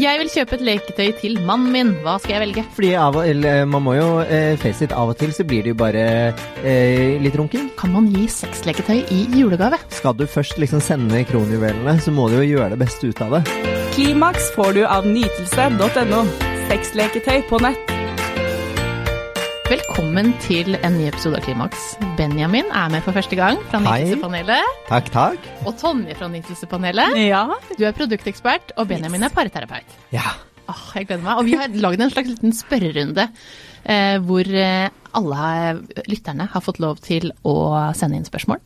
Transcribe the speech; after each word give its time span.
Jeg 0.00 0.20
vil 0.22 0.30
kjøpe 0.32 0.56
et 0.56 0.64
leketøy 0.64 1.10
til 1.20 1.34
mannen 1.44 1.72
min. 1.74 1.90
Hva 2.04 2.16
skal 2.22 2.36
jeg 2.36 2.42
velge? 2.46 2.64
Fordi 2.76 2.92
av 2.96 3.18
og, 3.20 3.26
eller, 3.28 3.66
man 3.68 3.84
må 3.84 3.96
jo 3.98 4.08
eh, 4.24 4.54
face 4.60 4.86
it, 4.86 4.94
av 4.96 5.12
og 5.12 5.18
til 5.20 5.34
så 5.36 5.44
blir 5.48 5.66
det 5.66 5.74
jo 5.74 5.78
bare 5.82 6.06
eh, 6.64 7.20
litt 7.20 7.36
runking. 7.36 7.68
Kan 7.78 7.92
man 7.96 8.08
gi 8.12 8.24
sexleketøy 8.32 9.02
i 9.12 9.22
julegave? 9.36 9.80
Skal 9.92 10.16
du 10.16 10.24
først 10.24 10.60
liksom 10.62 10.80
sende 10.84 11.24
kronjuvelene, 11.28 11.98
så 12.00 12.14
må 12.14 12.30
du 12.32 12.40
jo 12.40 12.50
gjøre 12.54 12.72
det 12.72 12.80
beste 12.86 13.12
ut 13.12 13.24
av 13.24 13.38
det. 13.38 13.44
Klimaks 13.92 14.52
får 14.56 14.78
du 14.78 14.84
av 14.88 15.08
nytelse.no. 15.08 16.24
Sexleketøy 16.72 17.42
på 17.50 17.60
nett. 17.60 17.91
Velkommen 19.72 20.34
til 20.42 20.74
en 20.84 20.98
ny 20.98 21.06
episode 21.08 21.38
av 21.38 21.46
Klimaks. 21.46 21.94
Benjamin 22.18 22.66
er 22.76 22.90
med 22.92 23.00
for 23.06 23.16
første 23.16 23.36
gang 23.38 23.56
fra. 23.70 23.78
Nytelsepanelet. 23.80 24.80
Takk, 24.90 25.06
takk. 25.14 25.46
Og 25.62 25.78
Tonje 25.80 26.16
fra 26.18 26.28
Nytelsepanelet. 26.28 27.16
Ja. 27.22 27.46
Du 27.78 27.86
er 27.88 27.94
produktekspert, 27.96 28.74
og 28.76 28.90
Benjamin 28.90 29.24
er 29.24 29.32
parterapeut. 29.32 29.94
Ja. 30.12 30.34
Åh, 30.68 30.82
jeg 30.98 31.08
gleder 31.08 31.24
meg. 31.24 31.40
Og 31.40 31.48
vi 31.48 31.56
har 31.56 31.72
lagd 31.86 32.04
en 32.04 32.12
slags 32.12 32.34
liten 32.34 32.52
spørrerunde 32.52 33.24
eh, 33.30 34.18
hvor 34.26 34.44
eh, 34.44 34.92
alle 35.16 35.46
lytterne 36.10 36.50
har 36.52 36.66
fått 36.68 36.82
lov 36.82 37.00
til 37.06 37.32
å 37.48 37.56
sende 37.96 38.20
inn 38.20 38.28
spørsmål. 38.28 38.60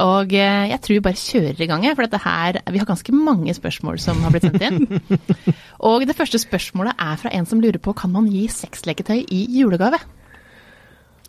Og 0.00 0.32
eh, 0.32 0.68
jeg 0.70 0.80
tror 0.80 0.94
vi 0.96 1.02
bare 1.04 1.20
kjører 1.20 1.60
i 1.60 1.66
gang, 1.68 1.84
for 1.94 2.06
dette 2.06 2.20
her, 2.24 2.58
vi 2.72 2.78
har 2.80 2.88
ganske 2.88 3.12
mange 3.12 3.52
spørsmål 3.54 3.98
som 4.00 4.22
har 4.24 4.32
blitt 4.32 4.46
sendt 4.48 4.62
inn. 4.62 5.00
Og 5.88 6.06
det 6.08 6.16
første 6.16 6.38
spørsmålet 6.40 6.94
er 6.98 7.16
fra 7.20 7.32
en 7.36 7.46
som 7.46 7.60
lurer 7.60 7.80
på 7.82 7.92
kan 7.98 8.12
man 8.14 8.28
gi 8.32 8.46
sexleketøy 8.48 9.24
i 9.28 9.42
julegave? 9.60 9.98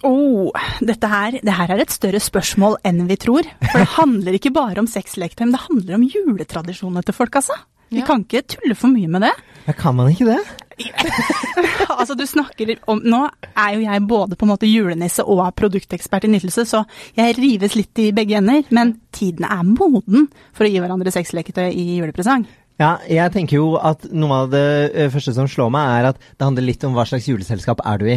Oh, 0.03 0.51
dette 0.83 1.07
her, 1.07 1.37
det 1.39 1.53
her 1.55 1.71
er 1.71 1.79
et 1.85 1.93
større 1.95 2.19
spørsmål 2.19 2.75
enn 2.87 3.05
vi 3.07 3.15
tror. 3.23 3.47
For 3.71 3.79
det 3.79 3.91
handler 3.95 4.35
ikke 4.35 4.51
bare 4.55 4.81
om 4.83 4.87
sexleketøy, 4.91 5.45
men 5.47 5.53
det 5.55 5.61
handler 5.63 5.95
om 5.95 6.03
juletradisjonene 6.11 7.03
til 7.07 7.15
folk, 7.15 7.37
altså. 7.39 7.55
Vi 7.93 7.99
Ja. 8.01 8.05
kan 8.07 8.23
ikke 8.25 8.41
tulle 8.55 8.75
for 8.75 8.87
mye 8.89 9.07
med 9.07 9.21
det. 9.21 9.31
ja 9.67 9.73
kan 9.77 9.95
man 9.95 10.09
ikke 10.11 10.25
det? 10.25 10.39
altså 11.99 12.15
du 12.17 12.23
snakker 12.27 12.73
om 12.89 13.01
Nå 13.05 13.19
er 13.51 13.75
jo 13.75 13.83
jeg 13.83 14.05
både 14.09 14.37
på 14.39 14.47
en 14.47 14.53
måte 14.53 14.69
julenisse 14.69 15.25
og 15.25 15.43
produktekspert 15.59 16.25
i 16.27 16.33
nytelse, 16.33 16.65
så 16.65 16.83
jeg 17.17 17.37
rives 17.37 17.77
litt 17.77 18.01
i 18.01 18.11
begge 18.15 18.39
ender. 18.39 18.65
Men 18.73 18.97
tiden 19.13 19.45
er 19.47 19.63
moden 19.67 20.27
for 20.55 20.65
å 20.65 20.71
gi 20.71 20.81
hverandre 20.81 21.13
sexleketøy 21.13 21.69
i 21.69 21.87
julepresang. 21.99 22.47
Ja, 22.81 22.95
jeg 23.05 23.29
tenker 23.35 23.59
jo 23.59 23.65
at 23.77 24.07
noe 24.09 24.37
av 24.43 24.47
det 24.49 24.67
eh, 24.97 25.09
første 25.13 25.35
som 25.35 25.45
slår 25.49 25.69
meg, 25.75 25.89
er 25.93 26.07
at 26.09 26.21
det 26.23 26.47
handler 26.47 26.65
litt 26.65 26.85
om 26.87 26.95
hva 26.97 27.05
slags 27.05 27.27
juleselskap 27.29 27.83
er 27.85 28.01
du 28.01 28.07
i. 28.09 28.15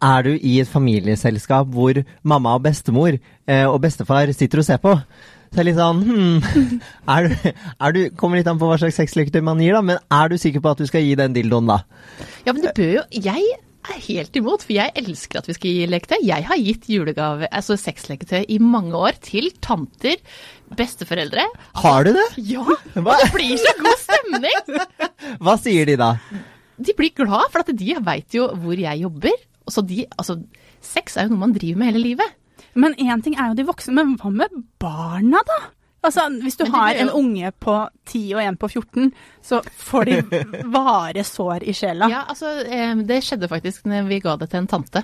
Er 0.00 0.24
du 0.24 0.30
i 0.32 0.54
et 0.62 0.70
familieselskap 0.70 1.68
hvor 1.74 2.00
mamma 2.24 2.54
og 2.56 2.64
bestemor 2.64 3.12
eh, 3.12 3.66
og 3.68 3.82
bestefar 3.84 4.32
sitter 4.32 4.62
og 4.62 4.68
ser 4.70 4.80
på? 4.80 4.96
Så 5.48 5.56
det 5.56 5.62
er 5.62 5.68
litt 5.70 5.78
sånn 5.78 6.02
hmm, 6.04 6.80
er 7.14 7.28
du, 7.28 7.46
er 7.48 7.94
du, 7.96 8.02
Kommer 8.20 8.40
litt 8.40 8.50
an 8.50 8.60
på 8.60 8.68
hva 8.68 8.76
slags 8.80 8.98
sexleketøy 9.00 9.40
man 9.44 9.62
gir, 9.62 9.78
da, 9.78 9.84
men 9.84 10.02
er 10.12 10.28
du 10.28 10.36
sikker 10.40 10.64
på 10.64 10.74
at 10.74 10.82
du 10.82 10.88
skal 10.88 11.06
gi 11.06 11.16
den 11.18 11.36
dildoen, 11.36 11.70
da? 11.70 11.80
Ja, 12.44 12.52
men 12.52 12.60
det 12.64 12.74
bør 12.76 12.98
jo 12.98 13.06
Jeg 13.16 13.56
er 13.88 14.02
helt 14.04 14.36
imot, 14.36 14.64
for 14.66 14.76
jeg 14.76 14.92
elsker 15.00 15.40
at 15.40 15.48
vi 15.48 15.54
skal 15.56 15.72
gi 15.72 15.86
leketøy. 15.88 16.18
Jeg 16.26 16.44
har 16.48 16.60
gitt 16.60 16.88
julegave, 16.92 17.48
altså 17.48 17.78
sexleketøy 17.80 18.42
i 18.52 18.58
mange 18.60 18.92
år 18.98 19.16
til 19.24 19.48
tanter, 19.64 20.18
besteforeldre. 20.76 21.46
Har 21.82 22.04
du 22.04 22.12
det? 22.16 22.26
Ja, 22.50 22.64
og 22.66 23.12
det 23.22 23.30
blir 23.32 23.54
så 23.62 23.72
god 23.80 24.02
stemning! 24.02 24.80
Hva 25.44 25.56
sier 25.62 25.88
de 25.88 25.96
da? 26.00 26.10
De 26.76 26.94
blir 26.98 27.14
glad, 27.16 27.48
for 27.54 27.64
at 27.64 27.72
de 27.72 27.96
veit 28.04 28.36
jo 28.36 28.50
hvor 28.60 28.78
jeg 28.78 29.06
jobber. 29.06 29.46
Så 29.68 29.84
de, 29.84 30.04
altså, 30.18 30.38
sex 30.84 31.16
er 31.16 31.26
jo 31.26 31.34
noe 31.34 31.46
man 31.46 31.56
driver 31.56 31.80
med 31.80 31.92
hele 31.92 32.04
livet. 32.10 32.37
Men 32.78 32.94
én 33.00 33.24
ting 33.24 33.34
er 33.38 33.50
jo 33.50 33.58
de 33.58 33.66
voksne, 33.68 33.96
men 33.96 34.14
hva 34.20 34.30
med 34.30 34.62
barna, 34.82 35.42
da? 35.46 35.58
Altså, 36.06 36.28
Hvis 36.30 36.56
du 36.56 36.64
har 36.70 36.94
en 36.94 37.10
unge 37.10 37.50
på 37.58 37.74
10 38.06 38.20
og 38.36 38.42
en 38.42 38.56
på 38.56 38.68
14, 38.70 39.08
så 39.42 39.58
får 39.66 40.06
de 40.06 40.42
vare 40.76 41.24
sår 41.26 41.66
i 41.66 41.74
sjela. 41.74 42.06
Ja, 42.12 42.22
altså, 42.30 42.52
eh, 42.64 42.94
Det 43.08 43.18
skjedde 43.26 43.50
faktisk 43.50 43.88
når 43.90 44.06
vi 44.08 44.20
ga 44.22 44.36
det 44.38 44.50
til 44.52 44.62
en 44.62 44.70
tante, 44.70 45.02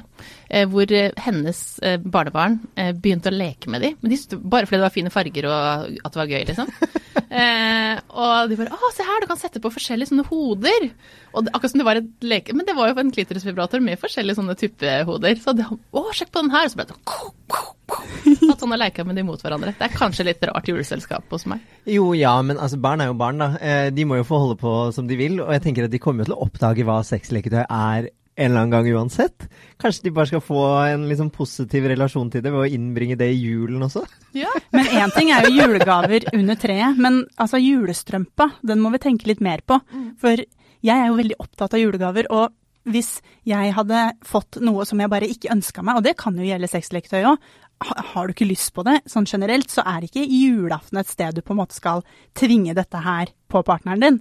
eh, 0.48 0.68
hvor 0.70 0.86
eh, 0.94 1.10
hennes 1.26 1.64
barnebarn 2.04 2.60
begynte 3.02 3.32
å 3.32 3.34
leke 3.34 3.72
med 3.74 3.82
de, 3.82 3.94
men 4.00 4.14
de 4.14 4.20
bare 4.38 4.70
fordi 4.70 4.78
det 4.78 4.86
var 4.86 4.94
fine 4.94 5.12
farger 5.12 5.50
og 5.50 5.98
at 5.98 6.14
det 6.14 6.22
var 6.22 6.30
gøy, 6.30 6.44
liksom. 6.52 6.70
Eh, 7.34 7.98
og 8.14 8.50
de 8.50 8.56
bare 8.60 8.70
'Å, 8.70 8.90
se 8.94 9.02
her, 9.02 9.22
du 9.22 9.26
kan 9.26 9.38
sette 9.40 9.60
på 9.62 9.72
forskjellige 9.74 10.12
sånne 10.12 10.26
hoder'. 10.28 10.90
Og 11.34 11.44
det, 11.44 11.50
akkurat 11.50 11.72
som 11.72 11.80
det 11.80 11.86
var 11.88 11.98
et 11.98 12.10
leke... 12.22 12.54
Men 12.54 12.66
det 12.66 12.76
var 12.78 12.92
jo 12.92 13.00
en 13.02 13.10
klitorisvibrator 13.10 13.82
med 13.82 13.98
forskjellige 13.98 14.38
sånne 14.38 14.54
tuppehoder. 14.54 15.34
Så 15.42 15.56
det, 15.58 15.66
'Å, 15.66 16.04
sjekk 16.14 16.30
på 16.30 16.44
den 16.44 16.54
her', 16.54 16.68
og 16.68 16.70
så 16.70 16.78
ble 16.78 16.86
det 16.86 16.94
sånn 16.94 18.52
At 18.52 18.62
sånne 18.62 18.78
leker 18.78 19.04
med 19.04 19.18
de 19.18 19.26
mot 19.26 19.40
hverandre. 19.40 19.74
Det 19.74 19.88
er 19.88 19.98
kanskje 19.98 20.28
litt 20.30 20.42
rart 20.46 20.68
juleselskap 20.70 21.26
hos 21.34 21.46
meg. 21.50 21.60
Jo, 21.90 22.12
ja, 22.14 22.36
men 22.42 22.56
altså, 22.56 22.78
barn 22.78 23.02
er 23.02 23.10
jo 23.10 23.18
barn, 23.18 23.42
da. 23.42 23.50
Eh, 23.58 23.90
de 23.90 24.06
må 24.06 24.20
jo 24.20 24.28
få 24.28 24.38
holde 24.44 24.60
på 24.60 24.74
som 24.94 25.08
de 25.10 25.18
vil, 25.18 25.40
og 25.42 25.50
jeg 25.56 25.66
tenker 25.66 25.88
at 25.88 25.94
de 25.94 25.98
kommer 26.02 26.22
jo 26.22 26.30
til 26.30 26.38
å 26.38 26.44
oppdage 26.46 26.86
hva 26.86 27.02
sexleketøy 27.02 27.64
er 27.66 28.12
en 28.36 28.50
eller 28.50 28.64
annen 28.64 28.74
gang 28.74 28.88
uansett. 28.96 29.46
Kanskje 29.80 30.08
de 30.08 30.12
bare 30.16 30.30
skal 30.30 30.42
få 30.42 30.62
en 30.88 31.06
liksom 31.10 31.30
positiv 31.34 31.86
relasjon 31.90 32.32
til 32.32 32.42
det 32.42 32.50
ved 32.50 32.64
å 32.64 32.72
innbringe 32.78 33.16
det 33.20 33.30
i 33.30 33.38
julen 33.38 33.84
også? 33.86 34.02
Ja. 34.34 34.50
Men 34.74 34.90
én 34.90 35.14
ting 35.14 35.30
er 35.30 35.46
jo 35.46 35.54
julegaver 35.54 36.26
under 36.32 36.58
treet, 36.58 36.98
men 36.98 37.22
altså 37.38 37.60
julestrømpa, 37.62 38.50
den 38.66 38.82
må 38.82 38.90
vi 38.94 39.02
tenke 39.06 39.30
litt 39.30 39.42
mer 39.44 39.62
på. 39.66 39.78
For 40.22 40.42
jeg 40.84 40.96
er 40.98 41.08
jo 41.08 41.18
veldig 41.20 41.38
opptatt 41.40 41.76
av 41.76 41.80
julegaver, 41.80 42.28
og 42.34 42.50
hvis 42.84 43.18
jeg 43.48 43.74
hadde 43.76 44.00
fått 44.26 44.58
noe 44.64 44.84
som 44.88 45.00
jeg 45.00 45.12
bare 45.12 45.28
ikke 45.30 45.52
ønska 45.54 45.84
meg, 45.84 45.98
og 45.98 46.06
det 46.06 46.16
kan 46.20 46.36
jo 46.36 46.46
gjelde 46.46 46.70
sexleketøy 46.70 47.22
òg, 47.30 47.38
har 47.84 48.26
du 48.26 48.32
ikke 48.32 48.48
lyst 48.48 48.70
på 48.76 48.84
det 48.86 49.00
sånn 49.10 49.26
generelt, 49.28 49.68
så 49.72 49.82
er 49.88 50.06
ikke 50.06 50.22
julaften 50.24 51.00
et 51.00 51.10
sted 51.10 51.36
du 51.36 51.42
på 51.44 51.52
en 51.52 51.60
måte 51.60 51.76
skal 51.76 52.04
tvinge 52.38 52.74
dette 52.76 53.00
her 53.04 53.32
på 53.50 53.62
partneren 53.66 54.04
din. 54.04 54.20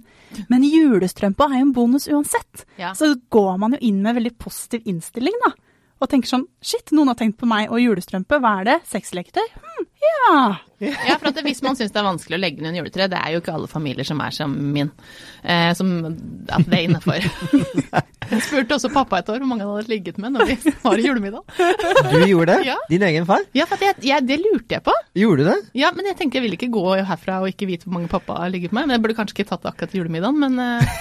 Men 0.50 0.66
julestrømpa 0.66 1.48
er 1.48 1.60
jo 1.60 1.68
en 1.68 1.76
bonus 1.76 2.08
uansett. 2.10 2.64
Ja. 2.80 2.92
Så 2.98 3.14
går 3.32 3.56
man 3.62 3.76
jo 3.76 3.82
inn 3.86 4.02
med 4.04 4.18
veldig 4.18 4.34
positiv 4.42 4.84
innstilling, 4.90 5.38
da. 5.46 5.54
Og 6.02 6.10
tenker 6.10 6.28
sånn 6.28 6.48
shit, 6.60 6.90
noen 6.92 7.12
har 7.12 7.18
tenkt 7.20 7.38
på 7.40 7.48
meg 7.48 7.70
og 7.72 7.80
julestrømpe, 7.80 8.40
hva 8.42 8.58
er 8.60 8.68
det? 8.68 8.78
Sexleketøy? 8.90 9.46
Ja. 10.04 10.56
Ja, 10.84 11.14
for 11.20 11.30
at 11.30 11.38
Hvis 11.46 11.62
man 11.64 11.76
syns 11.78 11.92
det 11.94 12.00
er 12.00 12.06
vanskelig 12.06 12.36
å 12.36 12.40
legge 12.42 12.60
ned 12.60 12.72
en 12.72 12.80
juletre, 12.82 13.06
det 13.08 13.16
er 13.16 13.34
jo 13.34 13.40
ikke 13.40 13.54
alle 13.54 13.68
familier 13.70 14.06
som 14.06 14.18
er 14.20 14.34
som 14.34 14.52
min, 14.74 14.90
eh, 15.42 15.70
som 15.78 15.92
at 16.04 16.66
det 16.68 16.76
er 16.76 16.88
innafor. 16.88 17.24
Jeg 18.30 18.40
spurte 18.40 18.76
også 18.78 18.88
pappa 18.92 19.20
et 19.20 19.28
år 19.28 19.42
hvor 19.42 19.48
mange 19.50 19.64
han 19.66 19.74
hadde 19.76 19.92
ligget 19.92 20.16
med 20.20 20.32
når 20.34 20.48
vi 20.48 20.72
var 20.80 21.00
i 21.00 21.04
julemiddag. 21.04 21.42
Du 22.10 22.22
gjorde 22.24 22.54
det? 22.54 22.68
Ja. 22.70 22.76
Din 22.88 23.04
egen 23.04 23.26
far? 23.28 23.44
Ja, 23.56 23.66
for 23.68 23.80
jeg, 23.84 23.98
jeg, 24.00 24.24
det 24.24 24.38
lurte 24.40 24.78
jeg 24.78 24.84
på. 24.86 24.94
Gjorde 25.20 25.44
du 25.44 25.50
det? 25.50 25.56
Ja, 25.76 25.90
Men 25.94 26.08
jeg 26.08 26.16
tenker 26.18 26.40
jeg 26.40 26.46
vil 26.46 26.56
ikke 26.56 26.70
gå 26.72 26.84
herfra 27.04 27.42
og 27.44 27.50
ikke 27.52 27.68
vite 27.68 27.84
hvor 27.84 27.98
mange 27.98 28.08
pappa 28.12 28.38
har 28.40 28.52
ligget 28.52 28.72
med. 28.72 28.88
Men 28.88 28.96
jeg 28.96 29.04
burde 29.04 29.16
kanskje 29.18 29.36
ikke 29.36 29.48
tatt 29.50 29.66
det 29.66 29.74
akkurat 29.74 29.92
til 29.92 30.00
julemiddagen, 30.00 30.40
men 30.40 30.56
eh, 30.64 30.96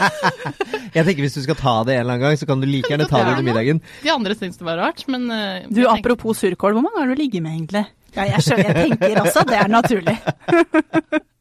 Jeg 0.96 1.06
tenker 1.06 1.24
Hvis 1.24 1.38
du 1.38 1.42
skal 1.46 1.58
ta 1.58 1.74
det 1.88 1.96
en 1.96 2.02
eller 2.04 2.18
annen 2.18 2.26
gang, 2.28 2.40
så 2.40 2.48
kan 2.50 2.60
du 2.60 2.68
like 2.68 2.92
gjerne 2.92 3.08
ta 3.08 3.22
det 3.24 3.32
under 3.38 3.46
middagen. 3.46 3.80
de 4.04 4.12
andre 4.12 4.36
syns 4.36 4.60
det 4.60 4.68
var 4.68 4.80
rart. 4.84 5.06
Men 5.10 5.26
uh, 5.32 5.64
Du, 5.72 5.82
apropos 5.88 6.44
surkål, 6.44 6.76
hvor 6.76 6.84
mange 6.84 7.00
har 7.00 7.08
du 7.08 7.16
ligget 7.18 7.44
med 7.44 7.56
egentlig? 7.56 7.86
Ja, 8.16 8.24
jeg 8.34 8.42
skjønner, 8.46 8.70
jeg 8.74 8.90
tenker 8.98 9.20
også 9.24 9.44
det 9.46 9.58
er 9.60 9.68
naturlig. 9.70 10.16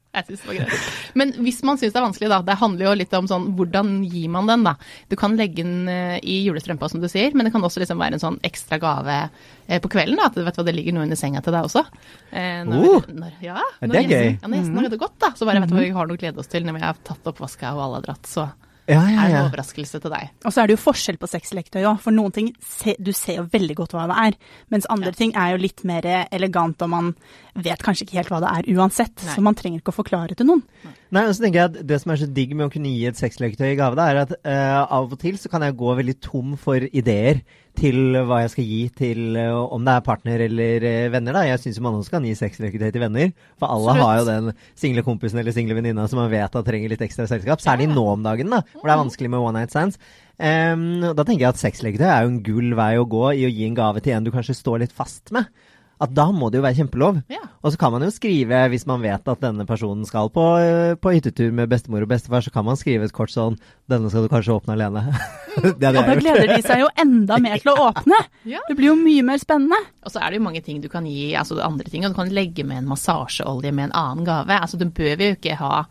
Jeg 0.10 0.26
synes 0.26 0.40
det 0.42 0.48
var 0.50 0.56
greit. 0.58 0.86
Men 1.22 1.32
hvis 1.46 1.60
man 1.64 1.78
syns 1.78 1.94
det 1.94 2.00
er 2.00 2.04
vanskelig, 2.04 2.30
da. 2.32 2.40
Det 2.48 2.56
handler 2.58 2.88
jo 2.88 2.94
litt 2.98 3.12
om 3.14 3.28
sånn 3.30 3.44
hvordan 3.56 3.92
gir 4.10 4.26
man 4.34 4.48
den, 4.50 4.64
da. 4.66 4.72
Du 5.08 5.14
kan 5.22 5.36
legge 5.38 5.62
den 5.62 5.86
eh, 5.88 6.16
i 6.26 6.40
julestrømpa, 6.48 6.90
som 6.90 7.00
du 7.00 7.06
sier, 7.08 7.30
men 7.38 7.46
det 7.46 7.52
kan 7.54 7.62
også 7.64 7.84
liksom 7.84 8.02
være 8.02 8.18
en 8.18 8.24
sånn 8.24 8.40
ekstra 8.50 8.80
gave 8.82 9.20
eh, 9.68 9.78
på 9.80 9.92
kvelden. 9.94 10.18
da, 10.18 10.26
At 10.32 10.36
du 10.36 10.42
vet 10.48 10.58
hva, 10.58 10.66
det 10.66 10.74
ligger 10.80 10.98
noe 10.98 11.06
under 11.06 11.20
senga 11.20 11.44
til 11.46 11.54
deg 11.56 11.70
også. 11.70 11.86
Eh, 12.34 12.64
når, 12.68 12.88
Oh! 12.90 13.06
når, 13.22 13.38
ja, 13.46 13.62
Ja, 13.62 13.86
når 13.86 13.94
det 13.94 14.02
er 14.02 14.10
gjesten- 14.10 14.18
gøy. 14.18 14.34
Ja, 14.42 14.48
når 14.50 14.58
gjesten 14.64 14.82
har 14.82 14.90
det 14.90 15.02
godt, 15.06 15.18
da. 15.22 15.30
Så 15.38 15.46
bare 15.52 15.62
vet 15.62 15.70
du 15.70 15.78
hva 15.78 15.86
vi 15.86 15.94
har 16.02 16.10
noe 16.10 16.18
å 16.18 16.24
glede 16.26 16.42
oss 16.42 16.52
til 16.58 16.66
når 16.66 16.80
vi 16.80 16.86
har 16.88 17.00
tatt 17.14 17.30
oppvaska 17.36 17.76
og 17.78 17.86
alle 17.86 18.02
har 18.02 18.08
dratt. 18.10 18.34
Så 18.34 18.50
Ja, 18.90 19.04
ja, 19.06 19.22
er 19.28 19.36
en 19.36 19.46
overraskelse 19.52 20.00
til 20.02 20.12
deg. 20.12 20.32
Og 20.44 20.52
så 20.56 20.64
er 20.64 20.68
det 20.72 20.76
jo 20.78 20.82
forskjell 20.82 21.20
på 21.22 21.30
sexleketøy 21.30 21.84
òg, 21.86 22.00
for 22.02 22.16
noen 22.16 22.34
ting 22.34 22.48
se, 22.66 22.96
du 23.00 23.12
ser 23.14 23.38
jo 23.40 23.44
veldig 23.54 23.76
godt 23.78 23.94
hva 23.94 24.08
det 24.10 24.18
er. 24.26 24.38
Mens 24.74 24.88
andre 24.90 25.12
Ja. 25.14 25.18
ting 25.20 25.36
er 25.38 25.52
jo 25.54 25.62
litt 25.62 25.84
mer 25.86 26.02
elegant, 26.32 26.82
og 26.82 26.90
man 26.90 27.12
vet 27.56 27.80
kanskje 27.86 28.08
ikke 28.08 28.18
helt 28.20 28.30
hva 28.34 28.40
det 28.42 28.50
er 28.56 28.74
uansett. 28.76 29.16
Nei. 29.24 29.36
Så 29.36 29.42
man 29.46 29.56
trenger 29.56 29.80
ikke 29.84 29.94
å 29.94 30.00
forklare 30.02 30.36
til 30.36 30.48
noen. 30.50 30.64
Nei, 31.12 31.26
og 31.26 31.34
så 31.36 31.42
tenker 31.46 31.60
jeg 31.62 31.70
at 31.70 31.88
Det 31.88 32.02
som 32.02 32.12
er 32.12 32.18
så 32.22 32.34
digg 32.34 32.56
med 32.56 32.68
å 32.68 32.74
kunne 32.74 32.90
gi 32.92 33.06
et 33.10 33.16
sexleketøy 33.18 33.72
i 33.74 33.76
gave, 33.80 33.96
da, 33.96 34.10
er 34.10 34.22
at 34.26 34.32
uh, 34.46 34.86
av 34.90 35.12
og 35.12 35.20
til 35.20 35.38
så 35.38 35.50
kan 35.50 35.62
jeg 35.62 35.78
gå 35.78 35.96
veldig 36.02 36.18
tom 36.22 36.56
for 36.58 36.78
ideer 36.92 37.42
til 37.78 38.18
hva 38.28 38.42
jeg 38.44 38.52
skal 38.54 38.68
gi 38.68 38.80
til 38.98 39.38
eh, 39.40 39.56
om 39.56 39.86
det 39.86 39.94
er 39.94 40.06
partner 40.06 40.44
eller 40.48 40.86
eh, 40.88 41.12
venner. 41.14 41.36
da. 41.36 41.44
Jeg 41.48 41.62
syns 41.64 41.80
man 41.84 42.00
også 42.00 42.16
kan 42.16 42.26
gi 42.28 42.34
sexleketøy 42.38 42.90
til 42.90 43.04
venner. 43.04 43.34
For 43.62 43.72
alle 43.72 43.94
Absolutt. 43.94 44.06
har 44.06 44.18
jo 44.20 44.28
den 44.30 44.58
single 44.80 45.06
kompisen 45.08 45.42
eller 45.42 45.56
single 45.56 45.78
venninna 45.78 46.08
som 46.10 46.22
man 46.22 46.32
vet 46.34 46.56
at 46.56 46.68
trenger 46.68 46.92
litt 46.92 47.06
ekstra 47.06 47.28
selskap. 47.30 47.64
Særlig 47.64 47.90
nå 47.92 48.06
om 48.16 48.26
dagen, 48.26 48.52
da, 48.52 48.64
hvor 48.74 48.90
det 48.90 48.96
er 48.96 49.04
vanskelig 49.04 49.34
med 49.36 49.46
one 49.46 49.62
night 49.62 49.76
stands. 49.76 50.00
Um, 50.40 51.02
da 51.04 51.26
tenker 51.28 51.44
jeg 51.44 51.52
at 51.52 51.60
sexleketøy 51.60 52.08
er 52.08 52.24
jo 52.24 52.32
en 52.32 52.44
gull 52.46 52.76
vei 52.80 52.94
å 52.96 53.08
gå 53.12 53.26
i 53.36 53.44
å 53.44 53.52
gi 53.52 53.66
en 53.68 53.76
gave 53.76 54.00
til 54.04 54.16
en 54.16 54.24
du 54.24 54.32
kanskje 54.32 54.56
står 54.56 54.86
litt 54.86 54.96
fast 54.96 55.34
med. 55.36 55.50
At 56.00 56.14
da 56.16 56.30
må 56.32 56.48
det 56.48 56.62
jo 56.62 56.64
være 56.64 56.78
kjempelov. 56.78 57.18
Ja. 57.28 57.42
Og 57.60 57.74
så 57.74 57.80
kan 57.82 57.92
man 57.92 58.06
jo 58.06 58.10
skrive, 58.16 58.62
hvis 58.72 58.86
man 58.88 59.02
vet 59.04 59.26
at 59.28 59.42
denne 59.44 59.66
personen 59.68 60.06
skal 60.08 60.30
på, 60.32 60.44
eh, 60.64 60.94
på 60.96 61.12
hyttetur 61.12 61.52
med 61.52 61.68
bestemor 61.68 62.06
og 62.06 62.08
bestefar, 62.08 62.40
så 62.46 62.54
kan 62.56 62.64
man 62.64 62.80
skrive 62.80 63.04
et 63.04 63.12
kort 63.12 63.34
sånn 63.34 63.58
'Denne 63.90 64.08
skal 64.10 64.24
du 64.24 64.30
kanskje 64.32 64.56
åpne 64.56 64.78
alene'. 64.78 65.04
det 65.60 65.76
er 65.76 65.76
det 65.76 65.76
Og 65.76 65.80
da 65.80 65.92
jeg 65.92 66.06
har 66.06 66.16
gjort. 66.16 66.24
gleder 66.24 66.56
de 66.56 66.62
seg 66.64 66.80
jo 66.80 66.88
enda 67.04 67.40
mer 67.44 67.58
til 67.60 67.74
å 67.74 67.90
åpne. 67.92 68.20
Ja. 68.50 68.60
Det 68.70 68.78
blir 68.78 68.94
jo 68.94 68.96
mye 68.96 69.24
mer 69.28 69.38
spennende. 69.38 69.78
Og 70.06 70.12
så 70.14 70.22
er 70.24 70.32
det 70.32 70.40
jo 70.40 70.44
mange 70.48 70.64
ting 70.64 70.80
du 70.82 70.88
kan 70.88 71.06
gi, 71.06 71.36
altså 71.36 71.60
andre 71.62 71.84
ting. 71.92 72.06
og 72.06 72.12
Du 72.14 72.16
kan 72.16 72.32
legge 72.32 72.64
med 72.64 72.78
en 72.78 72.88
massasjeolje 72.88 73.74
med 73.74 73.90
en 73.90 73.98
annen 74.00 74.26
gave. 74.26 74.56
Altså 74.56 74.80
Du 74.80 74.86
bør 74.86 75.20
jo 75.20 75.36
ikke 75.36 75.58
ha 75.60 75.84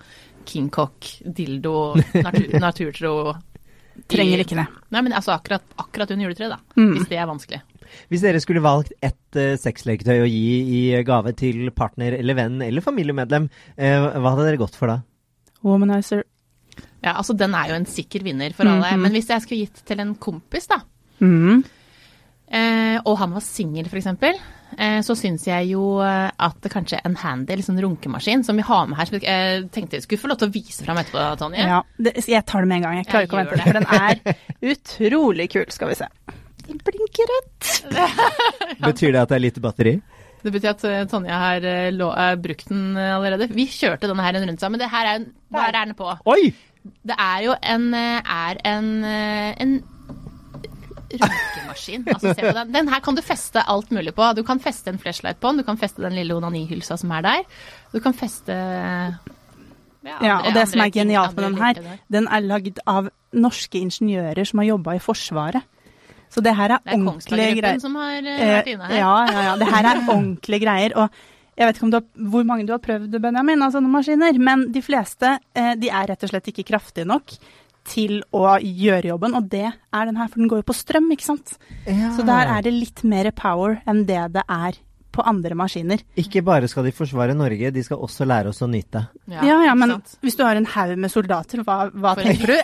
King 0.46 0.70
Cock, 0.70 1.04
dildo, 1.22 1.94
natur, 2.26 2.58
naturtro 2.58 3.12
Trenger 4.08 4.40
ikke 4.40 4.56
det. 4.56 4.66
Nei, 4.94 5.02
men 5.02 5.12
altså 5.12 5.34
akkurat, 5.34 5.62
akkurat 5.76 6.10
under 6.14 6.28
juletreet, 6.28 6.54
da. 6.54 6.58
Mm. 6.78 6.92
Hvis 6.94 7.08
det 7.10 7.18
er 7.18 7.26
vanskelig. 7.26 7.60
Hvis 8.12 8.24
dere 8.24 8.40
skulle 8.44 8.64
valgt 8.64 8.92
ett 9.02 9.38
uh, 9.38 9.54
sexleketøy 9.60 10.22
å 10.24 10.28
gi 10.28 10.44
i 10.78 10.82
gave 11.06 11.32
til 11.38 11.70
partner 11.76 12.18
eller 12.18 12.38
venn 12.38 12.60
eller 12.64 12.84
familiemedlem, 12.84 13.48
uh, 13.78 14.10
hva 14.18 14.34
hadde 14.34 14.48
dere 14.50 14.60
gått 14.60 14.78
for 14.78 14.92
da? 14.92 15.00
Womanizer. 15.66 16.22
Ja, 17.02 17.16
altså 17.16 17.34
Den 17.38 17.54
er 17.54 17.72
jo 17.72 17.78
en 17.78 17.86
sikker 17.90 18.22
vinner 18.26 18.54
for 18.54 18.66
alle. 18.66 18.92
Mhm. 18.94 19.02
Men 19.02 19.14
hvis 19.18 19.30
jeg 19.30 19.42
skulle 19.44 19.66
gitt 19.66 19.82
til 19.86 20.00
en 20.04 20.14
kompis, 20.18 20.66
da, 20.70 20.82
Mm. 21.18 21.64
Uh, 22.48 22.96
og 23.04 23.18
han 23.20 23.34
var 23.36 23.44
singel 23.44 23.90
f.eks., 23.90 24.46
Uh, 24.68 25.00
så 25.00 25.14
syns 25.16 25.46
jeg 25.48 25.70
jo 25.70 25.96
eh, 26.04 26.28
at 26.44 26.66
kanskje 26.68 26.98
en 27.08 27.14
handy, 27.16 27.54
liksom 27.56 27.78
runkemaskin, 27.80 28.42
som 28.44 28.58
vi 28.60 28.66
har 28.68 28.82
med 28.86 28.98
her, 28.98 29.08
som 29.08 29.16
jeg 29.16 29.62
tenkte 29.72 29.96
jeg 29.96 30.04
skulle 30.04 30.20
få 30.20 30.28
lov 30.28 30.36
til 30.42 30.50
å 30.50 30.52
vise 30.52 30.84
fram 30.84 31.00
etterpå, 31.00 31.22
Tonje. 31.40 31.64
Ja, 31.64 31.78
det, 31.96 32.12
jeg 32.28 32.44
tar 32.44 32.60
det 32.60 32.68
med 32.68 32.76
en 32.76 32.84
gang. 32.84 32.98
Jeg 32.98 33.08
klarer 33.08 33.24
Jeg 33.24 33.30
ikke 33.30 33.38
å 33.38 33.40
vente, 33.40 33.56
det. 33.56 33.64
for 33.64 33.78
den 33.78 33.88
er 33.96 34.44
utrolig 34.74 35.48
kul. 35.54 35.64
Skal 35.72 35.88
vi 35.88 35.96
se. 36.02 36.10
Den 36.68 36.78
blinker 36.84 37.30
rødt. 37.32 37.68
Betyr 38.88 39.12
det 39.14 39.20
at 39.22 39.32
det 39.32 39.36
er 39.38 39.44
lite 39.46 39.64
batteri? 39.64 39.96
Det 40.38 40.52
betyr 40.54 40.70
at 40.70 40.82
eh, 40.86 41.04
Tonje 41.10 41.34
har 41.34 41.64
eh, 41.66 41.88
lå, 41.90 42.08
eh, 42.14 42.34
brukt 42.38 42.68
den 42.70 42.96
allerede. 42.96 43.48
Vi 43.50 43.64
kjørte 43.72 44.06
denne 44.06 44.22
her 44.22 44.36
en 44.38 44.46
rundt 44.46 44.62
sammen, 44.62 44.78
det 44.80 44.90
her 44.92 45.08
er 45.14 45.24
der 45.26 45.64
er 45.66 45.78
den 45.80 45.96
på? 45.98 46.12
Oi! 46.30 46.52
Det 47.04 47.16
er 47.18 47.40
jo 47.42 47.56
en, 47.58 47.88
er 47.94 48.60
en, 48.70 48.90
en 49.04 49.72
runkemaskin. 51.12 52.04
Altså, 52.14 52.34
se 52.34 52.44
på 52.44 52.54
den. 52.54 52.72
den 52.74 52.88
her 52.92 53.00
kan 53.04 53.16
du 53.18 53.22
feste 53.24 53.64
alt 53.66 53.90
mulig 53.92 54.14
på. 54.14 54.28
Du 54.36 54.44
kan 54.46 54.60
feste 54.62 54.92
en 54.92 55.00
flashlight 55.02 55.40
på 55.40 55.50
den, 55.50 55.60
du 55.62 55.66
kan 55.66 55.80
feste 55.80 56.04
den 56.04 56.16
lille 56.16 56.36
onanihylsa 56.36 56.96
som 57.00 57.12
er 57.16 57.26
der. 57.26 57.42
Du 57.92 57.98
kan 58.04 58.14
feste 58.16 58.54
ja, 58.54 60.16
Ja, 60.22 60.36
og 60.46 60.54
det 60.54 60.68
som 60.70 60.80
er 60.80 60.92
genialt 60.94 61.36
med 61.36 61.44
andre 61.44 61.58
den 61.58 61.64
her, 61.64 61.82
der. 61.82 62.04
den 62.18 62.28
er 62.30 62.46
lagd 62.46 62.78
av 62.86 63.10
norske 63.32 63.80
ingeniører 63.82 64.46
som 64.48 64.62
har 64.62 64.70
jobba 64.70 64.96
i 64.96 65.02
Forsvaret. 65.02 65.66
Så 66.30 66.42
det 66.44 66.54
her 66.56 66.74
er, 66.76 66.78
Det 66.84 66.94
er 66.94 67.02
ordentlige 67.06 67.54
greier. 67.60 67.80
som 67.80 67.94
har 67.96 68.18
eh, 68.20 68.40
Eh, 68.40 68.52
vært 68.58 68.70
inne 68.74 68.88
her. 68.90 68.96
Ja, 68.98 69.14
ja, 69.32 69.42
ja. 69.50 69.56
Det 69.56 69.68
her 69.72 69.90
er 69.90 70.02
ordentlige 70.14 70.60
greier. 70.64 70.96
Og 70.96 71.08
jeg 71.58 71.66
vet 71.66 71.76
ikke 71.80 71.86
om 71.88 71.90
du 71.90 71.96
har, 71.98 72.04
hvor 72.34 72.44
mange 72.46 72.66
du 72.66 72.72
har 72.72 72.82
prøvd, 72.84 73.16
Benjamin, 73.20 73.62
av 73.62 73.72
sånne 73.74 73.90
maskiner, 73.90 74.38
men 74.38 74.66
de 74.72 74.82
fleste 74.84 75.38
eh, 75.54 75.72
de 75.80 75.88
er 75.90 76.06
rett 76.12 76.22
og 76.22 76.30
slett 76.30 76.50
ikke 76.52 76.66
kraftige 76.72 77.06
nok 77.08 77.34
til 77.88 78.18
å 78.36 78.58
gjøre 78.60 79.08
jobben, 79.08 79.32
og 79.34 79.46
det 79.48 79.64
er 79.72 80.04
den 80.04 80.18
her, 80.20 80.28
for 80.28 80.42
den 80.42 80.48
går 80.50 80.60
jo 80.60 80.66
på 80.68 80.74
strøm, 80.76 81.06
ikke 81.14 81.24
sant. 81.24 81.54
Så 81.88 82.20
der 82.28 82.50
er 82.52 82.60
det 82.66 82.74
litt 82.74 83.00
mer 83.08 83.30
power 83.32 83.78
enn 83.88 84.02
det 84.04 84.20
det 84.34 84.42
er 84.44 84.76
på 85.12 85.24
andre 85.26 85.56
maskiner. 85.58 86.02
Ikke 86.20 86.42
bare 86.46 86.68
skal 86.70 86.86
de 86.86 86.92
forsvare 86.94 87.34
Norge, 87.36 87.70
de 87.74 87.82
skal 87.84 88.00
også 88.04 88.26
lære 88.28 88.52
oss 88.52 88.60
å 88.64 88.68
nyte. 88.70 89.04
Ja, 89.30 89.58
ja, 89.64 89.74
men 89.78 89.96
sant? 89.96 90.16
hvis 90.24 90.36
du 90.38 90.44
har 90.44 90.58
en 90.58 90.68
haug 90.68 90.94
med 91.00 91.12
soldater, 91.12 91.62
hva, 91.66 91.78
hva 91.90 92.14
tenker 92.18 92.52
du? 92.52 92.56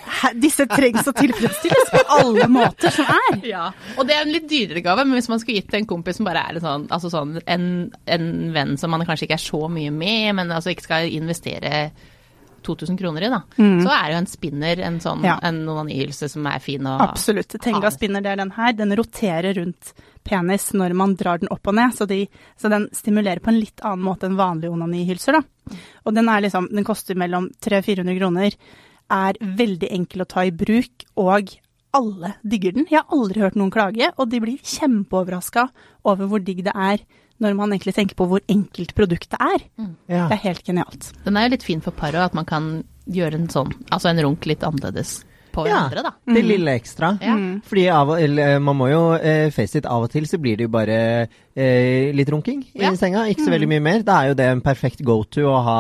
Disse 0.44 0.66
trengs 0.70 1.08
å 1.10 1.14
tilfredsstilles 1.16 1.92
på 1.94 2.02
alle 2.18 2.48
måter 2.52 2.94
som 2.94 3.10
er. 3.10 3.40
Ja, 3.54 3.68
og 3.98 4.08
det 4.08 4.16
er 4.16 4.24
en 4.24 4.32
litt 4.34 4.48
dyrere 4.50 4.84
gave, 4.84 5.06
men 5.06 5.18
hvis 5.18 5.30
man 5.32 5.42
skulle 5.42 5.60
gitt 5.60 5.70
til 5.72 5.82
en 5.82 5.90
kompis 5.90 6.20
som 6.20 6.28
bare 6.28 6.44
er 6.50 6.60
sånn, 6.62 6.88
altså 6.94 7.10
sånn 7.12 7.38
en, 7.44 7.68
en 8.06 8.26
venn 8.54 8.76
som 8.80 8.92
man 8.94 9.04
kanskje 9.08 9.28
ikke 9.28 9.38
er 9.38 9.46
så 9.46 9.64
mye 9.72 9.92
med, 9.94 10.34
men 10.38 10.52
altså 10.54 10.72
ikke 10.74 10.88
skal 10.88 11.10
investere 11.12 11.88
2000 12.64 12.98
kroner 13.00 13.26
i, 13.26 13.30
da, 13.32 13.40
så 13.56 13.92
er 13.94 14.10
jo 14.12 14.18
en 14.22 14.26
spinner, 14.30 14.80
en 14.88 14.98
sånn 15.04 15.22
Ja. 15.26 15.36
en 15.42 15.62
onanihylse 15.68 16.28
som 16.32 16.46
er 16.50 16.58
fin 16.64 16.86
og 16.90 17.00
Absolutt. 17.04 17.54
Tenga 17.60 17.90
spinner, 17.94 18.22
det 18.24 18.32
er 18.32 18.40
den 18.42 18.50
her. 18.56 18.72
Den 18.72 18.94
roterer 18.96 19.54
rundt 19.60 19.92
penis 20.24 20.70
når 20.72 20.94
man 20.96 21.14
drar 21.20 21.38
den 21.42 21.50
opp 21.52 21.66
og 21.68 21.74
ned, 21.76 21.92
så, 21.94 22.06
de, 22.08 22.22
så 22.56 22.70
den 22.72 22.88
stimulerer 22.96 23.40
på 23.44 23.52
en 23.52 23.60
litt 23.60 23.80
annen 23.84 24.04
måte 24.06 24.26
enn 24.30 24.38
vanlige 24.40 24.72
onanihylser, 24.72 25.36
da. 25.38 25.76
Og 26.06 26.14
den 26.16 26.28
er 26.32 26.40
liksom, 26.46 26.70
den 26.72 26.84
koster 26.88 27.14
mellom 27.20 27.50
300-400 27.60 28.18
kroner, 28.18 28.56
er 29.12 29.36
veldig 29.40 29.90
enkel 29.92 30.24
å 30.24 30.28
ta 30.28 30.46
i 30.48 30.50
bruk, 30.56 31.04
og 31.20 31.52
alle 31.94 32.32
digger 32.42 32.72
den. 32.74 32.86
Jeg 32.90 33.02
har 33.04 33.12
aldri 33.14 33.40
hørt 33.44 33.54
noen 33.60 33.70
klage, 33.70 34.08
og 34.18 34.30
de 34.32 34.40
blir 34.42 34.56
kjempeoverraska 34.64 35.68
over 36.08 36.26
hvor 36.30 36.42
digg 36.42 36.64
det 36.66 36.72
er 36.74 37.04
når 37.42 37.56
man 37.58 37.74
egentlig 37.74 37.94
tenker 37.96 38.18
på 38.18 38.26
hvor 38.30 38.42
enkelt 38.50 38.94
produktet 38.94 39.38
er. 39.42 39.64
Ja. 40.06 40.26
Det 40.30 40.36
er 40.36 40.42
helt 40.44 40.64
genialt. 40.66 41.10
Den 41.24 41.38
er 41.38 41.46
jo 41.46 41.54
litt 41.56 41.66
fin 41.66 41.82
for 41.84 41.96
paret, 41.96 42.20
at 42.22 42.36
man 42.36 42.46
kan 42.48 42.68
gjøre 43.10 43.40
en 43.40 43.50
sånn, 43.52 43.72
altså 43.92 44.10
en 44.10 44.22
runk 44.24 44.46
litt 44.48 44.64
annerledes 44.64 45.22
på 45.54 45.64
Ja. 45.68 45.84
hverandre, 45.86 46.02
da. 46.10 46.34
Det 46.34 46.42
lille 46.44 46.74
ekstra. 46.80 47.12
Ja. 47.22 47.36
Fordi 47.64 47.86
av 47.94 48.10
og, 48.14 48.20
eller, 48.20 48.58
man 48.60 48.76
må 48.80 48.90
jo 48.90 49.00
eh, 49.16 49.48
face 49.54 49.78
it, 49.80 49.86
av 49.86 50.04
og 50.08 50.10
til 50.12 50.26
så 50.26 50.38
blir 50.42 50.58
det 50.58 50.66
jo 50.66 50.72
bare 50.74 50.98
eh, 51.54 52.10
litt 52.14 52.28
runking 52.34 52.64
i 52.74 52.82
Ja. 52.82 52.90
senga. 52.98 53.22
Ikke 53.30 53.46
så 53.46 53.52
veldig 53.54 53.68
mye 53.70 53.82
mer. 53.86 54.02
Da 54.06 54.18
er 54.24 54.32
jo 54.32 54.36
det 54.40 54.48
en 54.50 54.60
perfekt 54.64 55.04
go 55.06 55.20
to 55.24 55.46
å 55.46 55.60
ha 55.62 55.78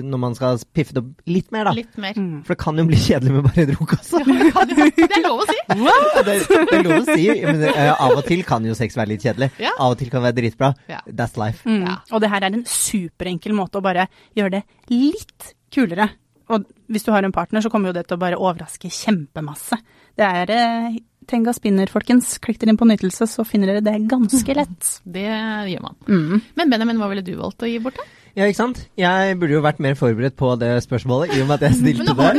når 0.00 0.18
man 0.24 0.34
skal 0.38 0.58
piffe 0.72 0.96
det 0.96 1.02
opp 1.04 1.28
litt 1.30 1.52
mer, 1.52 1.68
da. 1.68 1.74
Litt 1.76 1.96
mer. 2.00 2.14
For 2.48 2.54
det 2.56 2.58
kan 2.64 2.80
jo 2.80 2.86
bli 2.88 2.96
kjedelig 2.96 3.36
med 3.36 3.44
bare 3.50 3.66
et 3.66 3.74
runk 3.76 3.92
også. 3.98 4.24
Det 4.24 5.10
er 5.10 5.22
lov 5.26 5.44
å 5.44 5.48
si! 5.50 5.58
det, 6.24 6.36
det 6.48 6.78
er 6.80 6.84
lov 6.88 6.96
å 7.02 7.04
si, 7.14 7.28
men 7.44 7.62
eh, 7.68 7.92
av 7.94 8.16
og 8.16 8.24
til 8.26 8.42
kan 8.48 8.64
jo 8.66 8.74
sex 8.78 8.96
være 8.98 9.12
litt 9.14 9.24
kjedelig. 9.28 9.50
Ja. 9.60 9.74
Av 9.78 9.92
og 9.94 10.00
til 10.00 10.10
kan 10.10 10.22
det 10.24 10.30
være 10.30 10.38
dritbra. 10.40 10.72
Ja. 10.90 11.00
That's 11.10 11.36
life. 11.40 11.62
Mm. 11.68 11.84
Ja. 11.86 11.98
Og 12.14 12.20
det 12.24 12.30
her 12.32 12.46
er 12.48 12.54
en 12.56 12.64
superenkel 12.68 13.54
måte 13.56 13.80
å 13.80 13.84
bare 13.84 14.08
gjøre 14.38 14.58
det 14.60 14.64
litt 14.90 15.54
kulere. 15.70 16.08
Og 16.50 16.66
hvis 16.90 17.06
du 17.06 17.12
har 17.14 17.22
en 17.26 17.34
partner, 17.34 17.62
så 17.62 17.70
kommer 17.72 17.90
jo 17.90 17.96
det 17.96 18.06
til 18.08 18.18
å 18.18 18.22
bare 18.22 18.38
overraske 18.40 18.90
kjempemasse. 18.92 19.78
Det 20.18 20.26
er 20.26 20.52
eh, 20.54 20.98
Tenga 21.30 21.52
spinner, 21.54 21.86
folkens. 21.92 22.38
Klikk 22.42 22.58
dere 22.58 22.72
inn 22.72 22.80
på 22.80 22.88
nytelse, 22.88 23.26
så 23.30 23.44
finner 23.46 23.70
dere 23.70 23.84
det 23.86 23.98
ganske 24.10 24.54
lett. 24.56 24.88
Det 25.16 25.28
gjør 25.28 25.84
man. 25.84 25.96
Mm. 26.08 26.40
Men 26.58 26.72
Benjamin, 26.72 26.98
hva 26.98 27.10
ville 27.12 27.22
du 27.26 27.36
valgt 27.38 27.62
å 27.62 27.70
gi 27.70 27.78
bort, 27.82 28.00
da? 28.00 28.04
Ja, 28.38 28.46
ikke 28.46 28.60
sant? 28.60 28.78
Jeg 28.98 29.38
burde 29.38 29.56
jo 29.56 29.62
vært 29.62 29.80
mer 29.82 29.96
forberedt 29.98 30.36
på 30.38 30.52
det 30.58 30.72
spørsmålet, 30.84 31.34
i 31.34 31.42
og 31.42 31.48
med 31.50 31.58
at 31.58 31.66
jeg 31.66 31.74
stilte 31.82 32.14
det. 32.18 32.30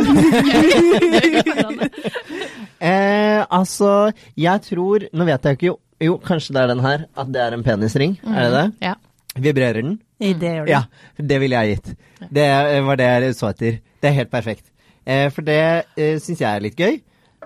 Eh, 2.82 3.44
altså, 3.54 4.10
jeg 4.34 4.62
tror 4.66 5.04
Nå 5.14 5.26
vet 5.28 5.44
jeg 5.46 5.54
ikke 5.54 5.68
jo 5.68 5.76
Jo, 6.02 6.16
kanskje 6.18 6.56
det 6.56 6.62
er 6.64 6.72
den 6.72 6.80
her. 6.82 7.04
At 7.14 7.30
det 7.30 7.42
er 7.44 7.54
en 7.54 7.62
penisring. 7.62 8.16
Er 8.26 8.48
det 8.48 8.54
det? 8.56 8.88
Ja. 8.88 8.96
Vibrerer 9.38 9.86
den? 9.86 10.00
I 10.22 10.34
det 10.38 10.56
gjør 10.56 10.68
du. 10.68 10.74
Ja, 10.74 10.82
det 11.18 11.40
ville 11.42 11.62
jeg 11.62 11.78
gitt. 11.78 11.94
Det 12.30 12.50
var 12.88 13.00
det 13.02 13.08
jeg 13.10 13.38
så 13.38 13.50
etter. 13.52 13.80
Det 14.02 14.10
er 14.12 14.20
helt 14.20 14.34
perfekt. 14.34 14.68
Eh, 15.06 15.30
for 15.34 15.46
det 15.46 15.62
eh, 15.98 16.20
syns 16.22 16.44
jeg 16.44 16.50
er 16.50 16.64
litt 16.64 16.78
gøy. 16.78 17.02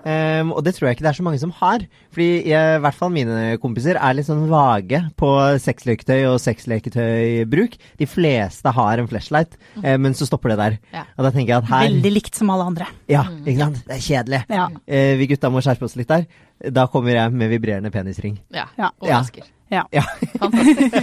Um, 0.06 0.52
og 0.54 0.60
det 0.62 0.74
tror 0.76 0.86
jeg 0.86 0.96
ikke 0.96 1.06
det 1.06 1.08
er 1.10 1.18
så 1.18 1.24
mange 1.26 1.40
som 1.40 1.52
har. 1.58 1.82
Fordi 2.14 2.28
jeg, 2.46 2.74
i 2.76 2.82
hvert 2.84 2.98
fall 2.98 3.10
mine 3.14 3.56
kompiser 3.62 3.98
er 3.98 4.14
litt 4.14 4.28
sånn 4.28 4.44
vage 4.50 5.00
på 5.18 5.30
sexleketøy 5.64 6.28
og 6.28 6.36
sexleketøybruk. 6.44 7.74
De 7.98 8.08
fleste 8.10 8.74
har 8.76 9.02
en 9.02 9.10
flashlight, 9.10 9.56
eh, 9.82 9.96
men 9.98 10.14
så 10.14 10.28
stopper 10.28 10.54
det 10.54 10.60
der. 10.60 10.78
Ja. 10.94 11.06
Og 11.16 11.26
da 11.26 11.32
tenker 11.34 11.56
jeg 11.56 11.64
at 11.64 11.72
her 11.72 11.88
Veldig 11.88 12.14
likt 12.14 12.38
som 12.38 12.52
alle 12.54 12.68
andre. 12.70 12.90
Ja, 13.10 13.24
ikke 13.42 13.58
sant? 13.64 13.82
Det 13.88 13.98
er 13.98 14.06
kjedelig. 14.06 14.42
Ja. 14.52 14.68
Eh, 14.86 15.16
vi 15.18 15.30
gutta 15.32 15.50
må 15.50 15.64
skjerpe 15.64 15.88
oss 15.88 15.98
litt 15.98 16.12
der. 16.12 16.28
Da 16.72 16.86
kommer 16.92 17.16
jeg 17.16 17.34
med 17.34 17.50
vibrerende 17.56 17.90
penisring. 17.94 18.38
Ja. 18.54 18.68
Ja. 18.78 18.92
Overrasker. 19.02 19.48
Ja. 19.72 19.84
Ja. 19.94 20.04
Fantastisk. 20.38 20.96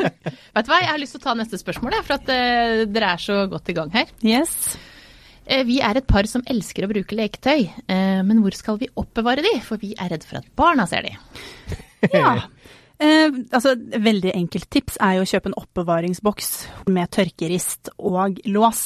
Vet 0.56 0.66
du 0.66 0.70
hva, 0.72 0.80
jeg 0.80 0.90
har 0.90 1.00
lyst 1.00 1.16
til 1.16 1.22
å 1.22 1.24
ta 1.26 1.34
neste 1.38 1.60
spørsmål, 1.60 1.98
for 2.06 2.16
at 2.16 2.30
eh, 2.32 2.84
dere 2.88 3.14
er 3.16 3.22
så 3.22 3.42
godt 3.50 3.72
i 3.72 3.76
gang 3.76 3.92
her. 3.94 4.12
Yes. 4.24 4.76
Eh, 5.46 5.62
vi 5.68 5.78
er 5.84 6.00
et 6.00 6.08
par 6.08 6.26
som 6.30 6.44
elsker 6.48 6.86
å 6.86 6.90
bruke 6.90 7.16
leketøy, 7.18 7.66
eh, 7.92 8.20
men 8.26 8.40
hvor 8.42 8.56
skal 8.56 8.80
vi 8.80 8.88
oppbevare 8.98 9.44
de? 9.44 9.56
For 9.64 9.82
vi 9.82 9.92
er 9.94 10.10
redd 10.14 10.24
for 10.26 10.40
at 10.40 10.48
barna 10.58 10.88
ser 10.90 11.08
de. 11.08 11.16
Ja. 12.12 12.36
Eh, 13.02 13.32
altså, 13.50 13.72
veldig 13.76 14.30
enkelt 14.36 14.68
tips 14.72 14.94
er 15.02 15.16
jo 15.16 15.24
å 15.24 15.28
kjøpe 15.28 15.50
en 15.50 15.56
oppbevaringsboks 15.58 16.50
med 16.92 17.10
tørkerist 17.12 17.90
og 17.98 18.38
lås. 18.48 18.84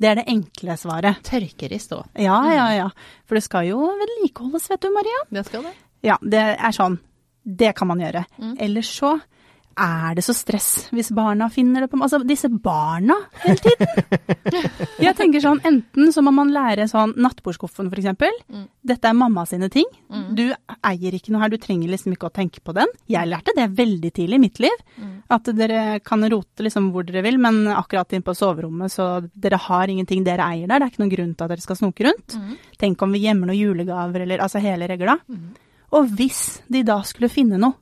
Det 0.00 0.08
er 0.08 0.18
det 0.18 0.24
enkle 0.32 0.74
svaret. 0.80 1.20
Tørkerist 1.26 1.92
òg. 1.94 2.06
Ja, 2.18 2.38
ja, 2.50 2.66
ja. 2.74 2.88
For 3.28 3.38
det 3.38 3.44
skal 3.44 3.68
jo 3.68 3.84
vedlikeholdes, 4.00 4.70
vet 4.72 4.82
du, 4.82 4.88
Maria. 4.94 5.20
Det 5.36 5.44
skal 5.46 5.68
det. 5.68 5.74
Ja, 6.06 6.16
det 6.24 6.42
er 6.56 6.74
sånn. 6.74 6.96
Det 7.44 7.74
kan 7.76 7.88
man 7.88 8.00
gjøre. 8.00 8.24
Ellers 8.58 8.90
så 8.98 9.16
er 9.72 10.12
det 10.18 10.20
så 10.20 10.34
stress 10.36 10.90
hvis 10.92 11.08
barna 11.16 11.46
finner 11.48 11.80
det 11.80 11.86
på 11.88 11.96
Altså, 12.04 12.18
disse 12.28 12.50
barna 12.52 13.14
hele 13.40 13.56
tiden. 13.56 13.86
Jeg 15.06 15.16
tenker 15.16 15.40
sånn, 15.40 15.62
enten 15.64 16.12
så 16.12 16.20
må 16.20 16.28
man 16.36 16.50
lære 16.52 16.84
sånn 16.90 17.14
nattbordskuffen 17.16 17.88
for 17.88 17.96
eksempel. 18.02 18.36
Dette 18.84 19.08
er 19.08 19.16
mamma 19.16 19.46
sine 19.48 19.70
ting. 19.72 19.88
Du 20.36 20.42
eier 20.84 21.16
ikke 21.16 21.32
noe 21.32 21.40
her, 21.40 21.48
du 21.48 21.56
trenger 21.62 21.88
liksom 21.88 22.12
ikke 22.12 22.28
å 22.28 22.34
tenke 22.36 22.60
på 22.60 22.74
den. 22.76 22.92
Jeg 23.08 23.30
lærte 23.32 23.54
det 23.56 23.70
veldig 23.78 24.12
tidlig 24.12 24.36
i 24.36 24.44
mitt 24.44 24.60
liv. 24.60 24.84
At 25.32 25.48
dere 25.56 26.00
kan 26.04 26.20
rote 26.28 26.66
liksom 26.66 26.90
hvor 26.92 27.06
dere 27.08 27.22
vil, 27.24 27.38
men 27.40 27.62
akkurat 27.72 28.12
inn 28.12 28.22
på 28.26 28.34
soverommet, 28.36 28.92
så 28.92 29.22
dere 29.32 29.56
har 29.70 29.88
ingenting 29.88 30.20
dere 30.26 30.50
eier 30.52 30.68
der. 30.68 30.82
Det 30.82 30.90
er 30.90 30.92
ikke 30.92 31.04
noen 31.06 31.16
grunn 31.16 31.32
til 31.34 31.48
at 31.48 31.54
dere 31.56 31.64
skal 31.64 31.80
snoke 31.80 32.04
rundt. 32.10 32.36
Tenk 32.76 33.00
om 33.08 33.16
vi 33.16 33.24
gjemmer 33.24 33.48
noen 33.48 33.56
julegaver, 33.62 34.26
eller 34.26 34.44
altså 34.44 34.60
hele 34.60 34.84
regla. 34.92 35.16
Og 35.92 36.08
hvis 36.16 36.60
de 36.72 36.82
da 36.88 37.00
skulle 37.06 37.28
finne 37.32 37.58
noe, 37.60 37.74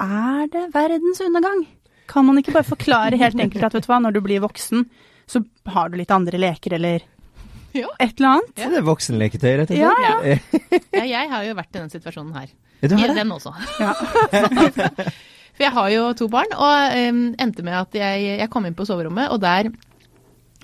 er 0.00 0.46
det 0.52 0.68
verdens 0.74 1.20
undergang? 1.24 1.64
Kan 2.08 2.24
man 2.28 2.38
ikke 2.40 2.54
bare 2.54 2.64
forklare 2.68 3.18
helt 3.20 3.40
enkelt 3.42 3.66
at 3.68 3.74
vet 3.76 3.84
du 3.84 3.90
hva, 3.90 3.98
når 4.00 4.14
du 4.16 4.20
blir 4.24 4.40
voksen, 4.44 4.86
så 5.28 5.42
har 5.74 5.90
du 5.92 5.98
litt 6.00 6.12
andre 6.14 6.38
leker 6.40 6.76
eller 6.78 7.02
Ja. 7.76 7.88
et 8.00 8.14
eller 8.16 8.38
annet? 8.38 8.54
Ja. 8.56 8.70
det 8.72 8.78
er 8.80 8.86
voksenleketøy, 8.86 9.50
rett 9.60 9.74
og 9.74 9.76
slett. 9.76 9.82
Ja, 9.82 10.14
ja. 10.24 10.78
Ja, 10.98 11.04
jeg 11.04 11.28
har 11.34 11.44
jo 11.44 11.56
vært 11.58 11.74
i 11.76 11.82
den 11.82 11.90
situasjonen 11.92 12.32
her. 12.38 12.48
Du 12.80 12.94
har 12.96 13.04
I 13.04 13.08
det? 13.10 13.16
den 13.18 13.34
også. 13.34 13.52
Ja. 13.82 13.92
For 15.58 15.66
jeg 15.66 15.74
har 15.74 15.88
jo 15.90 16.02
to 16.16 16.28
barn, 16.30 16.52
og 16.54 16.96
um, 17.10 17.20
endte 17.42 17.64
med 17.66 17.74
at 17.74 17.96
jeg, 17.98 18.26
jeg 18.38 18.50
kom 18.52 18.66
inn 18.68 18.76
på 18.78 18.86
soverommet, 18.86 19.28
og 19.34 19.40
der 19.42 19.68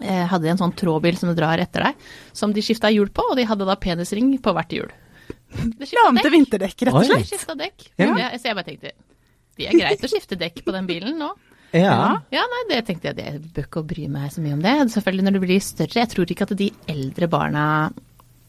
eh, 0.01 0.25
hadde 0.31 0.45
de 0.47 0.53
en 0.55 0.61
sånn 0.61 0.75
trådbil 0.79 1.19
som 1.19 1.33
du 1.33 1.35
drar 1.39 1.59
etter 1.63 1.89
deg, 1.89 2.05
som 2.33 2.55
de 2.55 2.63
skifta 2.63 2.93
hjul 2.95 3.11
på, 3.15 3.27
og 3.33 3.37
de 3.41 3.47
hadde 3.51 3.67
da 3.69 3.75
penisring 3.83 4.37
på 4.43 4.55
hvert 4.55 4.73
hjul. 4.79 4.93
Det 5.55 5.87
skiftet 5.89 5.97
La 5.99 6.05
om 6.11 6.17
til 6.19 6.25
dekk. 6.29 6.35
vinterdekk, 6.37 6.85
rett 6.89 6.95
og 7.01 7.05
slett. 7.09 7.27
skifta 7.31 7.55
dekk. 7.59 7.89
Ja. 8.01 8.09
Ja, 8.19 8.29
Så 8.39 8.51
jeg 8.51 8.57
bare 8.59 8.69
tenkte 8.69 8.93
det 9.55 9.69
er 9.71 9.77
greit 9.79 10.03
å 10.03 10.09
skifte 10.11 10.37
dekk 10.41 10.65
på 10.67 10.73
den 10.75 10.87
bilen 10.91 11.19
nå. 11.21 11.29
Ja. 11.75 12.21
Ja, 12.35 12.43
nei, 12.51 12.63
det 12.71 12.81
tenkte 12.87 13.11
jeg, 13.13 13.17
det 13.19 13.53
bør 13.55 13.65
ikke 13.69 13.81
å 13.83 13.87
bry 13.87 14.07
meg 14.11 14.31
så 14.35 14.43
mye 14.43 14.55
om 14.57 14.63
det. 14.63 14.73
Selvfølgelig 14.95 15.25
når 15.29 15.37
du 15.37 15.41
blir 15.45 15.61
større. 15.63 16.01
Jeg 16.03 16.11
tror 16.13 16.31
ikke 16.35 16.47
at 16.49 16.55
de 16.59 16.69
eldre 16.91 17.29
barna 17.31 17.65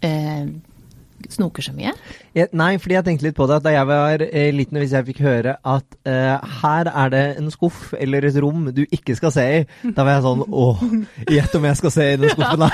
eh, 0.06 0.46
snoker 1.34 1.66
så 1.66 1.74
mye. 1.76 1.94
Jeg, 2.36 2.50
nei, 2.56 2.76
fordi 2.82 2.98
jeg 2.98 3.06
tenkte 3.08 3.28
litt 3.28 3.38
på 3.38 3.48
det. 3.50 3.58
at 3.60 3.66
Da 3.66 3.74
jeg 3.74 3.88
var 3.90 4.24
eh, 4.26 4.50
liten, 4.56 4.80
hvis 4.82 4.96
jeg 4.96 5.08
fikk 5.10 5.22
høre 5.26 5.56
at 5.62 5.98
eh, 6.08 6.52
her 6.62 6.90
er 6.92 7.14
det 7.14 7.24
en 7.40 7.52
skuff 7.54 7.94
eller 7.98 8.28
et 8.28 8.40
rom 8.44 8.70
du 8.76 8.84
ikke 8.86 9.16
skal 9.18 9.34
se 9.36 9.46
i, 9.60 9.64
da 9.96 10.06
var 10.06 10.18
jeg 10.18 10.26
sånn 10.28 10.46
åh, 10.66 10.86
gjett 11.32 11.58
om 11.60 11.70
jeg 11.70 11.82
skal 11.82 11.96
se 11.96 12.08
i 12.14 12.18
den 12.22 12.34
skuffen, 12.36 12.66
da. 12.66 12.70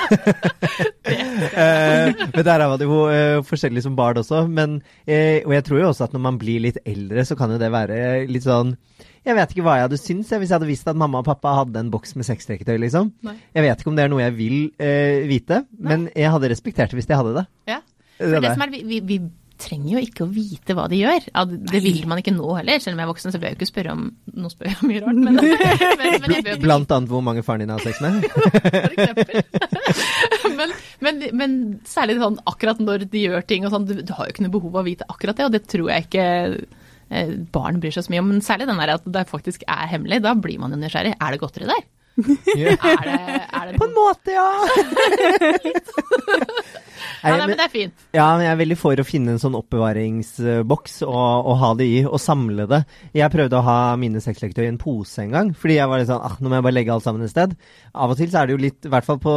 eh, 1.64 2.24
men 2.34 2.46
der 2.48 2.66
var 2.66 2.78
det 2.80 2.88
jo 2.88 3.02
eh, 3.12 3.40
forskjellig 3.46 3.84
som 3.86 3.98
barn 3.98 4.22
også. 4.22 4.44
Men, 4.50 4.80
eh, 5.06 5.40
og 5.46 5.56
jeg 5.56 5.68
tror 5.68 5.82
jo 5.82 5.90
også 5.92 6.08
at 6.08 6.16
når 6.16 6.26
man 6.30 6.40
blir 6.42 6.64
litt 6.68 6.82
eldre, 6.84 7.26
så 7.28 7.38
kan 7.38 7.54
jo 7.54 7.60
det 7.62 7.72
være 7.72 8.02
litt 8.30 8.48
sånn 8.48 8.76
jeg 9.22 9.38
vet 9.38 9.52
ikke 9.54 9.62
hva 9.62 9.76
jeg 9.78 9.86
hadde 9.86 9.98
syntes 10.00 10.32
jeg, 10.32 10.42
hvis 10.42 10.50
jeg 10.50 10.56
hadde 10.58 10.66
visst 10.66 10.88
at 10.90 10.98
mamma 10.98 11.20
og 11.22 11.26
pappa 11.28 11.52
hadde 11.60 11.78
en 11.78 11.90
boks 11.92 12.16
med 12.18 12.26
sexleketøy, 12.26 12.74
liksom. 12.82 13.12
Nei. 13.26 13.36
Jeg 13.54 13.64
vet 13.68 13.82
ikke 13.82 13.92
om 13.92 13.98
det 13.98 14.04
er 14.04 14.10
noe 14.10 14.24
jeg 14.24 14.34
vil 14.34 14.56
eh, 14.82 15.22
vite, 15.30 15.60
men 15.78 16.08
jeg 16.10 16.32
hadde 16.34 16.50
respektert 16.50 16.90
det 16.90 16.98
hvis 16.98 17.10
de 17.10 17.18
hadde 17.20 17.34
det. 17.36 17.44
Ja. 17.70 17.78
Det 18.18 18.26
For 18.26 18.36
er 18.36 18.40
det 18.40 18.48
det. 18.48 18.56
som 18.56 18.66
er, 18.66 18.74
vi, 18.90 19.00
vi, 19.06 19.22
trenger 19.62 19.92
jo 19.94 20.00
ikke 20.02 20.24
å 20.24 20.30
vite 20.32 20.74
hva 20.74 20.88
de 20.90 20.98
gjør. 20.98 21.26
Det 21.70 21.80
vil 21.84 22.00
man 22.10 22.18
ikke 22.18 22.34
nå 22.34 22.48
heller. 22.58 22.80
Selv 22.82 22.96
om 22.96 23.02
jeg 23.02 23.06
er 23.06 23.10
voksen, 23.12 23.30
så 23.34 23.38
bør 23.38 23.50
jeg 23.50 23.54
jo 23.54 23.60
ikke 23.60 23.70
spørre 23.70 23.94
om 23.94 24.04
Nå 24.42 24.50
spør 24.50 24.70
jeg 24.70 24.78
om 24.80 24.90
mye 24.90 25.02
rart, 25.04 25.20
men, 25.22 25.38
men, 26.00 26.16
men 26.24 26.34
jeg 26.34 26.46
bør 26.48 26.60
Blant 26.64 26.94
annet 26.96 27.12
hvor 27.12 27.22
mange 27.22 27.44
faren 27.46 27.62
din 27.62 27.70
har 27.70 27.84
sex 27.84 28.00
med. 28.02 28.26
for 28.32 28.96
eksempel. 28.96 29.42
men, 30.58 30.76
men, 31.06 31.24
men 31.38 31.56
særlig 31.88 32.18
sånn 32.22 32.40
akkurat 32.50 32.82
når 32.82 33.06
de 33.12 33.24
gjør 33.26 33.46
ting 33.46 33.66
og 33.68 33.74
sånn, 33.76 33.88
du, 33.88 33.96
du 34.02 34.14
har 34.16 34.26
jo 34.26 34.34
ikke 34.34 34.46
noe 34.46 34.56
behov 34.56 34.74
av 34.74 34.82
å 34.82 34.88
vite 34.88 35.08
akkurat 35.12 35.38
det, 35.38 35.48
og 35.48 35.54
det 35.54 35.64
tror 35.70 35.92
jeg 35.92 36.08
ikke 36.08 36.28
eh, 37.12 37.34
barn 37.54 37.80
bryr 37.82 37.94
seg 37.94 38.08
så 38.08 38.14
mye 38.14 38.24
om. 38.24 38.30
Men 38.34 38.44
særlig 38.44 38.70
den 38.70 38.82
der 38.82 38.96
at 38.96 39.10
det 39.18 39.26
faktisk 39.30 39.66
er 39.68 39.90
hemmelig, 39.94 40.24
da 40.26 40.34
blir 40.38 40.58
man 40.62 40.74
jo 40.74 40.80
nysgjerrig. 40.82 41.14
Er 41.18 41.34
det 41.34 41.42
godteri 41.44 41.70
der? 41.70 41.86
Ja. 42.58 42.74
Er 42.76 43.04
det, 43.06 43.14
er 43.56 43.70
det 43.70 43.78
På 43.80 43.86
en 43.88 43.94
måte, 43.96 44.34
ja! 44.34 44.48
Ja, 47.22 47.36
Nei, 47.36 47.46
men 47.46 47.58
det 47.58 47.64
er 47.64 47.70
fint. 47.70 48.02
ja, 48.14 48.24
men 48.34 48.44
jeg 48.44 48.52
er 48.52 48.58
veldig 48.58 48.76
for 48.78 48.98
å 48.98 49.04
finne 49.06 49.34
en 49.34 49.40
sånn 49.42 49.54
oppbevaringsboks 49.58 51.02
og, 51.06 51.46
og 51.50 51.56
ha 51.60 51.70
det 51.78 51.86
i, 51.86 52.00
og 52.06 52.18
samle 52.22 52.66
det. 52.70 52.80
Jeg 53.14 53.30
prøvde 53.30 53.58
å 53.58 53.62
ha 53.66 53.76
mine 53.98 54.22
sexleketøy 54.22 54.64
i 54.64 54.70
en 54.72 54.78
pose 54.80 55.22
en 55.22 55.34
gang, 55.34 55.52
fordi 55.58 55.76
jeg 55.78 55.90
var 55.90 56.02
litt 56.02 56.10
sånn 56.10 56.22
ah, 56.26 56.34
nå 56.42 56.50
må 56.50 56.58
jeg 56.58 56.66
bare 56.66 56.76
legge 56.76 56.94
alt 56.94 57.06
sammen 57.06 57.26
et 57.26 57.32
sted. 57.32 57.54
Av 57.94 58.14
og 58.14 58.18
til 58.18 58.30
så 58.32 58.40
er 58.42 58.50
det 58.50 58.56
jo 58.56 58.62
litt, 58.64 58.80
i 58.86 58.92
hvert 58.92 59.06
fall 59.06 59.20
på 59.22 59.34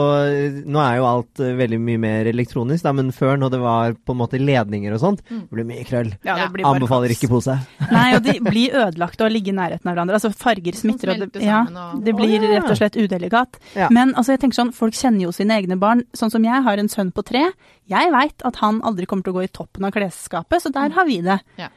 Nå 0.66 0.82
er 0.82 0.98
jo 1.00 1.08
alt 1.10 1.44
eh, 1.46 1.54
veldig 1.58 1.80
mye 1.86 2.02
mer 2.06 2.30
elektronisk, 2.32 2.86
da, 2.86 2.94
men 2.98 3.14
før 3.16 3.38
når 3.42 3.54
det 3.56 3.62
var 3.66 3.98
på 3.98 4.16
en 4.16 4.22
måte 4.22 4.42
ledninger 4.42 4.98
og 4.98 5.02
sånt, 5.02 5.24
det 5.30 5.44
ble 5.54 5.68
mye 5.70 5.86
krøll. 5.88 6.12
Ja, 6.26 6.40
det 6.42 6.50
blir 6.56 6.66
bare 6.66 6.82
Anbefaler 6.82 7.14
ikke 7.14 7.30
pose. 7.32 7.58
Nei, 7.86 8.08
og 8.18 8.26
de 8.26 8.38
blir 8.46 8.78
ødelagt 8.82 9.22
av 9.22 9.30
å 9.30 9.34
ligge 9.34 9.54
i 9.54 9.58
nærheten 9.58 9.90
av 9.90 9.94
hverandre. 9.94 10.18
Altså 10.18 10.34
farger 10.34 10.78
smitter, 10.78 11.14
og 11.14 11.38
det, 11.38 11.46
ja, 11.46 11.62
det 12.02 12.18
blir 12.18 12.50
ja. 12.50 12.65
Rett 12.66 12.76
og 12.76 12.82
slett 12.82 12.98
udelikat. 13.00 13.60
Ja. 13.78 13.90
Men 13.94 14.14
altså, 14.16 14.36
jeg 14.36 14.44
tenker 14.44 14.60
sånn, 14.60 14.74
folk 14.76 14.98
kjenner 14.98 15.28
jo 15.28 15.34
sine 15.36 15.58
egne 15.60 15.78
barn. 15.82 16.04
Sånn 16.18 16.34
som 16.34 16.46
jeg 16.46 16.66
har 16.66 16.82
en 16.82 16.92
sønn 16.92 17.14
på 17.16 17.24
tre. 17.28 17.46
Jeg 17.92 18.14
veit 18.14 18.46
at 18.48 18.60
han 18.64 18.82
aldri 18.88 19.08
kommer 19.10 19.28
til 19.28 19.36
å 19.36 19.40
gå 19.40 19.46
i 19.46 19.54
toppen 19.54 19.88
av 19.88 19.94
klesskapet, 19.96 20.64
så 20.64 20.74
der 20.74 20.96
har 20.96 21.08
vi 21.08 21.22
det. 21.26 21.40
Ja. 21.62 21.70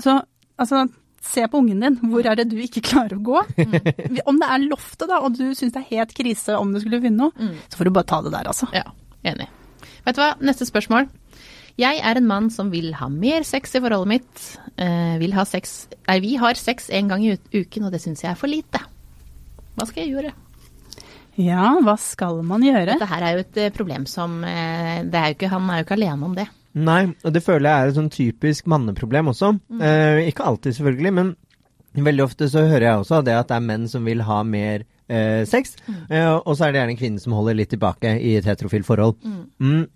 Så 0.00 0.16
altså, 0.60 0.86
se 1.20 1.46
på 1.48 1.60
ungen 1.60 1.84
din. 1.84 1.98
Hvor 2.10 2.26
er 2.26 2.40
det 2.40 2.48
du 2.50 2.58
ikke 2.62 2.82
klarer 2.84 3.18
å 3.18 3.24
gå? 3.24 3.44
Om 4.30 4.40
det 4.40 4.50
er 4.50 4.66
loftet, 4.66 5.08
da, 5.10 5.20
og 5.20 5.36
du 5.36 5.50
syns 5.54 5.74
det 5.76 5.84
er 5.84 5.90
helt 5.94 6.16
krise 6.16 6.56
om 6.58 6.72
du 6.72 6.80
skulle 6.82 7.02
finne 7.04 7.28
noe, 7.28 7.54
så 7.68 7.80
får 7.80 7.88
du 7.88 7.96
bare 7.96 8.08
ta 8.08 8.20
det 8.24 8.34
der, 8.34 8.50
altså. 8.50 8.70
Ja, 8.76 8.86
enig. 9.28 9.50
Vet 10.06 10.16
du 10.16 10.22
hva, 10.22 10.34
neste 10.44 10.68
spørsmål. 10.68 11.10
Jeg 11.80 12.00
er 12.04 12.18
en 12.18 12.28
mann 12.28 12.48
som 12.52 12.70
vil 12.72 12.92
ha 12.98 13.08
mer 13.12 13.44
sex 13.46 13.76
i 13.76 13.80
forholdet 13.80 14.10
mitt. 14.10 14.46
Eh, 14.80 15.16
vil 15.20 15.36
ha 15.36 15.46
sex 15.48 15.86
Nei, 16.08 16.18
vi 16.24 16.32
har 16.40 16.58
sex 16.58 16.88
en 16.90 17.10
gang 17.12 17.22
i 17.22 17.36
uken, 17.54 17.86
og 17.86 17.92
det 17.94 18.00
syns 18.02 18.24
jeg 18.24 18.32
er 18.32 18.38
for 18.38 18.50
lite. 18.50 18.80
Hva 19.76 19.86
skal 19.88 20.04
jeg 20.04 20.14
gjøre? 20.14 20.32
Ja, 21.40 21.66
hva 21.84 21.94
skal 22.00 22.40
man 22.46 22.64
gjøre? 22.64 22.94
Dette 22.94 23.08
her 23.08 23.24
er 23.24 23.36
jo 23.36 23.44
et 23.44 23.60
eh, 23.60 23.74
problem 23.74 24.06
som 24.10 24.40
eh, 24.44 25.02
det 25.06 25.20
er 25.20 25.30
jo 25.30 25.38
ikke, 25.38 25.52
Han 25.52 25.70
er 25.70 25.80
jo 25.80 25.86
ikke 25.86 25.96
alene 25.96 26.26
om 26.26 26.34
det. 26.36 26.48
Nei, 26.80 27.02
og 27.26 27.34
det 27.34 27.42
føler 27.42 27.66
jeg 27.66 27.82
er 27.82 27.90
et 27.90 27.96
sånn 27.98 28.12
typisk 28.14 28.68
manneproblem 28.70 29.32
også. 29.32 29.54
Eh, 29.82 30.28
ikke 30.30 30.46
alltid, 30.46 30.76
selvfølgelig, 30.76 31.12
men 31.16 31.32
veldig 32.06 32.22
ofte 32.22 32.46
så 32.50 32.62
hører 32.70 32.86
jeg 32.86 33.00
også 33.02 33.22
det 33.26 33.34
at 33.34 33.48
det 33.50 33.56
er 33.56 33.64
menn 33.66 33.88
som 33.90 34.04
vil 34.06 34.22
ha 34.22 34.42
mer 34.46 34.84
eh, 35.10 35.42
sex, 35.50 35.74
eh, 35.88 36.28
og 36.30 36.52
så 36.54 36.68
er 36.68 36.72
det 36.72 36.82
gjerne 36.82 36.94
en 36.94 37.00
kvinne 37.00 37.22
som 37.22 37.34
holder 37.34 37.58
litt 37.58 37.72
tilbake 37.74 38.14
i 38.22 38.36
et 38.38 38.46
heterofilt 38.46 38.86
forhold. 38.86 39.18
Mm. 39.58 39.88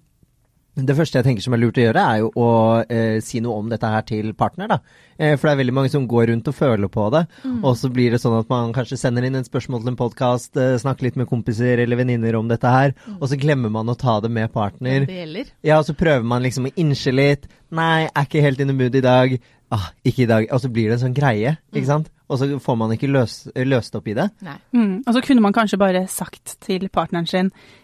Det 0.74 0.96
første 0.98 1.20
jeg 1.20 1.24
tenker 1.24 1.42
som 1.44 1.54
er 1.54 1.60
lurt 1.62 1.76
å 1.78 1.84
gjøre, 1.84 2.02
er 2.02 2.18
jo 2.18 2.30
å 2.34 2.46
eh, 2.90 3.20
si 3.22 3.38
noe 3.40 3.60
om 3.62 3.68
dette 3.70 3.86
her 3.86 4.02
til 4.02 4.32
partner. 4.34 4.66
da. 4.72 4.78
Eh, 5.18 5.36
for 5.36 5.46
det 5.46 5.52
er 5.54 5.60
veldig 5.62 5.74
mange 5.76 5.90
som 5.92 6.08
går 6.10 6.26
rundt 6.32 6.48
og 6.50 6.54
føler 6.58 6.88
på 6.90 7.04
det. 7.14 7.20
Og 7.62 7.76
så 7.78 7.90
blir 7.94 8.10
det 8.10 8.18
sånn 8.20 8.34
at 8.40 8.48
man 8.50 8.72
kanskje 8.74 8.98
sender 8.98 9.22
inn 9.28 9.36
et 9.38 9.46
spørsmål 9.46 9.84
til 9.84 9.92
en 9.92 9.96
podkast, 10.00 10.56
eh, 10.58 10.74
snakker 10.82 11.02
litt 11.06 11.16
med 11.20 11.28
kompiser 11.30 11.78
eller 11.84 11.96
venninner 12.02 12.34
om 12.34 12.48
dette 12.50 12.66
her, 12.66 12.94
og 13.20 13.28
så 13.30 13.38
glemmer 13.38 13.70
man 13.70 13.86
å 13.86 13.96
ta 13.96 14.18
det 14.20 14.30
med 14.34 14.50
partner. 14.52 15.06
Det 15.06 15.20
gjelder. 15.22 15.52
Ja, 15.62 15.78
og 15.78 15.86
så 15.86 15.94
prøver 15.94 16.24
man 16.26 16.42
liksom 16.42 16.66
å 16.66 16.74
innse 16.74 17.14
litt. 17.14 17.46
Nei, 17.70 18.08
er 18.10 18.26
ikke 18.26 18.42
helt 18.42 18.58
in 18.60 18.66
the 18.68 18.74
mood 18.74 18.94
i 18.98 19.00
dag. 19.04 19.38
Ah, 19.70 19.92
ikke 20.04 20.22
i 20.26 20.26
dag. 20.26 20.48
Og 20.52 20.60
så 20.60 20.68
blir 20.70 20.90
det 20.90 20.98
en 20.98 21.06
sånn 21.08 21.14
greie, 21.16 21.56
ikke 21.72 21.86
sant? 21.86 22.10
Og 22.30 22.38
så 22.40 22.46
får 22.62 22.76
man 22.78 22.90
ikke 22.94 23.08
løs, 23.10 23.48
løst 23.54 23.94
opp 23.94 24.06
i 24.08 24.14
det. 24.14 24.30
Nei. 24.42 24.58
Mm. 24.74 25.02
Og 25.06 25.14
så 25.14 25.22
kunne 25.22 25.42
man 25.44 25.52
kanskje 25.52 25.78
bare 25.78 26.06
sagt 26.08 26.56
til 26.60 26.88
partneren 26.88 27.26
sin 27.28 27.50
"S- 27.50 27.52
er 27.52 27.83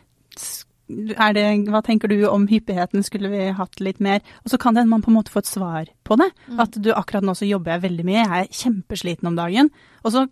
det, 1.37 1.45
Hva 1.71 1.83
tenker 1.87 2.11
du 2.11 2.25
om 2.29 2.47
hyppigheten, 2.51 3.05
skulle 3.07 3.31
vi 3.33 3.51
hatt 3.57 3.81
litt 3.81 4.01
mer? 4.01 4.21
Og 4.45 4.53
så 4.53 4.59
kan 4.61 4.75
det 4.75 4.85
hende 4.85 4.95
man 4.95 5.05
på 5.05 5.13
en 5.13 5.19
måte 5.19 5.33
få 5.33 5.43
et 5.45 5.51
svar 5.51 5.91
på 6.05 6.19
det. 6.21 6.31
At 6.61 6.77
du 6.83 6.93
akkurat 6.93 7.27
nå 7.27 7.35
så 7.39 7.49
jobber 7.49 7.77
jeg 7.77 7.87
veldig 7.87 8.07
mye, 8.09 8.25
jeg 8.25 8.47
er 8.47 8.61
kjempesliten 8.63 9.31
om 9.31 9.39
dagen. 9.39 9.71
Og 10.05 10.15
så 10.15 10.27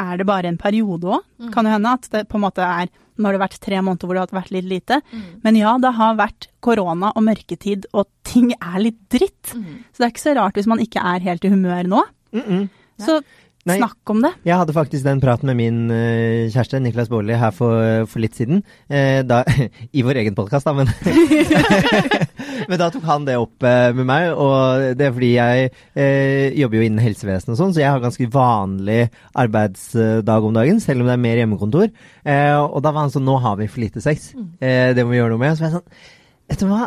er 0.00 0.16
det 0.20 0.26
bare 0.28 0.50
en 0.50 0.60
periode 0.60 1.06
òg. 1.18 1.24
Kan 1.54 1.66
jo 1.68 1.74
hende 1.74 1.94
at 1.98 2.08
det 2.12 2.26
på 2.30 2.40
en 2.40 2.46
måte 2.48 2.66
er 2.66 2.90
Nå 3.20 3.28
har 3.28 3.36
det 3.36 3.42
vært 3.42 3.60
tre 3.60 3.80
måneder 3.84 4.08
hvor 4.08 4.16
det 4.16 4.20
har 4.22 4.30
vært 4.32 4.52
litt 4.54 4.64
lite. 4.64 4.96
Men 5.44 5.56
ja, 5.58 5.74
det 5.76 5.90
har 5.92 6.14
vært 6.16 6.46
korona 6.64 7.10
og 7.12 7.24
mørketid, 7.26 7.84
og 7.92 8.08
ting 8.24 8.54
er 8.56 8.78
litt 8.80 8.96
dritt. 9.12 9.50
Så 9.92 10.00
det 10.00 10.06
er 10.06 10.12
ikke 10.14 10.22
så 10.22 10.32
rart 10.38 10.56
hvis 10.56 10.70
man 10.70 10.80
ikke 10.80 11.02
er 11.04 11.20
helt 11.26 11.44
i 11.44 11.50
humør 11.52 11.84
nå. 11.84 12.00
Mm 12.32 12.40
-mm. 12.40 12.68
Så 12.96 13.20
Nei. 13.68 13.76
snakk 13.76 14.08
om 14.14 14.22
det. 14.24 14.30
Jeg 14.48 14.56
hadde 14.56 14.72
faktisk 14.72 15.04
den 15.04 15.20
praten 15.20 15.50
med 15.50 15.58
min 15.58 15.80
uh, 15.92 16.48
kjæreste 16.48 16.80
Niklas 16.80 17.10
Baarli 17.12 17.36
her 17.36 17.52
for, 17.52 18.06
for 18.08 18.22
litt 18.24 18.38
siden. 18.38 18.62
Eh, 18.88 19.20
da, 19.26 19.42
I 19.98 20.04
vår 20.06 20.22
egen 20.22 20.36
podkast, 20.38 20.64
da, 20.68 20.72
men 20.76 20.88
Men 22.70 22.78
da 22.80 22.88
tok 22.92 23.04
han 23.08 23.24
det 23.26 23.36
opp 23.40 23.64
eh, 23.66 23.90
med 23.96 24.06
meg, 24.08 24.30
og 24.32 24.96
det 24.98 25.06
er 25.06 25.14
fordi 25.14 25.30
jeg 25.32 25.70
eh, 25.94 26.56
jobber 26.60 26.80
jo 26.80 26.86
innen 26.86 27.02
helsevesenet 27.04 27.54
og 27.54 27.58
sånn, 27.60 27.74
så 27.76 27.82
jeg 27.82 27.92
har 27.92 28.02
ganske 28.02 28.28
vanlig 28.32 29.00
arbeidsdag 29.38 30.46
om 30.48 30.56
dagen, 30.56 30.80
selv 30.82 31.02
om 31.02 31.10
det 31.10 31.16
er 31.16 31.24
mer 31.24 31.40
hjemmekontor. 31.40 31.90
Eh, 32.24 32.56
og 32.60 32.80
da 32.84 32.92
var 32.92 33.06
han 33.06 33.12
sånn 33.14 33.26
Nå 33.28 33.36
har 33.44 33.58
vi 33.60 33.68
for 33.70 33.82
lite 33.84 34.02
sex. 34.04 34.32
Eh, 34.60 34.92
det 34.96 35.04
må 35.04 35.12
vi 35.14 35.20
gjøre 35.20 35.34
noe 35.34 35.42
med. 35.42 35.56
Så 35.56 35.66
var 35.66 35.70
jeg 35.70 35.78
sånn 35.78 36.50
Vet 36.50 36.62
du 36.64 36.66
hva? 36.70 36.86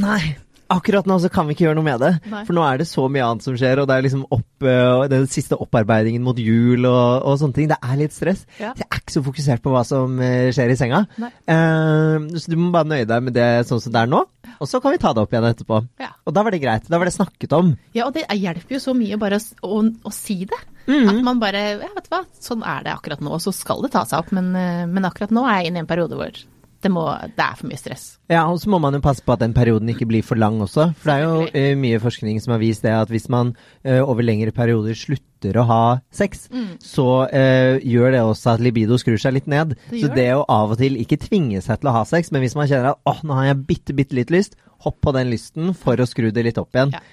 Nei. 0.00 0.22
Akkurat 0.70 1.08
nå 1.08 1.16
så 1.18 1.28
kan 1.32 1.48
vi 1.48 1.56
ikke 1.56 1.64
gjøre 1.64 1.78
noe 1.80 1.86
med 1.86 2.02
det. 2.02 2.10
Nei. 2.30 2.42
For 2.46 2.54
nå 2.54 2.62
er 2.62 2.78
det 2.78 2.86
så 2.86 3.06
mye 3.10 3.24
annet 3.26 3.42
som 3.42 3.56
skjer, 3.58 3.80
og 3.82 3.88
det 3.90 3.96
er 3.96 4.04
liksom 4.06 4.22
opp, 4.30 4.66
eh, 4.70 5.06
den 5.10 5.26
siste 5.30 5.58
opparbeidingen 5.58 6.22
mot 6.22 6.38
jul 6.38 6.86
og, 6.86 7.26
og 7.26 7.38
sånne 7.40 7.56
ting. 7.56 7.70
Det 7.72 7.78
er 7.82 7.98
litt 7.98 8.14
stress. 8.14 8.44
Ja. 8.60 8.70
Så 8.76 8.84
jeg 8.84 8.86
er 8.86 9.00
ikke 9.02 9.16
så 9.16 9.22
fokusert 9.26 9.64
på 9.64 9.72
hva 9.74 9.82
som 9.88 10.14
eh, 10.22 10.52
skjer 10.54 10.70
i 10.70 10.78
senga. 10.78 11.02
Eh, 11.18 12.28
så 12.36 12.52
du 12.52 12.56
må 12.60 12.70
bare 12.74 12.90
nøye 12.92 13.08
deg 13.10 13.26
med 13.26 13.34
det 13.34 13.48
sånn 13.66 13.82
som 13.82 13.96
det 13.96 14.04
er 14.04 14.12
nå, 14.12 14.22
og 14.60 14.70
så 14.70 14.78
kan 14.82 14.94
vi 14.94 15.00
ta 15.02 15.12
det 15.16 15.24
opp 15.24 15.34
igjen 15.34 15.48
etterpå. 15.50 15.80
Ja. 16.02 16.12
Og 16.22 16.36
da 16.36 16.46
var 16.46 16.54
det 16.54 16.62
greit. 16.62 16.86
Da 16.86 17.02
var 17.02 17.10
det 17.10 17.16
snakket 17.16 17.58
om. 17.58 17.74
Ja, 17.96 18.06
og 18.06 18.14
det 18.14 18.28
hjelper 18.30 18.78
jo 18.78 18.82
så 18.86 18.94
mye 18.94 19.18
bare 19.20 19.40
å, 19.42 19.66
å, 19.66 19.82
å 20.06 20.14
si 20.14 20.44
det. 20.46 20.60
Mm. 20.86 21.10
At 21.10 21.20
man 21.26 21.42
bare 21.42 21.60
Ja, 21.82 21.90
vet 21.96 22.06
du 22.06 22.14
hva, 22.14 22.22
sånn 22.42 22.62
er 22.66 22.86
det 22.86 22.94
akkurat 22.94 23.20
nå, 23.22 23.34
og 23.34 23.42
så 23.42 23.52
skal 23.54 23.82
det 23.84 23.92
ta 23.96 24.06
seg 24.06 24.22
opp. 24.22 24.30
Men, 24.38 24.54
men 24.54 25.10
akkurat 25.10 25.34
nå 25.34 25.42
er 25.48 25.64
jeg 25.64 25.72
inne 25.72 25.82
i 25.82 25.84
en 25.84 25.90
periode 25.90 26.18
hvor 26.18 26.40
det, 26.80 26.90
må, 26.92 27.02
det 27.36 27.44
er 27.44 27.56
for 27.58 27.68
mye 27.68 27.78
stress. 27.80 28.04
Ja, 28.30 28.46
og 28.48 28.60
så 28.62 28.70
må 28.72 28.78
man 28.80 28.94
jo 28.96 29.02
passe 29.04 29.20
på 29.26 29.34
at 29.34 29.42
den 29.42 29.52
perioden 29.56 29.90
ikke 29.92 30.06
blir 30.08 30.24
for 30.24 30.40
lang 30.40 30.60
også. 30.64 30.86
For 31.00 31.10
det 31.10 31.16
er 31.16 31.24
jo 31.26 31.48
eh, 31.52 31.74
mye 31.78 31.98
forskning 32.00 32.38
som 32.40 32.54
har 32.54 32.62
vist 32.62 32.86
det 32.86 32.94
at 32.96 33.12
hvis 33.12 33.28
man 33.32 33.50
uh, 33.84 34.00
over 34.00 34.24
lengre 34.24 34.54
perioder 34.56 34.96
slutter 34.96 35.58
å 35.60 35.66
ha 35.68 35.82
sex, 36.14 36.46
Mm. 36.50 36.78
så 36.84 37.06
uh, 37.28 37.76
gjør 37.84 38.14
det 38.16 38.22
også 38.24 38.54
at 38.54 38.64
libido 38.64 38.96
skrur 39.00 39.20
seg 39.20 39.36
litt 39.36 39.50
ned. 39.50 39.76
Det 39.90 40.00
så 40.02 40.10
det 40.16 40.26
å 40.36 40.46
av 40.48 40.72
og 40.74 40.80
til 40.80 40.96
ikke 41.00 41.20
tvinge 41.20 41.60
seg 41.64 41.80
til 41.82 41.92
å 41.92 41.96
ha 42.00 42.02
sex, 42.08 42.32
men 42.32 42.44
hvis 42.44 42.56
man 42.58 42.68
kjenner 42.70 42.94
at 42.94 43.04
åh, 43.08 43.20
nå 43.28 43.36
har 43.38 43.50
jeg 43.50 43.60
bitte, 43.68 43.96
bitte 43.96 44.16
litt 44.18 44.32
lyst, 44.34 44.56
hopp 44.86 45.00
på 45.04 45.12
den 45.16 45.30
lysten 45.32 45.74
for 45.76 46.00
å 46.00 46.08
skru 46.08 46.30
det 46.32 46.46
litt 46.48 46.58
opp 46.60 46.72
igjen. 46.76 46.96
Ja. 46.96 47.04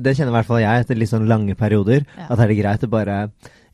Det 0.00 0.14
kjenner 0.16 0.32
i 0.32 0.36
hvert 0.38 0.48
fall 0.48 0.62
jeg 0.62 0.84
etter 0.84 0.96
litt 0.96 1.10
sånn 1.10 1.26
lange 1.28 1.52
perioder. 1.58 2.06
Ja. 2.16 2.30
At 2.32 2.40
er 2.40 2.48
det 2.48 2.56
greit 2.60 2.84
å 2.86 2.88
bare 2.92 3.16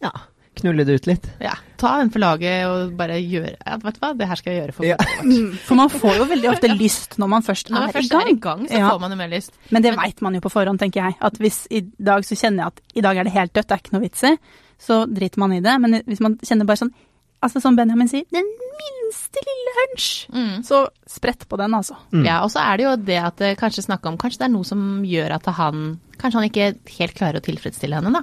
ja, 0.02 0.10
knulle 0.58 0.86
det 0.86 0.96
ut 0.98 1.06
litt. 1.06 1.28
Ja, 1.42 1.54
ta 1.78 1.92
en 2.00 2.10
for 2.10 2.22
laget 2.22 2.66
og 2.66 2.92
bare 2.98 3.16
gjøre 3.22 3.54
ja, 3.56 3.76
Vet 3.82 3.94
du 3.98 4.00
hva, 4.04 4.10
det 4.18 4.28
her 4.30 4.40
skal 4.40 4.52
jeg 4.52 4.60
gjøre 4.62 4.74
for 4.76 4.86
Ja. 4.88 4.96
Mm, 5.22 5.52
For 5.66 5.74
man 5.78 5.88
får 5.92 6.16
jo 6.18 6.26
veldig 6.32 6.50
ofte 6.52 6.70
lyst 6.72 7.16
når 7.20 7.28
man 7.28 7.42
først 7.46 7.70
Når 7.70 7.78
man 7.78 7.88
er 7.88 7.96
først 7.96 8.10
i 8.10 8.14
gang. 8.14 8.26
er 8.26 8.32
i 8.32 8.40
gang, 8.48 8.66
så 8.68 8.78
Ja. 8.80 8.90
får 8.90 9.00
man 9.00 9.10
jo 9.10 9.16
mer 9.22 9.28
lyst. 9.32 9.52
Men 9.70 9.82
det 9.82 9.94
veit 9.96 10.22
man 10.22 10.34
jo 10.34 10.40
på 10.40 10.50
forhånd, 10.52 10.78
tenker 10.78 11.04
jeg. 11.04 11.16
At 11.20 11.38
hvis 11.38 11.66
i 11.70 11.80
dag 12.02 12.24
så 12.24 12.34
kjenner 12.36 12.64
jeg 12.64 12.66
at 12.66 12.80
i 12.94 13.00
dag 13.06 13.16
er 13.16 13.24
det 13.24 13.32
helt 13.32 13.52
dødt, 13.52 13.66
det 13.68 13.74
er 13.76 13.82
ikke 13.84 13.92
noe 13.96 14.02
vits 14.08 14.22
i, 14.24 14.36
så 14.78 15.06
driter 15.08 15.38
man 15.38 15.52
i 15.52 15.60
det. 15.60 15.80
Men 15.80 16.02
hvis 16.06 16.20
man 16.20 16.36
kjenner 16.44 16.66
bare 16.68 16.76
sånn 16.84 16.94
altså 17.42 17.60
som 17.60 17.76
Benjamin 17.76 18.08
sier, 18.08 18.24
den 18.32 18.46
minste 18.80 19.38
lille 19.44 19.74
hunch. 19.78 20.06
Mm. 20.32 20.64
Så 20.64 20.86
sprett 21.06 21.44
på 21.48 21.56
den, 21.60 21.74
altså. 21.76 21.94
Ja, 22.24 22.40
og 22.42 22.50
så 22.50 22.58
er 22.64 22.76
det 22.80 22.84
jo 22.86 22.96
det 22.96 23.18
at 23.22 23.36
det 23.36 23.58
kanskje 23.60 23.84
snakker 23.86 24.08
om 24.10 24.16
Kanskje 24.18 24.38
det 24.40 24.48
er 24.48 24.54
noe 24.56 24.64
som 24.64 25.02
gjør 25.06 25.34
at 25.36 25.46
han 25.58 26.00
Kanskje 26.20 26.38
han 26.40 26.46
ikke 26.48 26.66
helt 26.98 27.14
klarer 27.18 27.38
å 27.40 27.44
tilfredsstille 27.44 27.98
henne, 27.98 28.12
da. 28.14 28.22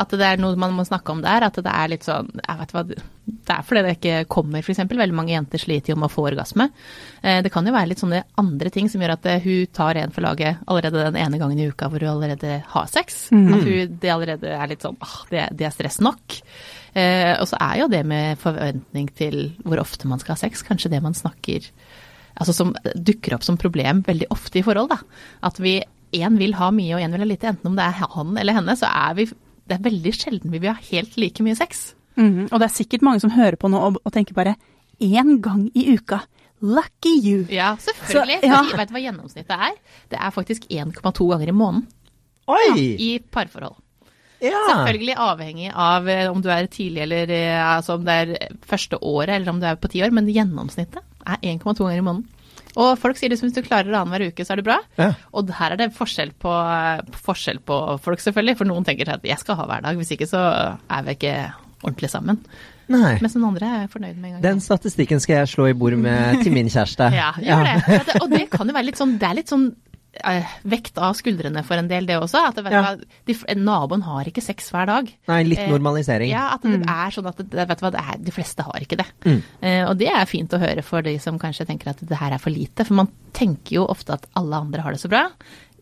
At 0.00 0.10
det 0.16 0.26
er 0.26 0.40
noe 0.40 0.56
man 0.58 0.72
må 0.74 0.84
snakke 0.86 1.12
om 1.12 1.20
der. 1.24 1.44
At 1.46 1.58
det 1.62 1.70
er 1.70 1.90
litt 1.92 2.06
sånn 2.06 2.30
Jeg 2.40 2.58
vet 2.60 2.72
hva 2.74 2.82
Det 2.88 3.54
er 3.54 3.62
fordi 3.66 3.82
det 3.86 3.92
ikke 3.98 4.16
kommer, 4.32 4.62
f.eks. 4.64 4.80
Veldig 4.90 5.16
mange 5.16 5.32
jenter 5.34 5.60
sliter 5.62 5.92
jo 5.92 5.96
med 6.00 6.08
å 6.10 6.12
få 6.14 6.24
orgasme. 6.30 6.68
Eh, 7.22 7.42
Det 7.44 7.52
kan 7.52 7.66
jo 7.68 7.72
være 7.76 7.90
litt 7.92 8.02
sånne 8.02 8.22
andre 8.40 8.70
ting 8.74 8.88
som 8.92 9.00
gjør 9.04 9.14
at 9.16 9.26
eh, 9.30 9.42
hun 9.44 9.66
tar 9.72 10.00
en 10.00 10.12
for 10.14 10.24
laget 10.26 10.62
allerede 10.66 11.04
den 11.10 11.16
ene 11.20 11.38
gangen 11.42 11.60
i 11.60 11.68
uka 11.68 11.88
hvor 11.92 12.00
hun 12.04 12.14
allerede 12.16 12.62
har 12.74 12.86
sex. 12.92 13.28
At 13.32 13.64
hun, 13.68 13.98
det 14.00 14.12
allerede 14.12 14.54
er 14.56 14.72
litt 14.72 14.82
sånn 14.84 14.96
åh, 15.00 15.18
det, 15.30 15.48
det 15.56 15.68
er 15.68 15.76
stress 15.76 16.00
nok. 16.04 16.40
Eh, 16.94 17.34
og 17.40 17.48
så 17.50 17.58
er 17.60 17.80
jo 17.82 17.88
det 17.90 18.04
med 18.06 18.38
forventning 18.38 19.08
til 19.18 19.38
hvor 19.64 19.80
ofte 19.82 20.06
man 20.10 20.20
skal 20.22 20.36
ha 20.36 20.42
sex, 20.46 20.62
kanskje 20.66 20.92
det 20.94 21.02
man 21.02 21.14
snakker 21.16 21.70
altså 22.34 22.50
som 22.50 22.72
dukker 22.98 23.36
opp 23.36 23.44
som 23.46 23.54
problem 23.54 24.00
veldig 24.02 24.26
ofte 24.34 24.58
i 24.58 24.62
forhold. 24.66 24.88
da. 24.90 24.96
At 25.46 25.60
vi 25.62 25.76
én 26.14 26.38
vil 26.40 26.54
ha 26.58 26.70
mye 26.74 26.94
og 26.96 27.02
én 27.04 27.12
vil 27.14 27.24
ha 27.24 27.28
lite. 27.28 27.50
Enten 27.52 27.70
om 27.72 27.76
det 27.78 27.84
er 27.88 28.06
han 28.14 28.36
eller 28.40 28.56
henne, 28.60 28.76
så 28.78 28.88
er 28.90 29.14
vi 29.18 29.26
Det 29.64 29.78
er 29.78 29.84
veldig 29.86 30.10
sjelden 30.12 30.52
vi 30.52 30.58
vil 30.60 30.74
ha 30.74 30.80
helt 30.90 31.14
like 31.16 31.42
mye 31.42 31.56
sex. 31.56 31.94
Mm, 32.16 32.48
Og 32.52 32.58
det 32.60 32.66
er 32.66 32.72
sikkert 32.74 33.02
mange 33.02 33.20
som 33.22 33.30
hører 33.32 33.56
på 33.56 33.70
nå 33.72 33.78
og, 33.80 33.96
og 34.04 34.12
tenker 34.12 34.34
bare 34.36 34.56
én 35.00 35.38
gang 35.40 35.70
i 35.74 35.86
uka. 35.96 36.20
Lucky 36.60 37.14
you. 37.24 37.46
Ja, 37.50 37.74
selvfølgelig. 37.80 38.40
Så, 38.42 38.46
ja. 38.46 38.58
Fordi, 38.62 38.76
vet 38.78 38.88
du 38.90 38.94
hva 38.94 39.02
gjennomsnittet 39.02 39.64
er? 39.68 39.78
Det 40.12 40.18
er 40.20 40.30
faktisk 40.36 40.66
1,2 40.70 41.26
ganger 41.32 41.48
i 41.48 41.56
måneden 41.56 41.86
Oi! 42.46 42.76
i 43.00 43.08
parforhold. 43.32 43.80
Ja! 44.44 44.60
Selvfølgelig 44.68 45.16
avhengig 45.16 45.70
av 45.72 46.08
eh, 46.12 46.26
om 46.30 46.42
du 46.44 46.50
er 46.52 46.66
tidlig 46.68 47.02
eller 47.06 47.30
eh, 47.32 47.56
altså 47.64 47.96
om 47.96 48.04
det 48.04 48.14
er 48.20 48.56
første 48.68 48.98
året 49.00 49.32
eller 49.38 49.54
om 49.54 49.60
du 49.62 49.66
er 49.70 49.78
på 49.80 49.88
ti 49.88 50.02
år, 50.04 50.12
men 50.12 50.28
gjennomsnittet 50.28 51.00
er 51.24 51.40
1,2 51.40 51.72
ganger 51.80 52.02
i 52.02 52.04
måneden. 52.04 52.28
Og 52.80 52.94
folk 52.98 53.18
sier 53.18 53.30
liksom 53.30 53.48
hvis 53.48 53.56
du 53.56 53.62
klarer 53.66 53.86
det 53.90 53.98
annenhver 53.98 54.32
uke, 54.32 54.44
så 54.46 54.54
er 54.54 54.60
det 54.60 54.66
bra. 54.66 54.78
Ja. 54.98 55.12
Og 55.36 55.50
her 55.60 55.74
er 55.74 55.80
det 55.84 55.90
forskjell 55.94 56.32
på, 56.42 56.52
forskjell 57.26 57.60
på 57.66 57.80
folk, 58.02 58.22
selvfølgelig. 58.24 58.56
For 58.58 58.70
noen 58.70 58.86
tenker 58.86 59.12
at 59.14 59.26
jeg 59.26 59.38
skal 59.42 59.58
ha 59.60 59.66
hver 59.70 59.84
dag, 59.86 59.98
hvis 60.00 60.14
ikke 60.16 60.28
så 60.30 60.42
er 60.42 61.06
vi 61.06 61.14
ikke 61.18 61.34
ordentlig 61.84 62.10
sammen. 62.10 62.40
Nei. 62.92 63.14
Mens 63.22 63.36
noen 63.36 63.54
andre 63.54 63.70
er 63.84 63.88
fornøyd 63.92 64.18
med 64.18 64.28
en 64.28 64.34
gang. 64.36 64.42
Den 64.44 64.60
statistikken 64.64 65.22
skal 65.22 65.42
jeg 65.42 65.52
slå 65.54 65.70
i 65.70 65.76
bord 65.78 65.96
med 66.00 66.42
til 66.42 66.52
min 66.52 66.68
kjæreste. 66.72 67.08
Ja, 67.20 67.30
gjør. 67.40 67.70
Ja, 67.70 68.00
det. 68.10 68.18
Og 68.20 68.28
det 68.32 68.44
kan 68.52 68.68
jo 68.68 68.76
være 68.76 68.90
litt 68.90 69.00
sånn 69.00 69.14
Det 69.20 69.28
er 69.28 69.38
litt 69.38 69.52
sånn 69.52 69.70
vekt 70.64 70.98
av 70.98 71.14
skuldrene 71.18 71.62
for 71.66 71.76
en 71.80 71.88
del, 71.90 72.06
det 72.06 72.16
også. 72.20 72.40
At 72.48 72.54
det, 72.56 72.70
Ja. 72.72 72.94
de, 73.26 73.34
naboen 73.56 74.02
har 74.02 74.24
ikke 74.24 74.42
sex 74.42 74.70
hver 74.70 74.86
dag. 74.86 75.10
Nei, 75.28 75.42
litt 75.44 75.58
Eh, 75.58 75.68
normalisering. 75.70 76.28
Ja, 76.30 76.54
at 76.54 76.62
det 76.62 76.82
er 76.86 77.10
sånn 77.10 77.26
at 77.28 77.36
det, 77.36 77.68
vet 77.68 77.78
du 77.78 77.84
hva, 77.86 77.90
det 77.92 78.00
er, 78.00 78.18
de 78.18 78.30
fleste 78.30 78.62
har 78.62 78.80
ikke 78.80 78.96
det. 78.98 79.06
Mm. 79.24 79.42
Eh, 79.62 79.84
og 79.88 79.98
det 79.98 80.08
er 80.08 80.24
fint 80.26 80.50
å 80.52 80.58
høre 80.60 80.82
for 80.82 81.02
de 81.02 81.18
som 81.18 81.38
kanskje 81.38 81.66
tenker 81.66 81.88
at 81.90 82.00
det 82.06 82.16
her 82.18 82.32
er 82.32 82.38
for 82.38 82.50
lite. 82.50 82.84
For 82.86 82.94
man 82.94 83.08
tenker 83.32 83.72
jo 83.80 83.86
ofte 83.86 84.12
at 84.14 84.26
alle 84.36 84.54
andre 84.56 84.82
har 84.82 84.92
det 84.92 85.00
så 85.00 85.08
bra. 85.10 85.28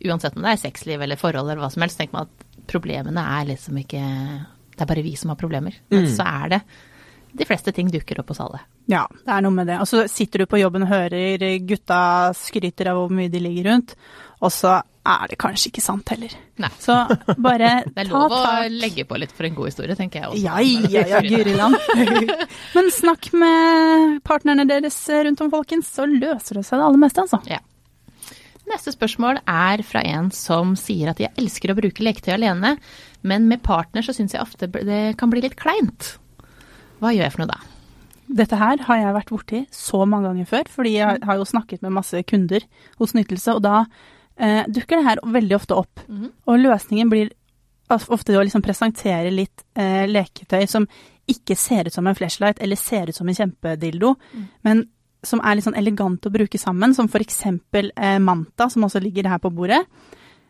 Uansett 0.04 0.36
om 0.36 0.42
det 0.42 0.50
er 0.56 0.70
sexliv 0.70 1.00
eller 1.02 1.16
forhold 1.16 1.48
eller 1.50 1.62
hva 1.62 1.70
som 1.70 1.82
helst, 1.82 1.98
tenker 1.98 2.12
man 2.14 2.22
at 2.26 2.66
problemene 2.66 3.18
er 3.18 3.44
liksom 3.46 3.76
ikke 3.78 4.46
Det 4.72 4.80
er 4.80 4.86
bare 4.86 5.02
vi 5.04 5.14
som 5.16 5.28
har 5.28 5.36
problemer. 5.36 5.74
Men 5.90 6.06
Mm. 6.06 6.16
så 6.16 6.24
er 6.44 6.48
det 6.48 6.62
De 7.36 7.44
fleste 7.44 7.72
ting 7.72 7.88
dukker 7.90 8.18
opp 8.20 8.28
hos 8.28 8.40
alle. 8.40 8.60
Ja, 8.90 9.04
det 9.22 9.30
er 9.30 9.44
noe 9.44 9.54
med 9.54 9.68
det. 9.70 9.78
Og 9.82 9.88
så 9.88 10.06
sitter 10.10 10.42
du 10.42 10.50
på 10.50 10.60
jobben 10.60 10.86
og 10.86 10.92
hører 10.92 11.42
gutta 11.66 12.00
skryter 12.36 12.90
av 12.92 12.98
hvor 12.98 13.14
mye 13.14 13.30
de 13.32 13.42
ligger 13.42 13.70
rundt, 13.70 13.94
og 14.42 14.50
så 14.54 14.80
er 15.02 15.32
det 15.32 15.38
kanskje 15.42 15.70
ikke 15.72 15.82
sant 15.82 16.12
heller. 16.14 16.34
Nei. 16.62 16.70
Så 16.82 16.94
bare 17.42 17.70
Det 17.86 18.04
er 18.04 18.10
ta 18.10 18.20
lov 18.22 18.34
å 18.36 18.42
legge 18.70 19.04
på 19.08 19.18
litt 19.18 19.34
for 19.34 19.48
en 19.48 19.56
god 19.56 19.70
historie, 19.72 19.96
tenker 19.98 20.22
jeg 20.22 20.30
også. 20.30 20.42
Ja, 20.44 20.60
ja, 20.62 21.04
ja, 21.16 21.20
Guri 21.26 21.56
land. 21.58 21.78
Men 22.76 22.90
snakk 22.94 23.32
med 23.34 24.20
partnerne 24.26 24.66
deres 24.70 24.98
rundt 25.26 25.42
om, 25.42 25.50
folkens, 25.52 25.90
så 25.90 26.06
løser 26.06 26.60
det 26.60 26.66
seg 26.68 26.78
det 26.78 26.88
aller 26.88 27.02
meste, 27.02 27.26
altså. 27.26 27.42
Ja. 27.50 27.62
Neste 28.70 28.94
spørsmål 28.94 29.42
er 29.50 29.82
fra 29.84 30.04
en 30.06 30.30
som 30.34 30.76
sier 30.78 31.10
at 31.10 31.20
jeg 31.20 31.34
elsker 31.40 31.72
å 31.72 31.78
bruke 31.78 32.06
leketøy 32.06 32.36
alene, 32.36 32.76
men 33.26 33.50
med 33.50 33.62
partner 33.66 34.06
så 34.06 34.14
syns 34.14 34.36
jeg 34.36 34.42
ofte 34.42 34.70
det 34.70 35.02
kan 35.18 35.32
bli 35.32 35.42
litt 35.42 35.58
kleint. 35.58 36.14
Hva 37.02 37.10
gjør 37.10 37.26
jeg 37.26 37.34
for 37.34 37.42
noe 37.42 37.50
da? 37.50 37.71
Dette 38.28 38.58
her 38.60 38.80
har 38.86 38.98
jeg 39.00 39.14
vært 39.16 39.32
borti 39.34 39.60
så 39.74 40.04
mange 40.08 40.30
ganger 40.30 40.48
før, 40.48 40.70
fordi 40.70 40.96
jeg 40.96 41.22
har 41.26 41.38
jo 41.38 41.48
snakket 41.48 41.82
med 41.84 41.94
masse 41.98 42.22
kunder 42.28 42.64
hos 43.00 43.14
Nytelse, 43.16 43.56
og 43.56 43.64
da 43.66 43.84
eh, 44.38 44.62
dukker 44.70 45.00
det 45.00 45.06
her 45.08 45.22
veldig 45.34 45.56
ofte 45.58 45.78
opp. 45.78 46.04
Mm. 46.08 46.28
Og 46.46 46.60
løsningen 46.62 47.12
blir 47.12 47.32
ofte 47.92 48.38
å 48.38 48.44
liksom 48.44 48.64
presentere 48.64 49.32
litt 49.34 49.64
eh, 49.76 50.06
leketøy 50.08 50.64
som 50.70 50.86
ikke 51.28 51.56
ser 51.58 51.88
ut 51.88 51.94
som 51.94 52.06
en 52.08 52.16
flashlight 52.16 52.62
eller 52.62 52.78
ser 52.80 53.10
ut 53.10 53.16
som 53.16 53.28
en 53.28 53.36
kjempedildo, 53.36 54.14
men 54.66 54.86
som 55.22 55.42
er 55.44 55.56
litt 55.56 55.66
sånn 55.68 55.78
elegant 55.78 56.26
å 56.26 56.32
bruke 56.34 56.58
sammen, 56.58 56.94
som 56.96 57.08
for 57.10 57.22
eksempel 57.22 57.92
eh, 57.94 58.18
Manta, 58.22 58.68
som 58.72 58.86
også 58.86 59.02
ligger 59.02 59.28
her 59.30 59.42
på 59.42 59.52
bordet, 59.54 59.84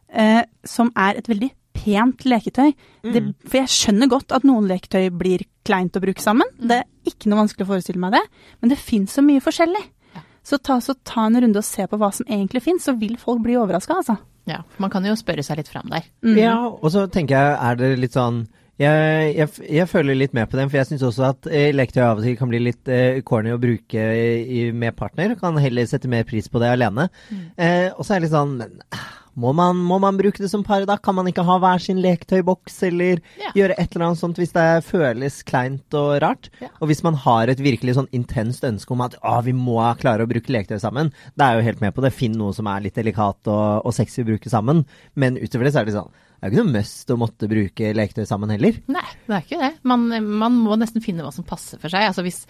eh, 0.08 0.40
som 0.64 0.92
er 0.96 1.20
et 1.20 1.28
veldig 1.28 1.50
pent 1.82 2.26
leketøy. 2.28 2.72
Det, 3.02 3.22
for 3.46 3.58
jeg 3.58 3.72
skjønner 3.74 4.10
godt 4.10 4.34
at 4.36 4.46
noen 4.46 4.68
leketøy 4.70 5.10
blir 5.18 5.44
kleint 5.66 5.96
å 5.98 6.02
bruke 6.02 6.22
sammen. 6.22 6.48
Det 6.58 6.82
er 6.82 7.10
ikke 7.10 7.30
noe 7.30 7.42
vanskelig 7.42 7.66
å 7.66 7.72
forestille 7.74 8.02
meg 8.02 8.16
det, 8.16 8.22
men 8.62 8.72
det 8.72 8.80
fins 8.80 9.18
så 9.18 9.24
mye 9.26 9.42
forskjellig. 9.42 9.82
Ja. 10.16 10.24
Så 10.46 10.58
ta, 10.62 10.78
så 10.82 10.94
ta 11.06 11.26
en 11.28 11.40
runde 11.42 11.62
og 11.62 11.66
se 11.66 11.86
på 11.88 11.98
hva 12.00 12.12
som 12.14 12.28
egentlig 12.28 12.64
fins, 12.64 12.86
så 12.86 12.96
vil 12.98 13.18
folk 13.20 13.42
bli 13.44 13.58
overraska, 13.58 14.00
altså. 14.02 14.18
Ja, 14.50 14.64
man 14.82 14.90
kan 14.90 15.04
jo 15.06 15.14
spørre 15.18 15.44
seg 15.46 15.60
litt 15.60 15.70
fram 15.70 15.90
der. 15.90 16.08
Mm. 16.24 16.34
Ja, 16.40 16.56
og 16.66 16.88
så 16.90 17.06
tenker 17.10 17.38
jeg, 17.38 17.54
er 17.62 17.78
det 17.78 17.94
litt 18.02 18.18
sånn 18.18 18.44
jeg, 18.80 19.34
jeg, 19.36 19.48
jeg 19.76 19.88
føler 19.90 20.16
litt 20.16 20.32
med 20.34 20.48
på 20.50 20.56
den, 20.58 20.70
for 20.70 20.80
jeg 20.80 20.88
syns 20.88 21.04
også 21.06 21.26
at 21.28 21.48
eh, 21.52 21.68
leketøy 21.74 22.02
av 22.02 22.18
og 22.18 22.24
til 22.26 22.36
kan 22.38 22.50
bli 22.50 22.62
litt 22.64 22.88
eh, 22.90 23.20
corny 23.26 23.52
å 23.54 23.60
bruke 23.60 24.06
i, 24.16 24.64
med 24.74 24.96
partner. 24.98 25.36
Kan 25.38 25.60
heller 25.62 25.86
sette 25.86 26.10
mer 26.10 26.24
pris 26.26 26.48
på 26.50 26.62
det 26.62 26.72
alene. 26.72 27.06
Eh, 27.54 27.92
og 27.92 28.02
så 28.02 28.16
er 28.16 28.22
det 28.22 28.26
litt 28.26 28.34
sånn 28.34 28.56
men, 28.58 28.80
ah, 28.96 29.21
må 29.36 29.52
man, 29.56 29.76
må 29.76 29.98
man 30.02 30.18
bruke 30.18 30.42
det 30.42 30.50
som 30.52 30.64
par 30.64 30.84
da? 30.88 30.96
Kan 31.00 31.14
man 31.16 31.26
ikke 31.30 31.44
ha 31.46 31.58
hver 31.62 31.80
sin 31.80 32.00
leketøyboks, 32.04 32.82
eller 32.88 33.20
Ja. 33.40 33.52
gjøre 33.56 33.76
et 33.78 33.94
eller 33.96 34.06
annet 34.10 34.18
sånt 34.20 34.36
hvis 34.36 34.52
det 34.52 34.84
føles 34.84 35.42
kleint 35.42 35.94
og 35.94 36.20
rart? 36.22 36.50
Ja. 36.60 36.68
Og 36.80 36.88
hvis 36.88 37.02
man 37.02 37.14
har 37.14 37.48
et 37.48 37.58
virkelig 37.62 37.94
sånn 37.96 38.10
intenst 38.12 38.62
ønske 38.64 38.92
om 38.92 39.00
at 39.00 39.16
å, 39.22 39.40
vi 39.42 39.52
må 39.56 39.78
klare 40.00 40.24
å 40.26 40.28
bruke 40.28 40.52
leketøy 40.52 40.78
sammen, 40.80 41.12
da 41.36 41.46
er 41.48 41.56
jeg 41.56 41.62
jo 41.62 41.68
helt 41.70 41.80
med 41.86 41.94
på 41.94 42.02
det. 42.02 42.12
Finn 42.12 42.36
noe 42.36 42.52
som 42.52 42.66
er 42.66 42.80
litt 42.84 42.94
delikat 42.98 43.48
og, 43.48 43.86
og 43.86 43.94
sexy 43.96 44.22
å 44.22 44.28
bruke 44.28 44.50
sammen. 44.52 44.84
Men 45.14 45.36
utover 45.40 45.64
det 45.64 45.72
så 45.74 45.80
er 45.80 45.88
det 45.88 45.96
sånn 45.96 46.12
det 46.42 46.48
er 46.48 46.56
jo 46.56 46.58
ikke 46.58 46.66
noe 46.66 46.74
must 46.80 47.10
å 47.14 47.16
måtte 47.22 47.46
bruke 47.46 47.90
leketøy 47.94 48.24
sammen 48.26 48.50
heller. 48.50 48.78
Nei, 48.90 49.04
det 49.28 49.34
er 49.36 49.44
ikke 49.44 49.58
det. 49.60 49.68
Man, 49.86 50.08
man 50.10 50.56
må 50.58 50.74
nesten 50.80 51.04
finne 51.04 51.22
hva 51.22 51.30
som 51.30 51.46
passer 51.46 51.78
for 51.78 51.92
seg. 51.92 52.08
Altså 52.08 52.24
hvis, 52.26 52.40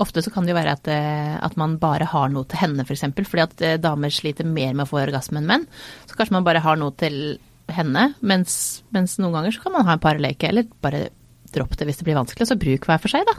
ofte 0.00 0.22
så 0.24 0.32
kan 0.32 0.48
det 0.48 0.54
jo 0.54 0.56
være 0.56 0.72
at, 0.78 0.88
eh, 0.88 1.34
at 1.36 1.58
man 1.60 1.74
bare 1.82 2.06
har 2.08 2.32
noe 2.32 2.48
til 2.48 2.62
henne, 2.62 2.80
f.eks. 2.80 2.88
For 2.88 2.96
eksempel, 2.96 3.28
fordi 3.28 3.44
at 3.44 3.64
eh, 3.68 3.76
damer 3.84 4.14
sliter 4.14 4.48
mer 4.48 4.72
med 4.72 4.86
å 4.86 4.88
få 4.88 5.02
orgasme 5.02 5.42
enn 5.42 5.50
menn. 5.50 5.66
Så 6.08 6.16
kanskje 6.16 6.38
man 6.38 6.48
bare 6.48 6.64
har 6.64 6.80
noe 6.80 6.96
til 6.96 7.18
henne, 7.76 8.06
mens, 8.24 8.56
mens 8.96 9.18
noen 9.20 9.36
ganger 9.36 9.52
så 9.52 9.66
kan 9.66 9.76
man 9.76 9.84
ha 9.90 9.98
en 9.98 10.04
parleke, 10.08 10.48
eller 10.48 10.72
bare 10.80 11.10
dropp 11.52 11.76
det 11.76 11.90
hvis 11.90 12.00
det 12.00 12.08
blir 12.08 12.16
vanskelig, 12.22 12.46
og 12.46 12.54
så 12.54 12.60
bruk 12.64 12.88
hver 12.88 13.04
for 13.04 13.12
seg, 13.12 13.28
da. 13.28 13.36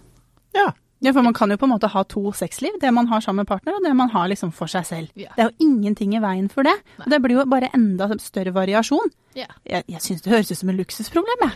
Ja. 0.60 0.69
Ja, 1.04 1.12
for 1.12 1.26
man 1.26 1.36
kan 1.36 1.52
jo 1.52 1.58
på 1.60 1.68
en 1.68 1.74
måte 1.74 1.89
ha 1.92 2.04
to 2.08 2.32
sexliv. 2.36 2.78
Det 2.80 2.92
man 2.96 3.10
har 3.12 3.22
sammen 3.22 3.44
med 3.44 3.50
partner, 3.50 3.76
og 3.76 3.84
det 3.84 3.92
man 4.00 4.12
har 4.13 4.30
liksom 4.32 4.54
for 4.56 4.72
seg 4.72 4.86
selv. 4.88 5.10
Ja. 5.20 5.34
Det 5.36 5.44
er 5.44 5.50
jo 5.52 5.68
ingenting 5.68 6.16
i 6.16 6.22
veien 6.24 6.48
for 6.52 6.63
det. 6.63 6.76
Og 7.02 7.10
det 7.12 7.20
blir 7.24 7.42
jo 7.42 7.46
bare 7.52 7.72
enda 7.76 8.08
større 8.24 8.54
variasjon. 8.56 9.12
Ja. 9.36 9.50
Jeg, 9.68 9.84
jeg 9.92 10.02
syns 10.06 10.24
det 10.24 10.32
høres 10.32 10.54
ut 10.54 10.62
som 10.62 10.72
et 10.72 10.80
luksusproblem, 10.80 11.44
jeg. 11.44 11.52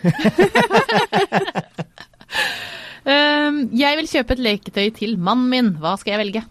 um, 3.14 3.64
jeg 3.72 4.02
vil 4.02 4.12
kjøpe 4.18 4.36
et 4.36 4.46
leketøy 4.50 4.92
til 5.00 5.16
mannen 5.16 5.48
min. 5.54 5.74
Hva 5.80 5.96
skal 6.02 6.18
jeg 6.18 6.24
velge? 6.26 6.44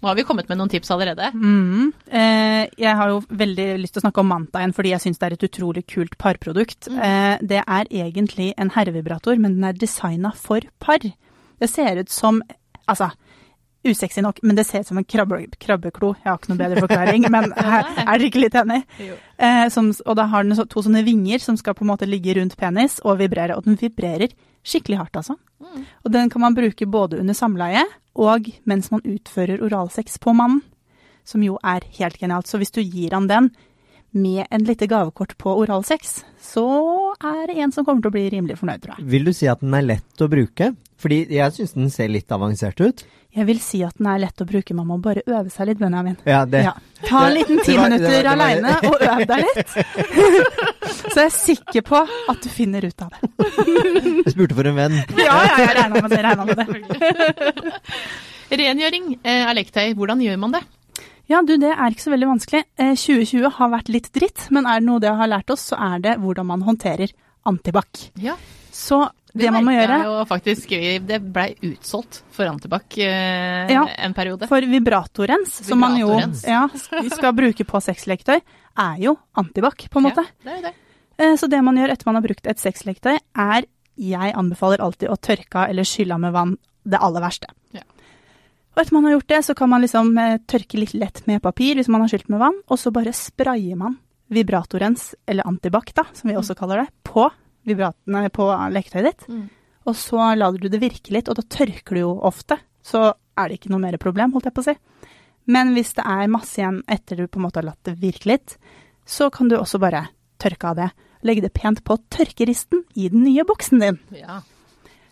Nå 0.00 0.10
har 0.10 0.16
vi 0.18 0.24
kommet 0.28 0.48
med 0.48 0.60
noen 0.60 0.70
tips 0.70 0.92
allerede. 0.92 1.30
Mm. 1.34 1.88
Eh, 2.06 2.64
jeg 2.78 2.96
har 2.98 3.10
jo 3.10 3.22
veldig 3.26 3.64
lyst 3.80 3.96
til 3.96 4.02
å 4.02 4.04
snakke 4.04 4.22
om 4.22 4.28
Manta 4.28 4.60
igjen, 4.60 4.74
fordi 4.76 4.92
jeg 4.92 5.02
syns 5.02 5.20
det 5.20 5.28
er 5.28 5.36
et 5.36 5.46
utrolig 5.48 5.82
kult 5.88 6.16
parprodukt. 6.20 6.90
Eh, 6.92 7.36
det 7.40 7.62
er 7.64 7.88
egentlig 7.90 8.52
en 8.60 8.70
herrevibrator, 8.76 9.40
men 9.40 9.56
den 9.56 9.66
er 9.66 9.78
designa 9.80 10.34
for 10.36 10.68
par. 10.84 11.02
Det 11.60 11.70
ser 11.72 12.02
ut 12.02 12.12
som 12.12 12.42
Altså, 12.86 13.08
usexy 13.82 14.22
nok, 14.22 14.36
men 14.46 14.54
det 14.54 14.62
ser 14.68 14.84
ut 14.84 14.86
som 14.86 14.98
en 15.00 15.04
krabbe, 15.04 15.40
krabbeklo. 15.58 16.12
Jeg 16.20 16.28
har 16.28 16.36
ikke 16.38 16.52
noe 16.52 16.60
bedre 16.60 16.82
forklaring, 16.84 17.24
men 17.34 17.48
her, 17.56 17.88
er 17.98 18.12
dere 18.12 18.28
ikke 18.28 18.42
litt 18.44 18.58
enig? 18.60 18.78
Eh, 19.42 19.64
som, 19.74 19.88
og 20.04 20.14
da 20.18 20.28
har 20.30 20.46
den 20.46 20.54
så, 20.54 20.68
to 20.70 20.84
sånne 20.86 21.02
vinger 21.06 21.42
som 21.42 21.58
skal 21.58 21.74
på 21.74 21.82
en 21.82 21.90
måte 21.90 22.06
ligge 22.06 22.36
rundt 22.38 22.54
penis 22.60 23.00
og 23.02 23.18
vibrere. 23.22 23.56
Og 23.58 23.66
den 23.66 23.74
vibrerer 23.80 24.30
skikkelig 24.66 25.00
hardt, 25.00 25.18
altså. 25.18 25.34
Og 26.06 26.12
den 26.14 26.30
kan 26.30 26.42
man 26.42 26.54
bruke 26.54 26.86
både 26.86 27.18
under 27.18 27.34
samleie 27.34 27.82
og 28.16 28.48
mens 28.68 28.90
man 28.92 29.04
utfører 29.04 29.62
oralsex 29.64 30.18
på 30.22 30.34
mannen. 30.36 30.62
Som 31.26 31.42
jo 31.42 31.56
er 31.66 31.82
helt 31.98 32.20
genialt. 32.20 32.46
Så 32.46 32.60
hvis 32.60 32.70
du 32.70 32.78
gir 32.84 33.14
han 33.16 33.26
den 33.26 33.50
med 34.16 34.46
en 34.50 34.64
lite 34.64 34.88
gavekort 34.90 35.36
på 35.38 35.52
oralsex, 35.60 36.18
så 36.40 36.66
er 37.20 37.46
det 37.50 37.58
en 37.60 37.72
som 37.74 37.84
kommer 37.84 38.02
til 38.04 38.12
å 38.12 38.16
bli 38.16 38.24
rimelig 38.32 38.56
fornøyd, 38.60 38.82
tror 38.82 38.96
jeg. 38.96 39.06
Vil 39.12 39.28
du 39.28 39.32
si 39.36 39.48
at 39.50 39.60
den 39.62 39.76
er 39.76 39.84
lett 39.94 40.24
å 40.24 40.28
bruke? 40.32 40.72
Fordi 40.96 41.18
jeg 41.36 41.52
syns 41.52 41.74
den 41.76 41.90
ser 41.92 42.08
litt 42.08 42.32
avansert 42.32 42.80
ut. 42.80 43.02
Jeg 43.36 43.44
vil 43.50 43.58
si 43.60 43.82
at 43.84 43.98
den 44.00 44.06
er 44.08 44.22
lett 44.22 44.40
å 44.40 44.46
bruke, 44.48 44.72
man 44.74 44.86
må 44.88 44.96
bare 45.04 45.20
øve 45.28 45.50
seg 45.52 45.68
litt, 45.68 45.80
Benjamin. 45.82 46.16
Ja, 46.24 46.44
det, 46.48 46.62
Ja. 46.64 46.72
Ta 47.04 47.26
en 47.26 47.34
liten 47.36 47.58
ti 47.60 47.74
minutter 47.76 48.24
aleine 48.32 48.78
og 48.88 49.02
øv 49.04 49.26
deg 49.28 49.42
litt. 49.44 49.74
Så 51.12 51.18
jeg 51.20 51.26
er 51.26 51.34
sikker 51.34 51.84
på 51.84 52.00
at 52.00 52.40
du 52.40 52.48
finner 52.48 52.86
ut 52.88 53.04
av 53.04 53.12
det. 53.12 53.28
Jeg 54.24 54.32
spurte 54.32 54.56
for 54.56 54.70
en 54.70 54.78
venn. 54.80 54.96
Ja, 55.20 55.36
ja, 55.44 55.58
jeg 55.60 55.76
regna 55.76 56.00
med 56.00 56.14
det. 56.14 56.22
Regna 56.24 56.48
med 56.48 56.56
det. 56.62 57.76
Rengjøring 58.62 59.12
eh, 59.20 59.44
av 59.44 59.52
leketøy, 59.58 59.92
hvordan 59.98 60.24
gjør 60.24 60.40
man 60.40 60.56
det? 60.56 60.62
Ja, 61.26 61.40
du, 61.42 61.56
det 61.58 61.72
er 61.74 61.90
ikke 61.90 62.04
så 62.06 62.12
veldig 62.14 62.28
vanskelig. 62.30 62.62
Eh, 62.78 62.92
2020 62.94 63.50
har 63.58 63.70
vært 63.72 63.88
litt 63.90 64.10
dritt, 64.14 64.44
men 64.54 64.66
er 64.70 64.78
det 64.80 64.86
noe 64.86 65.02
det 65.02 65.10
har 65.18 65.30
lært 65.30 65.50
oss, 65.50 65.68
så 65.72 65.78
er 65.92 66.02
det 66.04 66.16
hvordan 66.22 66.46
man 66.52 66.62
håndterer 66.66 67.10
antibac. 67.46 68.10
Ja, 68.22 68.36
Så 68.74 69.08
det 69.36 69.50
man 69.52 69.66
må 69.66 69.74
gjøre... 69.74 69.98
Jo 70.06 70.12
faktisk, 70.28 70.70
det 71.06 71.18
blei 71.34 71.50
utsolgt 71.66 72.22
for 72.32 72.48
antibac 72.48 72.96
eh, 73.02 73.66
Ja, 73.74 73.82
en 74.06 74.14
periode. 74.16 74.46
for 74.48 74.64
vibratorens, 74.64 75.58
som 75.66 75.82
man 75.82 75.98
jo 76.00 76.14
ja, 76.46 76.62
skal 77.12 77.34
bruke 77.36 77.66
på 77.68 77.80
sexleketøy, 77.84 78.40
er 78.86 78.96
jo 79.02 79.16
antibac, 79.36 79.86
på 79.92 80.00
en 80.00 80.06
måte. 80.08 80.24
Ja, 80.24 80.44
det 80.46 80.56
er 80.58 80.62
det. 80.70 80.74
Eh, 81.18 81.34
Så 81.40 81.48
det 81.52 81.62
man 81.64 81.76
gjør 81.80 81.92
etter 81.94 82.06
man 82.08 82.18
har 82.20 82.24
brukt 82.26 82.46
et 82.46 82.62
sexleketøy, 82.62 83.18
er 83.34 83.66
Jeg 83.96 84.34
anbefaler 84.36 84.82
alltid 84.84 85.08
å 85.08 85.16
tørke 85.16 85.56
av 85.62 85.70
eller 85.72 85.86
skylle 85.88 86.12
av 86.12 86.20
med 86.20 86.32
vann 86.34 86.50
det 86.84 86.98
aller 87.00 87.22
verste. 87.24 87.48
Ja. 87.72 87.80
Og 88.76 88.82
etter 88.82 88.92
man 88.92 89.06
har 89.08 89.16
gjort 89.16 89.30
det, 89.32 89.38
så 89.46 89.54
kan 89.56 89.70
man 89.72 89.80
liksom 89.80 90.10
eh, 90.20 90.36
tørke 90.44 90.76
litt 90.76 90.92
lett 90.92 91.22
med 91.26 91.40
papir 91.44 91.78
hvis 91.78 91.88
man 91.88 92.02
har 92.04 92.12
skylt 92.12 92.28
med 92.28 92.42
vann, 92.42 92.58
og 92.68 92.80
så 92.80 92.92
bare 92.92 93.14
sprayer 93.16 93.78
man 93.80 93.96
vibratorens, 94.28 95.14
eller 95.24 95.46
antibac 95.48 95.94
da, 95.96 96.04
som 96.12 96.28
vi 96.28 96.36
også 96.36 96.56
kaller 96.58 96.82
det, 96.82 96.88
på, 97.06 97.24
vibratene, 97.64 98.26
på 98.34 98.48
leketøyet 98.74 99.06
ditt. 99.08 99.28
Mm. 99.30 99.46
Og 99.86 99.96
så 99.96 100.32
lar 100.36 100.58
du 100.58 100.66
det 100.68 100.82
virke 100.82 101.14
litt, 101.14 101.30
og 101.30 101.38
da 101.38 101.46
tørker 101.56 101.96
du 101.96 102.02
jo 102.02 102.10
ofte. 102.26 102.58
Så 102.84 103.06
er 103.06 103.48
det 103.48 103.60
ikke 103.60 103.72
noe 103.72 103.84
mer 103.84 103.96
problem, 104.02 104.34
holdt 104.34 104.50
jeg 104.50 104.56
på 104.56 104.64
å 104.64 104.68
si. 104.68 104.76
Men 105.46 105.70
hvis 105.76 105.94
det 105.96 106.04
er 106.10 106.28
masse 106.30 106.58
igjen 106.58 106.82
etter 106.90 107.22
du 107.22 107.30
på 107.30 107.38
en 107.38 107.46
måte 107.46 107.62
har 107.62 107.68
latt 107.68 107.86
det 107.86 107.94
virke 108.02 108.32
litt, 108.32 108.56
så 109.06 109.30
kan 109.30 109.48
du 109.48 109.56
også 109.56 109.78
bare 109.80 110.08
tørke 110.42 110.72
av 110.72 110.80
det. 110.80 110.90
Legge 111.24 111.46
det 111.46 111.54
pent 111.54 111.80
på 111.86 111.96
tørkeristen 112.12 112.82
i 112.98 113.08
den 113.12 113.22
nye 113.24 113.46
boksen 113.46 113.80
din. 113.82 114.00
Ja. 114.18 114.42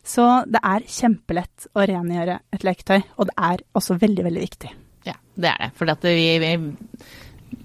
Så 0.04 0.24
det 0.52 0.60
er 0.60 0.84
kjempelett 0.84 1.68
å 1.72 1.84
rengjøre 1.88 2.38
et 2.52 2.64
leketøy, 2.66 2.98
og 3.16 3.30
det 3.30 3.36
er 3.40 3.62
også 3.78 3.96
veldig, 4.02 4.24
veldig 4.26 4.42
viktig. 4.42 4.72
ja, 5.08 5.14
det 5.34 5.48
er 5.48 5.62
det. 5.64 5.70
For 5.78 5.88
vi, 6.04 6.26
vi 6.42 6.50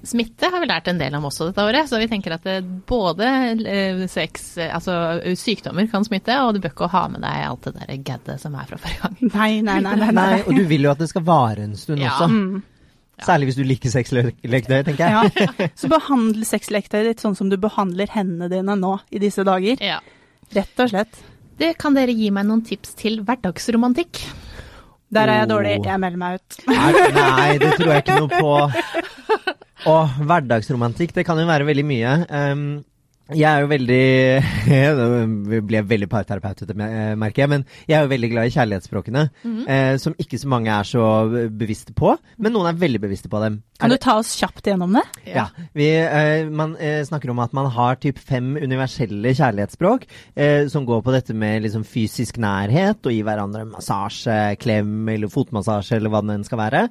Smitte 0.05 0.47
har 0.53 0.61
vi 0.61 0.67
lært 0.69 0.87
en 0.87 0.99
del 1.01 1.15
om 1.17 1.25
også 1.27 1.49
dette 1.49 1.63
året, 1.65 1.89
så 1.89 1.97
vi 1.99 2.07
tenker 2.07 2.31
at 2.37 2.43
det, 2.45 2.59
både 2.87 3.25
eh, 3.67 4.03
sex, 4.07 4.45
eh, 4.61 4.69
altså 4.75 4.93
sykdommer 5.35 5.89
kan 5.91 6.05
smitte, 6.05 6.35
og 6.45 6.53
du 6.55 6.61
bør 6.63 6.71
ikke 6.71 6.89
ha 6.93 7.01
med 7.11 7.23
deg 7.25 7.41
alt 7.47 7.65
det 7.67 7.73
der 7.81 7.97
gaddet 8.07 8.39
som 8.39 8.55
er 8.55 8.69
fra 8.69 8.79
forrige 8.79 9.01
gang. 9.01 9.17
Nei, 9.33 9.49
nei, 9.65 9.79
nei. 9.83 9.95
nei, 9.99 10.11
Nei, 10.15 10.37
og 10.45 10.55
du 10.55 10.61
vil 10.69 10.85
jo 10.87 10.91
at 10.93 11.01
det 11.01 11.09
skal 11.11 11.25
vare 11.27 11.65
en 11.67 11.75
stund 11.79 11.99
Ja. 12.03 12.13
også. 12.15 12.29
Mm, 12.31 12.61
Særlig 13.19 13.49
hvis 13.49 13.57
du 13.59 13.65
liker 13.67 13.91
sexleketøy, 13.91 14.77
tenker 14.87 15.01
jeg. 15.03 15.33
ja. 15.43 15.67
Så 15.75 15.89
behandle 15.91 16.47
sexleketøyet 16.47 17.09
ditt 17.09 17.25
sånn 17.25 17.35
som 17.35 17.49
du 17.51 17.57
behandler 17.59 18.07
hendene 18.13 18.47
dine 18.53 18.77
nå 18.79 18.93
i 19.11 19.19
disse 19.19 19.43
dager. 19.43 19.81
Ja. 19.83 19.97
Rett 20.55 20.79
og 20.79 20.93
slett. 20.93 21.19
Det 21.59 21.73
kan 21.81 21.95
dere 21.97 22.13
gi 22.15 22.29
meg 22.31 22.47
noen 22.47 22.61
tips 22.65 22.93
til 22.99 23.19
hverdagsromantikk? 23.27 24.21
Der 25.11 25.25
er 25.27 25.39
jeg 25.41 25.47
Oh. 25.49 25.55
dårlig, 25.55 25.73
jeg 25.85 25.99
melder 25.99 26.19
meg 26.21 26.35
ut. 26.39 26.57
Nei, 26.69 26.91
nei, 27.15 27.57
det 27.57 27.71
tror 27.79 27.93
jeg 27.95 28.03
ikke 28.03 28.19
noe 28.19 28.29
på. 28.29 28.53
Og 29.89 30.13
hverdagsromantikk, 30.29 31.13
det 31.15 31.25
kan 31.25 31.39
jo 31.39 31.47
være 31.49 31.65
veldig 31.67 31.85
mye. 31.87 32.13
Um, 32.29 32.63
jeg 33.35 33.45
er 33.49 33.63
jo 33.63 33.69
veldig 33.69 34.03
Nå 34.99 35.59
blir 35.67 35.79
jeg 35.79 35.87
veldig 35.89 36.09
parterapeutete, 36.11 36.75
eh, 36.85 37.13
merker 37.19 37.43
jeg, 37.43 37.51
men 37.51 37.65
jeg 37.87 37.97
er 37.97 38.05
jo 38.05 38.11
veldig 38.13 38.29
glad 38.31 38.49
i 38.49 38.53
kjærlighetsspråkene. 38.55 39.23
eh, 39.69 39.95
som 40.01 40.15
ikke 40.19 40.39
så 40.41 40.49
mange 40.51 40.73
er 40.73 40.87
så 40.87 41.03
bevisste 41.49 41.93
på, 41.97 42.15
men 42.37 42.55
noen 42.55 42.71
er 42.71 42.79
veldig 42.79 43.01
bevisste 43.03 43.31
på 43.31 43.41
dem. 43.43 43.61
Kan 43.79 43.93
du 43.93 43.97
ta 44.01 44.17
oss 44.19 44.33
kjapt 44.39 44.65
gjennom 44.67 44.91
det? 44.97 45.05
Ja. 45.29 45.47
Vi, 45.77 45.87
eh, 45.95 46.49
man 46.49 46.75
eh, 46.77 46.99
snakker 47.07 47.31
om 47.31 47.39
at 47.39 47.53
man 47.55 47.69
har 47.71 47.99
typ 48.01 48.19
fem 48.19 48.55
universelle 48.59 49.31
kjærlighetsspråk 49.37 50.05
eh, 50.35 50.67
som 50.71 50.87
går 50.87 51.05
på 51.05 51.15
dette 51.15 51.35
med 51.37 51.63
liksom, 51.63 51.85
fysisk 51.87 52.41
nærhet 52.41 52.99
og 53.05 53.15
gi 53.15 53.23
hverandre 53.23 53.63
massasje, 53.69 54.57
klem 54.59 55.07
eller 55.09 55.31
fotmassasje 55.31 55.99
eller 55.99 56.11
hva 56.13 56.23
det 56.25 56.39
enn 56.39 56.47
skal 56.47 56.63
være. 56.65 56.87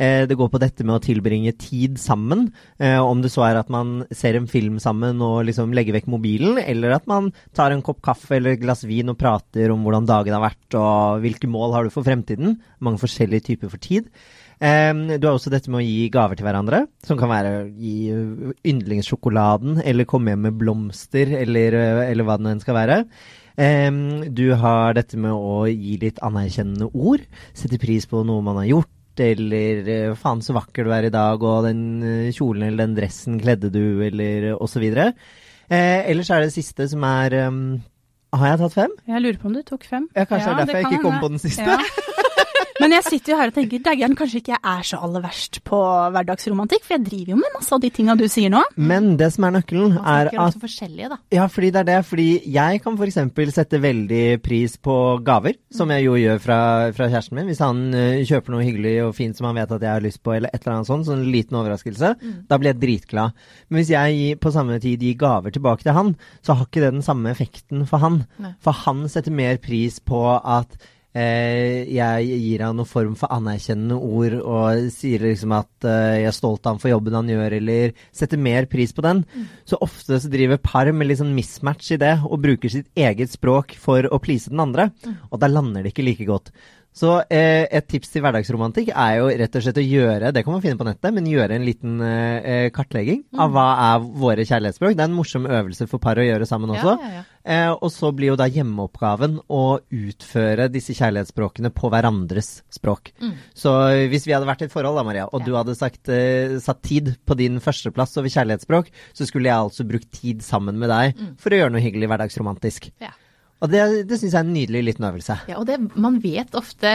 Eh, 0.00 0.24
det 0.24 0.36
går 0.38 0.48
på 0.48 0.60
dette 0.62 0.84
med 0.86 0.96
å 0.96 1.02
tilbringe 1.04 1.52
tid 1.60 1.98
sammen, 2.00 2.46
eh, 2.80 2.96
om 2.96 3.20
det 3.20 3.28
så 3.34 3.44
er 3.44 3.58
at 3.60 3.68
man 3.68 4.06
ser 4.10 4.38
en 4.38 4.48
film 4.48 4.78
sammen 4.80 5.20
og 5.20 5.44
liksom 5.44 5.74
legger 5.76 5.98
vekk 5.98 6.06
mobilen, 6.08 6.56
eller 6.62 6.94
at 6.96 7.08
man 7.10 7.28
tar 7.52 7.74
en 7.74 7.82
kopp 7.84 8.00
kaffe 8.00 8.38
eller 8.38 8.56
et 8.56 8.62
glass 8.62 8.86
vin 8.88 9.12
og 9.12 9.18
prater 9.20 9.68
om 9.74 9.84
hvordan 9.84 10.08
dagen 10.08 10.32
har 10.32 10.46
vært 10.46 10.78
og 10.80 11.20
hvilke 11.20 11.50
mål 11.52 11.74
har 11.76 11.84
du 11.84 11.92
for 11.92 12.06
fremtiden. 12.06 12.56
Mange 12.80 13.02
forskjellige 13.02 13.50
typer 13.50 13.68
for 13.68 13.82
tid. 13.82 14.08
Du 14.60 15.24
har 15.24 15.32
også 15.32 15.48
dette 15.48 15.70
med 15.72 15.80
å 15.80 15.86
gi 15.86 16.10
gaver 16.12 16.36
til 16.36 16.44
hverandre, 16.44 16.82
som 17.08 17.16
kan 17.16 17.30
være 17.32 17.52
å 17.62 17.68
gi 17.80 18.12
yndlingssjokoladen, 18.68 19.80
eller 19.88 20.08
komme 20.08 20.34
hjem 20.34 20.44
med 20.44 20.58
blomster, 20.60 21.32
eller, 21.38 21.76
eller 22.04 22.28
hva 22.28 22.36
det 22.36 22.44
nå 22.44 22.52
enn 22.52 22.60
skal 22.60 22.76
være. 22.76 22.98
Du 24.36 24.46
har 24.60 25.00
dette 25.00 25.16
med 25.16 25.32
å 25.32 25.64
gi 25.64 25.96
litt 26.04 26.20
anerkjennende 26.20 26.90
ord, 26.92 27.24
sette 27.56 27.80
pris 27.80 28.04
på 28.04 28.20
noe 28.28 28.44
man 28.44 28.60
har 28.60 28.68
gjort, 28.68 28.92
eller 29.18 29.82
ø, 29.88 30.14
'faen 30.14 30.42
så 30.42 30.54
vakker 30.54 30.84
du 30.84 30.90
er 30.92 31.08
i 31.08 31.10
dag', 31.10 31.42
og 31.42 31.64
'den 31.64 32.30
kjolen 32.32 32.68
eller 32.68 32.86
den 32.86 32.96
dressen 32.96 33.40
kledde 33.40 33.70
du', 33.70 34.04
eller 34.06 34.54
så 34.68 34.78
videre. 34.78 35.14
Eh, 35.70 36.10
ellers 36.10 36.30
er 36.30 36.40
det 36.40 36.52
siste 36.52 36.88
som 36.90 37.02
er 37.02 37.46
um, 37.46 37.80
Har 38.34 38.46
jeg 38.46 38.58
tatt 38.58 38.74
fem? 38.74 38.90
Jeg 39.06 39.22
lurer 39.22 39.38
på 39.38 39.46
om 39.46 39.54
du 39.54 39.62
tok 39.62 39.84
fem. 39.84 40.08
Ja, 40.16 40.24
kanskje 40.24 40.50
det 40.50 40.54
er 40.54 40.64
derfor 40.64 40.78
jeg 40.78 40.86
ikke 40.92 41.02
kom 41.02 41.20
på 41.22 41.28
den 41.28 41.38
siste. 41.38 41.62
Ja. 41.62 41.78
Men 42.80 42.94
jeg 42.96 43.06
sitter 43.06 43.34
jo 43.34 43.38
her 43.40 43.50
og 43.50 43.56
tenker 43.56 43.82
daggeren, 43.84 44.16
kanskje 44.18 44.40
ikke 44.40 44.54
jeg 44.54 44.60
er 44.72 44.86
så 44.88 45.00
aller 45.04 45.24
verst 45.24 45.60
på 45.66 45.80
hverdagsromantikk, 46.14 46.86
for 46.86 46.96
jeg 46.96 47.04
driver 47.06 47.34
jo 47.34 47.40
med 47.40 47.54
masse 47.56 47.74
av 47.76 47.82
de 47.82 47.90
tinga 47.94 48.16
du 48.18 48.24
sier 48.32 48.52
nå. 48.52 48.62
Men 48.80 49.12
det 49.20 49.30
som 49.34 49.46
er 49.46 49.54
nøkkelen, 49.58 49.98
er 50.00 50.30
at 50.32 50.58
forskjellige, 50.60 51.10
da. 51.12 51.18
Ja, 51.34 51.46
fordi 51.52 51.72
det 51.74 51.82
er 51.82 51.88
det. 51.90 51.98
Fordi 52.08 52.28
jeg 52.54 52.82
kan 52.84 52.96
f.eks. 52.96 53.18
sette 53.56 53.80
veldig 53.82 54.24
pris 54.44 54.76
på 54.80 54.96
gaver, 55.26 55.58
som 55.74 55.92
jeg 55.94 56.06
jo 56.06 56.16
gjør 56.20 56.42
fra, 56.42 56.60
fra 56.96 57.10
kjæresten 57.10 57.38
min. 57.38 57.50
Hvis 57.50 57.62
han 57.64 57.82
uh, 57.94 58.22
kjøper 58.26 58.54
noe 58.54 58.66
hyggelig 58.66 58.94
og 59.06 59.16
fint 59.18 59.38
som 59.38 59.50
han 59.50 59.58
vet 59.60 59.74
at 59.76 59.86
jeg 59.86 59.92
har 59.92 60.06
lyst 60.06 60.22
på, 60.24 60.34
eller 60.36 60.52
et 60.52 60.62
eller 60.62 60.78
annet 60.78 60.90
sånt, 60.90 61.08
sånn 61.08 61.26
liten 61.30 61.58
overraskelse, 61.60 62.14
da 62.48 62.60
blir 62.60 62.72
jeg 62.72 62.82
dritglad. 62.84 63.36
Men 63.68 63.80
hvis 63.80 63.92
jeg 63.92 64.38
på 64.40 64.54
samme 64.54 64.78
tid 64.82 65.04
gir 65.04 65.18
gaver 65.20 65.54
tilbake 65.54 65.84
til 65.84 65.96
han, 65.96 66.14
så 66.46 66.56
har 66.56 66.68
ikke 66.68 66.84
det 66.84 66.94
den 66.96 67.04
samme 67.06 67.32
effekten 67.32 67.84
for 67.90 68.02
han. 68.02 68.22
Nei. 68.40 68.54
For 68.64 68.76
han 68.86 69.04
setter 69.10 69.34
mer 69.34 69.60
pris 69.62 70.00
på 70.00 70.24
at 70.38 70.78
jeg 71.90 72.26
gir 72.38 72.62
han 72.62 72.76
noen 72.78 72.86
form 72.86 73.16
for 73.18 73.32
anerkjennende 73.34 73.96
ord 73.98 74.36
og 74.38 74.90
sier 74.94 75.24
liksom 75.24 75.54
at 75.56 75.86
eh, 75.88 76.20
jeg 76.22 76.28
er 76.30 76.36
stolt 76.36 76.62
av 76.62 76.76
han 76.76 76.82
for 76.82 76.92
jobben 76.92 77.16
han 77.18 77.32
gjør, 77.32 77.56
eller 77.58 77.94
setter 78.14 78.38
mer 78.38 78.68
pris 78.70 78.94
på 78.94 79.02
den. 79.02 79.24
Så 79.66 79.80
ofte 79.82 80.20
så 80.22 80.30
driver 80.30 80.60
par 80.62 80.90
med 80.94 81.10
litt 81.10 81.18
sånn 81.18 81.34
mismatch 81.34 81.96
i 81.96 82.00
det, 82.00 82.14
og 82.22 82.42
bruker 82.44 82.70
sitt 82.70 82.86
eget 82.94 83.34
språk 83.34 83.74
for 83.80 84.06
å 84.06 84.20
please 84.22 84.52
den 84.52 84.62
andre. 84.62 84.90
Og 85.30 85.42
da 85.42 85.50
lander 85.50 85.82
det 85.82 85.94
ikke 85.94 86.06
like 86.06 86.28
godt. 86.30 86.52
Så 86.92 87.20
eh, 87.30 87.64
et 87.70 87.86
tips 87.88 88.10
til 88.10 88.22
hverdagsromantikk 88.24 88.88
er 88.90 89.18
jo 89.20 89.28
rett 89.30 89.54
og 89.56 89.62
slett 89.62 89.78
å 89.78 89.84
gjøre, 89.84 90.32
det 90.34 90.42
kan 90.44 90.56
man 90.56 90.62
finne 90.64 90.76
på 90.80 90.86
nettet, 90.88 91.14
men 91.14 91.28
gjøre 91.30 91.54
en 91.56 91.64
liten 91.64 92.00
eh, 92.02 92.68
kartlegging 92.74 92.90
kartlegging 92.90 93.20
av 93.38 93.52
hva 93.54 93.66
er 93.94 94.06
våre 94.20 94.44
kjærlighetsspråk. 94.48 94.96
Det 94.98 95.04
er 95.04 95.10
en 95.10 95.14
morsom 95.14 95.46
øvelse 95.46 95.86
for 95.86 96.02
par 96.02 96.18
å 96.18 96.24
gjøre 96.26 96.48
sammen 96.48 96.72
også. 96.74 96.96
Ja, 96.98 97.06
ja, 97.06 97.20
ja. 97.20 97.26
Eh, 97.40 97.70
og 97.72 97.88
så 97.94 98.10
blir 98.12 98.32
jo 98.32 98.36
da 98.36 98.48
hjemmeoppgaven 98.50 99.38
å 99.48 99.62
utføre 99.94 100.66
disse 100.72 100.92
kjærlighetsspråkene 100.98 101.70
på 101.72 101.88
hverandres 101.92 102.50
språk. 102.74 103.12
Mm. 103.22 103.32
Så 103.56 103.72
eh, 103.94 104.04
hvis 104.12 104.26
vi 104.28 104.34
hadde 104.34 104.48
vært 104.50 104.66
i 104.66 104.68
et 104.68 104.74
forhold 104.74 104.98
da, 104.98 105.06
Maria, 105.06 105.28
og 105.30 105.46
du 105.46 105.54
hadde 105.56 105.76
sagt, 105.78 106.10
eh, 106.12 106.58
satt 106.60 106.82
tid 106.84 107.14
på 107.24 107.38
din 107.38 107.60
førsteplass 107.62 108.18
over 108.20 108.32
kjærlighetsspråk, 108.34 108.90
så 109.16 109.28
skulle 109.30 109.48
jeg 109.48 109.56
altså 109.70 109.86
brukt 109.88 110.10
tid 110.20 110.42
sammen 110.46 110.78
med 110.80 110.90
deg 110.92 111.16
Mm. 111.20 111.34
for 111.42 111.52
å 111.52 111.58
gjøre 111.58 111.72
noe 111.74 111.82
hyggelig 111.82 112.06
hverdagsromantisk. 112.08 112.90
Ja. 113.02 113.10
Og 113.60 113.68
det, 113.68 113.80
det 114.08 114.16
syns 114.16 114.32
jeg 114.32 114.38
er 114.40 114.46
en 114.46 114.54
nydelig 114.56 114.80
liten 114.86 115.04
øvelse. 115.04 115.36
Ja, 115.50 115.58
og 115.60 115.66
det, 115.68 115.76
man 116.00 116.16
vet 116.22 116.54
ofte 116.56 116.92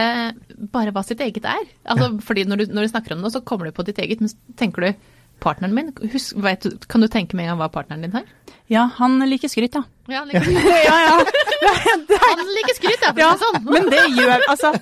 bare 0.72 0.90
hva 0.94 1.04
sitt 1.06 1.20
eget 1.22 1.46
er. 1.46 1.68
Altså, 1.86 2.08
fordi 2.26 2.42
når 2.48 2.62
du, 2.62 2.72
når 2.74 2.86
du 2.86 2.90
snakker 2.90 3.14
om 3.14 3.22
det, 3.22 3.30
så 3.36 3.42
kommer 3.46 3.68
du 3.68 3.76
på 3.76 3.84
ditt 3.86 4.00
eget, 4.02 4.22
men 4.24 4.32
så 4.32 4.58
tenker 4.58 4.88
du 4.88 5.12
partneren 5.42 5.76
min, 5.76 5.92
husk, 6.12 6.34
vet, 6.42 6.64
kan 6.88 7.04
du 7.04 7.08
tenke 7.12 7.36
med 7.36 7.44
en 7.46 7.52
gang 7.52 7.60
hva 7.60 7.68
partneren 7.70 8.02
din 8.06 8.14
har? 8.16 8.26
Ja, 8.72 8.86
han 8.96 9.20
liker 9.28 9.52
skryt, 9.52 9.76
ja. 9.76 9.84
Ja, 10.10 10.24
han 10.24 10.30
liker, 10.32 10.48
ja, 10.88 10.96
ja. 11.06 11.16
han 12.32 12.46
liker 12.56 12.78
skryt, 12.78 13.04
ja, 13.04 13.12
for 13.12 13.20
å 13.20 13.20
si 13.20 13.22
Ja, 13.22 13.32
det 13.32 13.42
sånn. 13.44 13.66
men 13.68 13.90
det 13.92 14.04
gjør, 14.16 14.46
altså, 14.50 14.72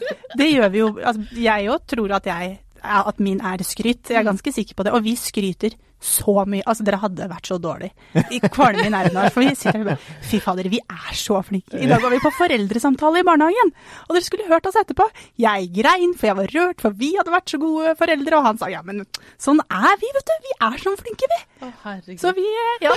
det 0.40 0.50
gjør 0.52 0.70
vi 0.72 0.80
jo 0.84 0.92
altså, 1.00 1.26
Jeg 1.42 1.66
jo 1.68 1.80
tror 1.94 2.16
at 2.20 2.30
jeg 2.30 2.54
at 2.84 3.20
min 3.24 3.38
er 3.40 3.62
skryt. 3.64 4.10
Jeg 4.12 4.18
er 4.20 4.26
ganske 4.26 4.52
sikker 4.52 4.76
på 4.76 4.84
det. 4.84 4.92
Og 4.92 5.04
vi 5.06 5.14
skryter 5.16 5.72
så 6.04 6.44
mye. 6.48 6.64
Altså, 6.68 6.84
dere 6.86 7.00
hadde 7.02 7.28
vært 7.30 7.48
så 7.48 7.58
dårlig. 7.62 7.90
I 8.14 8.40
kvalme 8.44 8.84
i 8.86 8.92
nervene. 8.92 9.30
For 9.34 9.44
vi 9.44 9.54
sitter 9.56 9.78
her 9.80 9.84
og 9.84 9.90
bare 9.92 10.28
Fy 10.28 10.40
fader, 10.44 10.68
vi 10.72 10.80
er 10.82 11.16
så 11.18 11.40
flinke. 11.46 11.80
I 11.80 11.88
dag 11.90 12.02
var 12.02 12.12
vi 12.12 12.20
på 12.22 12.32
foreldresamtale 12.36 13.22
i 13.22 13.26
barnehagen. 13.26 13.72
Og 14.08 14.16
dere 14.16 14.26
skulle 14.26 14.48
hørt 14.50 14.68
oss 14.68 14.78
etterpå. 14.80 15.06
Jeg 15.40 15.70
grein, 15.74 16.14
for 16.18 16.30
jeg 16.30 16.38
var 16.40 16.54
rørt, 16.58 16.84
for 16.84 16.96
vi 17.00 17.14
hadde 17.16 17.34
vært 17.34 17.54
så 17.54 17.60
gode 17.62 17.94
foreldre. 18.00 18.38
Og 18.38 18.48
han 18.50 18.60
sa 18.60 18.70
ja, 18.72 18.82
men 18.86 19.04
sånn 19.40 19.62
er 19.64 19.98
vi, 20.02 20.12
vet 20.18 20.30
du. 20.30 20.34
Vi 20.44 20.56
er 20.68 20.78
sånn 20.84 21.00
flinke, 21.00 21.30
vi. 21.34 21.40
Å. 21.64 21.70
Så 22.20 22.34
vi, 22.36 22.44
ja. 22.84 22.92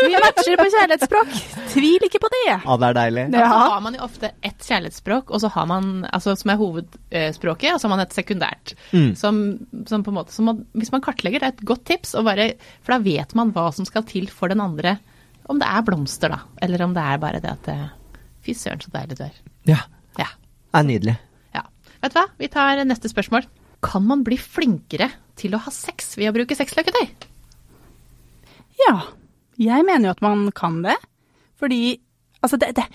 Vi 0.00 0.12
matcher 0.20 0.58
på 0.60 0.66
kjærlighetsspråk. 0.74 1.32
Tvil 1.72 2.08
ikke 2.08 2.20
på 2.22 2.30
det. 2.34 2.44
Ja, 2.50 2.76
det 2.80 2.90
er 2.90 2.98
deilig. 2.98 3.26
Ja, 3.32 3.48
så 3.48 3.72
har 3.76 3.84
man 3.84 3.96
jo 3.96 4.04
ofte 4.04 4.32
ett 4.46 4.66
kjærlighetsspråk, 4.66 5.32
og 5.32 5.42
så 5.42 5.50
har 5.54 5.68
man, 5.70 5.90
altså, 6.10 6.34
som 6.38 6.52
er 6.52 6.60
hovedspråket, 6.60 7.72
og 7.74 7.80
så 7.80 7.88
har 7.88 7.94
man 7.94 8.04
et 8.04 8.16
sekundært. 8.16 8.74
Mm. 8.92 9.12
Som, 9.18 9.40
som 9.88 10.04
på 10.04 10.12
en 10.12 10.18
måte, 10.20 10.34
som 10.34 10.50
man, 10.50 10.64
hvis 10.76 10.92
man 10.92 11.04
kartlegger, 11.04 11.42
det 11.42 11.48
er 11.48 11.56
et 11.56 11.66
godt 11.72 11.86
tips, 11.88 12.09
og 12.18 12.24
bare, 12.26 12.52
for 12.82 12.94
da 12.96 12.98
vet 13.04 13.34
man 13.38 13.52
hva 13.54 13.68
som 13.74 13.86
skal 13.88 14.04
til 14.08 14.26
for 14.32 14.48
den 14.52 14.60
andre. 14.64 14.96
Om 15.50 15.58
det 15.58 15.66
er 15.70 15.82
blomster, 15.86 16.30
da, 16.30 16.40
eller 16.62 16.84
om 16.86 16.92
det 16.94 17.02
er 17.02 17.18
bare 17.22 17.40
det 17.42 17.50
at 17.50 17.64
det, 17.66 17.78
Fy 18.46 18.54
søren, 18.56 18.80
så 18.80 18.88
deilig 18.94 19.18
du 19.18 19.24
er. 19.26 19.34
Ja, 19.68 19.80
Ja. 20.18 20.28
det 20.72 20.78
er 20.80 20.86
nydelig. 20.88 21.16
ja. 21.54 21.62
Vet 22.02 22.14
du 22.14 22.18
hva, 22.20 22.26
vi 22.38 22.48
tar 22.48 22.84
neste 22.88 23.10
spørsmål. 23.12 23.44
Kan 23.84 24.06
man 24.06 24.22
bli 24.24 24.36
flinkere 24.40 25.10
til 25.36 25.54
å 25.56 25.60
ha 25.60 25.70
sex 25.72 26.14
ved 26.16 26.30
å 26.30 26.36
bruke 26.36 26.56
sexløketøy? 26.56 27.08
Ja, 28.80 28.94
jeg 29.60 29.84
mener 29.84 30.08
jo 30.08 30.14
at 30.16 30.22
man 30.24 30.50
kan 30.56 30.82
det. 30.86 30.96
Fordi 31.60 31.98
Altså, 32.40 32.56
det, 32.56 32.70
det 32.72 32.86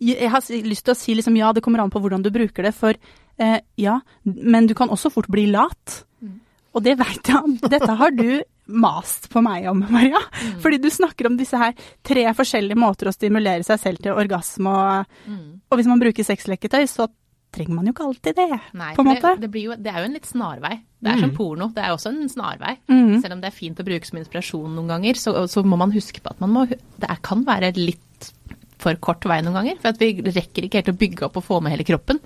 Jeg 0.00 0.30
har 0.32 0.40
lyst 0.64 0.86
til 0.86 0.94
å 0.94 0.96
si 0.96 1.12
liksom 1.12 1.34
ja, 1.36 1.50
det 1.52 1.60
kommer 1.60 1.82
an 1.82 1.90
på 1.92 2.00
hvordan 2.00 2.22
du 2.24 2.30
bruker 2.32 2.64
det, 2.64 2.70
for 2.72 2.96
eh, 3.36 3.58
ja, 3.76 3.98
men 4.24 4.66
du 4.66 4.72
kan 4.74 4.88
også 4.88 5.10
fort 5.12 5.28
bli 5.28 5.44
lat. 5.52 6.04
Og 6.76 6.84
det 6.84 6.98
veit 7.00 7.30
jeg. 7.32 7.58
Dette 7.64 7.94
har 8.00 8.12
du 8.14 8.42
mast 8.68 9.30
på 9.32 9.40
meg 9.44 9.68
om, 9.70 9.80
Maria. 9.88 10.20
Fordi 10.62 10.80
du 10.82 10.90
snakker 10.92 11.30
om 11.30 11.38
disse 11.38 11.58
her 11.58 11.72
tre 12.06 12.26
forskjellige 12.36 12.78
måter 12.78 13.08
å 13.08 13.14
stimulere 13.14 13.64
seg 13.66 13.80
selv 13.80 14.02
til 14.04 14.18
orgasme, 14.18 14.74
og, 14.74 15.32
og 15.70 15.80
hvis 15.80 15.88
man 15.88 16.02
bruker 16.02 16.26
sexleketøy, 16.26 16.84
så 16.90 17.08
trenger 17.54 17.78
man 17.78 17.88
jo 17.88 17.94
ikke 17.94 18.04
alltid 18.04 18.36
det, 18.36 18.58
Nei, 18.76 18.90
på 18.92 19.02
en 19.02 19.08
måte. 19.08 19.30
det, 19.38 19.46
det, 19.46 19.50
blir 19.52 19.70
jo, 19.70 19.76
det 19.80 19.92
er 19.92 20.02
jo 20.02 20.08
en 20.10 20.16
litt 20.18 20.28
snarvei. 20.28 20.74
Det 20.98 21.12
er 21.14 21.22
som 21.22 21.32
porno, 21.32 21.70
det 21.72 21.84
er 21.84 21.94
også 21.94 22.10
en 22.12 22.28
snarvei. 22.30 22.74
Mm. 22.90 23.14
Selv 23.22 23.36
om 23.36 23.40
det 23.40 23.48
er 23.48 23.56
fint 23.56 23.80
å 23.80 23.86
bruke 23.86 24.08
som 24.08 24.20
inspirasjon 24.20 24.74
noen 24.76 24.92
ganger, 24.92 25.18
så, 25.20 25.32
så 25.48 25.64
må 25.64 25.78
man 25.80 25.94
huske 25.94 26.20
på 26.20 26.34
at 26.34 26.42
man 26.44 26.52
må, 26.52 26.66
det 26.68 27.08
er, 27.08 27.20
kan 27.24 27.46
være 27.48 27.72
litt 27.78 28.04
for 28.78 28.98
kort 29.02 29.24
vei 29.26 29.40
noen 29.42 29.56
ganger. 29.58 29.78
For 29.82 29.94
at 29.94 30.02
vi 30.02 30.12
rekker 30.22 30.66
ikke 30.66 30.82
helt 30.82 30.92
å 30.92 30.98
bygge 30.98 31.26
opp 31.28 31.38
og 31.40 31.46
få 31.46 31.60
med 31.64 31.74
hele 31.74 31.86
kroppen. 31.88 32.20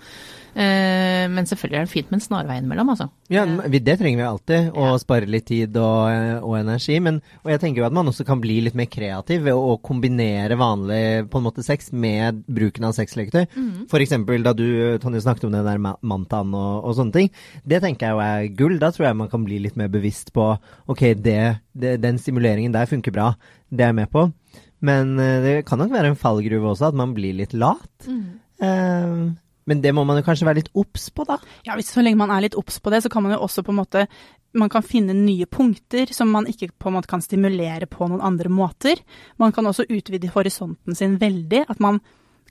Eh, 0.54 1.28
men 1.32 1.46
selvfølgelig 1.48 1.78
er 1.78 1.86
det 1.86 1.92
fint 1.92 2.10
med 2.12 2.18
en 2.18 2.24
snarvei 2.26 2.58
innimellom, 2.60 2.90
altså. 2.92 3.06
Ja, 3.32 3.46
det 3.46 3.94
trenger 3.98 4.18
vi 4.20 4.26
alltid, 4.28 4.66
å 4.76 4.90
Ja. 4.90 4.98
spare 5.00 5.26
litt 5.26 5.46
tid 5.48 5.76
og, 5.80 6.10
eh, 6.10 6.40
og 6.44 6.58
energi. 6.58 6.98
Men, 7.00 7.22
og 7.44 7.50
jeg 7.50 7.60
tenker 7.60 7.80
jo 7.80 7.86
at 7.86 7.92
man 7.96 8.06
også 8.06 8.26
kan 8.26 8.40
bli 8.42 8.60
litt 8.60 8.74
mer 8.76 8.84
kreativ 8.86 9.42
ved 9.44 9.54
å, 9.54 9.78
kombinere 9.82 10.58
vanlig 10.60 11.30
på 11.30 11.38
en 11.40 11.44
måte 11.46 11.64
sex 11.64 11.90
med 11.92 12.44
bruken 12.46 12.84
av 12.84 12.92
sexleketøy. 12.92 13.46
For 13.88 13.98
eksempel 14.04 14.42
da 14.44 14.52
du, 14.52 14.98
Tonje, 14.98 15.22
snakket 15.24 15.44
om 15.48 15.52
den 15.52 15.64
der 15.64 15.78
ma- 15.78 15.96
mantaen 16.02 16.52
og, 16.54 16.84
og 16.84 16.94
sånne 16.96 17.12
ting. 17.12 17.30
Det 17.66 17.80
tenker 17.80 18.06
jeg 18.08 18.12
jo 18.12 18.20
er 18.20 18.48
gull. 18.54 18.78
Da 18.78 18.90
tror 18.92 19.06
jeg 19.08 19.16
man 19.16 19.28
kan 19.32 19.44
bli 19.44 19.58
litt 19.58 19.76
mer 19.76 19.88
bevisst 19.88 20.32
på 20.34 20.58
ok, 20.88 21.14
det, 21.16 21.60
det, 21.72 22.00
den 22.02 22.18
stimuleringen 22.18 22.72
der 22.72 22.86
funker 22.86 23.10
bra. 23.12 23.34
Det 23.72 23.80
er 23.80 23.92
jeg 23.94 24.00
med 24.02 24.10
på. 24.12 24.28
Men 24.82 25.18
eh, 25.18 25.40
det 25.40 25.56
kan 25.66 25.78
nok 25.78 25.90
være 25.92 26.12
en 26.12 26.16
fallgruve 26.20 26.74
også, 26.74 26.88
at 26.92 26.94
man 26.94 27.14
blir 27.14 27.32
litt 27.40 27.54
lat. 27.54 28.08
Eh, 28.60 29.32
men 29.68 29.82
det 29.82 29.92
må 29.94 30.04
man 30.08 30.18
jo 30.18 30.26
kanskje 30.26 30.48
være 30.48 30.62
litt 30.62 30.70
obs 30.78 31.10
på, 31.14 31.26
da. 31.28 31.38
Ja, 31.66 31.76
hvis 31.78 31.92
Så 31.94 32.02
lenge 32.02 32.18
man 32.20 32.32
er 32.34 32.44
litt 32.44 32.58
obs 32.58 32.80
på 32.82 32.90
det, 32.90 33.02
så 33.04 33.10
kan 33.12 33.22
man 33.22 33.36
jo 33.36 33.42
også 33.44 33.64
på 33.66 33.74
en 33.74 33.80
måte 33.82 34.06
man 34.52 34.68
kan 34.68 34.84
finne 34.84 35.14
nye 35.16 35.46
punkter 35.48 36.10
som 36.12 36.28
man 36.28 36.46
ikke 36.50 36.70
på 36.76 36.90
en 36.90 36.98
måte 36.98 37.08
kan 37.08 37.22
stimulere 37.24 37.86
på 37.88 38.08
noen 38.08 38.20
andre 38.20 38.50
måter. 38.52 39.00
Man 39.40 39.52
kan 39.52 39.66
også 39.66 39.86
utvide 39.88 40.28
horisonten 40.34 40.96
sin 40.96 41.16
veldig. 41.20 41.64
At 41.72 41.80
man 41.80 42.02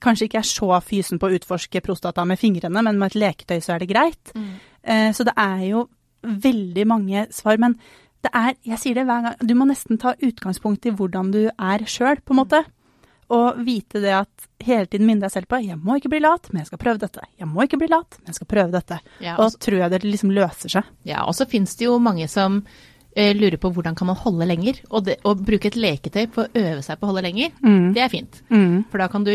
kanskje 0.01 0.25
ikke 0.27 0.41
er 0.41 0.49
så 0.49 0.79
fysen 0.81 1.21
på 1.21 1.29
å 1.29 1.37
utforske 1.37 1.81
prostata 1.85 2.25
med 2.25 2.41
fingrene, 2.41 2.81
men 2.81 2.97
med 2.97 3.11
et 3.11 3.19
leketøy 3.21 3.61
så 3.61 3.75
er 3.75 3.83
det 3.83 3.91
greit. 3.91 4.33
Eh, 4.81 5.11
så 5.13 5.27
det 5.27 5.35
er 5.37 5.65
jo 5.69 5.85
veldig 6.21 6.87
mange 6.89 7.27
svar. 7.33 7.61
Men 7.61 7.77
det 8.25 8.33
er, 8.33 8.55
jeg 8.73 8.81
sier 8.81 8.97
det 8.97 9.05
hver 9.09 9.27
gang, 9.27 9.37
du 9.37 9.53
må 9.57 9.69
nesten 9.69 10.01
ta 10.01 10.15
utgangspunkt 10.17 10.85
i 10.85 10.95
hvordan 10.95 11.31
du 11.33 11.43
er 11.49 11.85
sjøl, 11.85 12.21
på 12.25 12.33
en 12.33 12.41
måte. 12.41 12.63
Og 13.31 13.59
vite 13.65 14.01
det 14.03 14.11
at 14.17 14.47
hele 14.61 14.85
tiden 14.91 15.07
minne 15.07 15.23
deg 15.23 15.31
selv 15.33 15.47
på 15.49 15.57
jeg 15.63 15.77
må 15.79 15.95
ikke 15.97 16.09
bli 16.11 16.19
lat, 16.21 16.49
men 16.51 16.61
jeg 16.61 16.67
skal 16.71 16.81
prøve 16.81 16.99
dette. 17.01 17.23
Jeg 17.39 17.47
må 17.47 17.63
ikke 17.63 17.79
bli 17.81 17.87
lat, 17.91 18.17
men 18.19 18.33
jeg 18.33 18.39
skal 18.41 18.49
prøve 18.51 18.71
dette. 18.75 18.97
Ja, 19.23 19.37
og 19.39 19.53
så 19.53 19.61
tror 19.63 19.77
jeg 19.79 19.93
det 19.93 20.01
liksom 20.05 20.33
løser 20.35 20.73
seg. 20.75 20.89
Ja, 21.07 21.23
og 21.25 21.33
så 21.37 21.47
finnes 21.49 21.73
det 21.79 21.87
jo 21.87 21.95
mange 22.03 22.27
som 22.31 22.59
eh, 23.15 23.31
lurer 23.37 23.57
på 23.61 23.71
hvordan 23.71 23.95
kan 23.95 24.11
man 24.11 24.19
holde 24.19 24.45
lenger. 24.49 24.81
Og 24.91 25.05
det, 25.07 25.17
å 25.23 25.33
bruke 25.39 25.71
et 25.71 25.79
leketøy 25.79 26.27
på 26.35 26.43
å 26.43 26.51
øve 26.51 26.83
seg 26.85 26.99
på 26.99 27.07
å 27.07 27.13
holde 27.13 27.23
lenger, 27.29 27.55
Mm. 27.63 27.93
det 27.95 28.03
er 28.03 28.11
fint. 28.13 28.41
Mm. 28.51 28.83
For 28.91 28.97
da 29.01 29.07
kan 29.11 29.23
du 29.27 29.33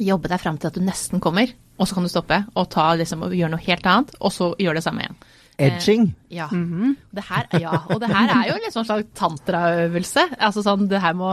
jobbe 0.00 0.28
deg 0.32 0.40
fram 0.40 0.58
til 0.58 0.70
at 0.70 0.76
du 0.78 0.84
nesten 0.84 1.20
kommer, 1.20 1.50
og 1.80 1.88
så 1.88 1.94
kan 1.96 2.04
du 2.06 2.08
stoppe 2.12 2.38
og, 2.54 2.68
ta, 2.72 2.90
liksom, 2.96 3.24
og 3.26 3.34
gjøre 3.36 3.52
noe 3.56 3.64
helt 3.66 3.86
annet, 3.88 4.14
og 4.20 4.32
så 4.32 4.52
gjøre 4.60 4.78
det 4.80 4.84
samme 4.86 5.04
igjen. 5.04 5.16
Edging. 5.58 6.14
Ja. 6.32 6.46
Mhm. 6.50 6.96
Det 7.12 7.22
her, 7.28 7.46
ja, 7.60 7.70
og 7.92 8.00
det 8.00 8.08
her 8.10 8.30
er 8.34 8.48
jo 8.48 8.54
en 8.56 8.72
sånn 8.72 8.86
slags 8.88 9.08
tantraøvelse. 9.14 10.24
Altså 10.40 10.62
sånn, 10.64 10.88
det 10.88 11.00
her 11.02 11.12
må, 11.14 11.28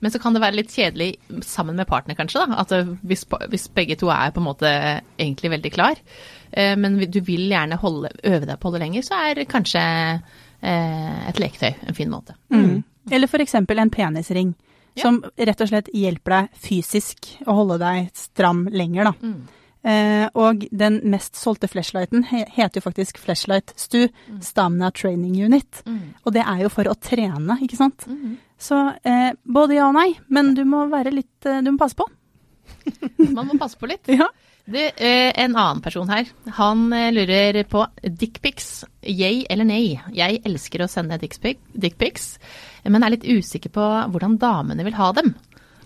men 0.00 0.10
så 0.14 0.20
kan 0.22 0.32
det 0.36 0.40
være 0.44 0.56
litt 0.60 0.70
kjedelig 0.72 1.16
sammen 1.44 1.76
med 1.76 1.88
partner, 1.90 2.14
kanskje. 2.14 2.46
da, 2.46 2.60
at 2.62 2.72
hvis, 3.02 3.24
hvis 3.50 3.68
begge 3.74 3.96
to 4.00 4.08
er 4.14 4.30
på 4.30 4.40
en 4.40 4.46
måte 4.48 4.70
egentlig 5.18 5.50
veldig 5.50 5.72
klar, 5.74 5.96
eh, 6.52 6.76
men 6.76 6.98
du 7.10 7.20
vil 7.20 7.48
gjerne 7.50 7.76
holde, 7.82 8.12
øve 8.24 8.46
deg 8.46 8.58
på 8.60 8.68
å 8.68 8.70
holde 8.70 8.84
lenger, 8.84 9.02
så 9.02 9.18
er 9.30 9.44
kanskje 9.50 9.82
eh, 10.62 11.28
et 11.28 11.38
leketøy 11.42 11.74
en 11.88 11.94
fin 11.98 12.10
måte. 12.10 12.34
Mm. 12.54 12.84
Eller 13.10 13.26
for 13.30 13.38
eksempel 13.44 13.78
en 13.82 13.90
penisring, 13.90 14.54
Ja. 14.96 15.02
som 15.02 15.18
rett 15.36 15.60
og 15.60 15.68
slett 15.68 15.90
hjelper 15.92 16.30
deg 16.32 16.48
fysisk 16.56 17.26
å 17.46 17.52
holde 17.58 17.76
deg 17.82 18.06
stram 18.16 18.64
lenger, 18.72 19.04
da. 19.04 19.12
Mm. 19.20 19.42
Eh, 19.86 20.24
og 20.34 20.64
den 20.74 20.96
mest 21.12 21.36
solgte 21.38 21.68
flashlighten 21.70 22.24
heter 22.26 22.80
jo 22.80 22.82
faktisk 22.82 23.20
Flashlight 23.22 23.70
Stu, 23.78 24.08
Stamina 24.42 24.88
Training 24.90 25.36
Unit. 25.44 25.82
Mm. 25.86 26.00
Og 26.26 26.34
det 26.34 26.42
er 26.42 26.64
jo 26.64 26.70
for 26.74 26.90
å 26.90 26.96
trene, 26.98 27.58
ikke 27.62 27.78
sant. 27.78 28.06
Mhm. 28.10 28.34
Så 28.58 28.76
eh, 29.04 29.30
både 29.44 29.76
ja 29.76 29.84
og 29.90 29.94
nei, 29.98 30.08
men 30.32 30.54
du 30.56 30.62
må 30.64 30.86
være 30.88 31.10
litt 31.12 31.44
eh, 31.44 31.58
Du 31.60 31.68
må 31.74 31.78
passe 31.82 31.94
på. 31.98 32.06
Man 33.36 33.46
må 33.52 33.58
passe 33.60 33.78
på 33.78 33.88
litt. 33.90 34.08
Ja. 34.16 34.26
Du, 34.66 34.80
eh, 34.80 35.30
en 35.38 35.52
annen 35.54 35.78
person 35.84 36.08
her, 36.10 36.26
han 36.56 36.88
lurer 37.14 37.60
på 37.70 37.84
dickpics. 38.02 38.80
Yay 39.06 39.44
eller 39.52 39.68
nei? 39.68 40.00
Jeg 40.10 40.40
elsker 40.42 40.82
å 40.82 40.88
sende 40.90 41.20
dickpic- 41.22 41.60
dickpics, 41.70 42.32
men 42.90 43.06
er 43.06 43.14
litt 43.14 43.28
usikker 43.30 43.70
på 43.76 43.84
hvordan 44.10 44.34
damene 44.42 44.82
vil 44.88 44.96
ha 44.98 45.12
dem. 45.14 45.36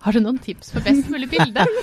Har 0.01 0.17
du 0.17 0.23
noen 0.25 0.39
tips 0.41 0.73
for 0.75 0.85
best 0.85 1.11
mulig 1.13 1.29
bilde? 1.33 1.67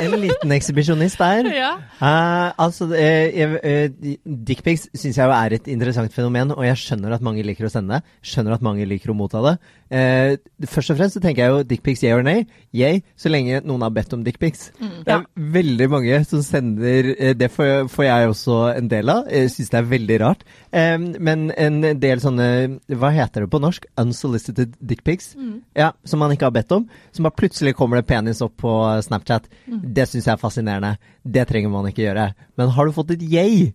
En 0.00 0.14
liten 0.16 0.52
ekshibisjonist 0.54 1.18
der. 1.20 1.48
ja. 1.52 1.70
Uh, 2.00 2.54
altså, 2.64 2.86
uh, 2.88 2.96
eh, 2.96 3.90
Dickpics 4.24 4.86
syns 4.96 5.18
jeg 5.18 5.34
er 5.34 5.56
et 5.58 5.66
interessant 5.68 6.14
fenomen, 6.14 6.54
og 6.54 6.64
jeg 6.64 6.78
skjønner 6.80 7.12
at 7.12 7.24
mange 7.24 7.44
liker 7.44 7.66
å 7.68 7.72
sende 7.72 7.98
det. 7.98 8.14
Skjønner 8.24 8.56
at 8.56 8.64
mange 8.64 8.86
liker 8.88 9.12
å 9.12 9.16
motta 9.18 9.42
det. 9.44 9.54
Først 10.70 10.94
og 10.94 11.00
fremst 11.00 11.18
så 11.18 11.22
tenker 11.22 11.42
jeg 11.42 11.52
jo 11.52 11.66
dickpics 11.66 12.04
yeah 12.06 12.16
or 12.16 12.24
nay. 12.24 12.46
Yay, 12.72 13.02
så 13.18 13.32
lenge 13.32 13.60
noen 13.66 13.82
har 13.84 13.92
bedt 13.92 14.14
om 14.16 14.22
dickpics. 14.24 14.70
Det 14.78 15.12
er 15.12 15.26
veldig 15.56 15.88
mange 15.90 16.20
som 16.28 16.44
sender 16.46 17.10
Det 17.34 17.48
får, 17.50 17.90
får 17.90 18.06
jeg 18.06 18.30
også 18.30 18.58
en 18.76 18.90
del 18.92 19.12
av. 19.12 19.28
Jeg 19.28 19.50
syns 19.52 19.74
det 19.74 19.80
er 19.80 19.90
veldig 19.90 20.18
rart. 20.22 20.46
Men 21.18 21.50
en 21.50 21.80
del 22.00 22.22
sånne 22.22 22.46
Hva 22.94 23.10
heter 23.18 23.44
det 23.44 23.52
på 23.52 23.60
norsk? 23.62 23.90
Unsolicited 24.00 24.78
dickpics. 24.78 25.34
Ja, 25.76 25.90
som 26.06 26.22
man 26.22 26.32
ikke 26.32 26.48
har 26.48 26.56
bedt 26.56 26.72
om. 26.78 26.86
Som 27.12 27.26
bare 27.26 27.36
plutselig 27.42 27.59
kommer 27.76 28.00
det 28.00 28.08
penis 28.08 28.40
opp 28.44 28.56
på 28.60 28.72
Snapchat. 29.04 29.48
Det 29.66 30.06
syns 30.08 30.26
jeg 30.26 30.32
er 30.34 30.40
fascinerende. 30.40 30.94
Det 31.22 31.46
trenger 31.48 31.72
man 31.72 31.88
ikke 31.90 32.06
gjøre. 32.06 32.30
Men 32.58 32.72
har 32.76 32.88
du 32.88 32.94
fått 32.96 33.12
et 33.14 33.22
yay? 33.22 33.70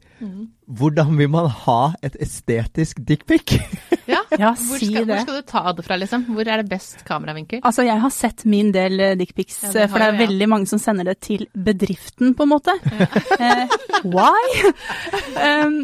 Hvordan 0.66 1.14
vil 1.20 1.30
man 1.30 1.50
ha 1.66 1.80
et 2.06 2.16
estetisk 2.22 3.02
dickpic? 3.06 3.58
ja. 4.14 4.24
Ja, 4.36 4.52
Hvor, 4.58 4.80
si 4.82 4.90
skal, 4.90 5.06
hvor 5.06 5.22
skal 5.22 5.38
du 5.38 5.46
ta 5.48 5.64
det 5.78 5.86
fra, 5.86 5.98
liksom? 6.02 6.26
Hvor 6.34 6.50
er 6.50 6.64
det 6.64 6.70
best 6.72 7.06
kameravinkel? 7.08 7.62
Altså, 7.64 7.86
jeg 7.86 8.02
har 8.02 8.14
sett 8.14 8.46
min 8.50 8.72
del 8.76 9.00
eh, 9.00 9.16
dickpics, 9.20 9.62
Ja, 9.64 9.86
eh, 9.86 9.90
for 9.92 10.02
det 10.02 10.08
er 10.08 10.14
jeg, 10.14 10.20
ja. 10.20 10.24
veldig 10.26 10.50
mange 10.52 10.70
som 10.72 10.82
sender 10.82 11.12
det 11.12 11.20
til 11.24 11.46
bedriften, 11.54 12.34
på 12.36 12.48
en 12.48 12.52
måte. 12.52 12.76
uh, 13.40 13.78
why? 14.04 14.74
um, 15.66 15.80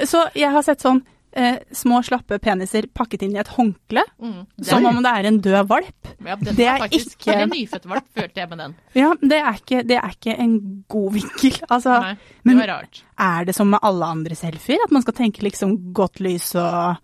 så 0.00 0.26
jeg 0.34 0.50
har 0.50 0.64
sett 0.66 0.82
sånn 0.82 1.02
eh, 1.32 1.58
små, 1.72 2.02
slappe 2.04 2.38
peniser 2.42 2.86
pakket 2.94 3.22
inn 3.22 3.34
i 3.36 3.40
et 3.40 3.48
håndkle, 3.48 4.02
Mm. 4.22 4.46
Som 4.62 4.86
om 4.86 5.02
det 5.02 5.12
er 5.12 5.26
en 5.28 5.40
død 5.40 5.66
valp. 5.68 6.08
ja, 6.26 6.36
den 6.36 6.54
det 6.56 6.66
er 6.66 6.78
faktisk 6.78 7.16
ikke- 7.18 7.36
En 7.42 7.48
nyfødt 7.50 7.86
valp, 7.88 8.04
følte 8.14 8.34
jeg 8.40 8.48
med 8.50 8.58
den. 8.58 8.74
Ja, 8.94 9.14
det 9.20 9.38
er 9.38 9.52
ikke, 9.54 9.86
det 9.86 9.96
er 9.98 10.10
ikke 10.10 10.38
en 10.38 10.84
god 10.88 11.12
vinkel. 11.12 11.60
Altså, 11.70 12.00
Nei, 12.02 12.16
det 12.44 12.56
var 12.56 12.68
rart. 12.76 13.02
er 13.18 13.44
det 13.44 13.54
som 13.54 13.70
med 13.70 13.80
alle 13.82 14.04
andre 14.04 14.34
selfier, 14.34 14.78
at 14.84 14.90
man 14.92 15.02
skal 15.02 15.14
tenke 15.14 15.42
liksom 15.42 15.92
godt 15.92 16.20
lys 16.20 16.54
og 16.54 16.96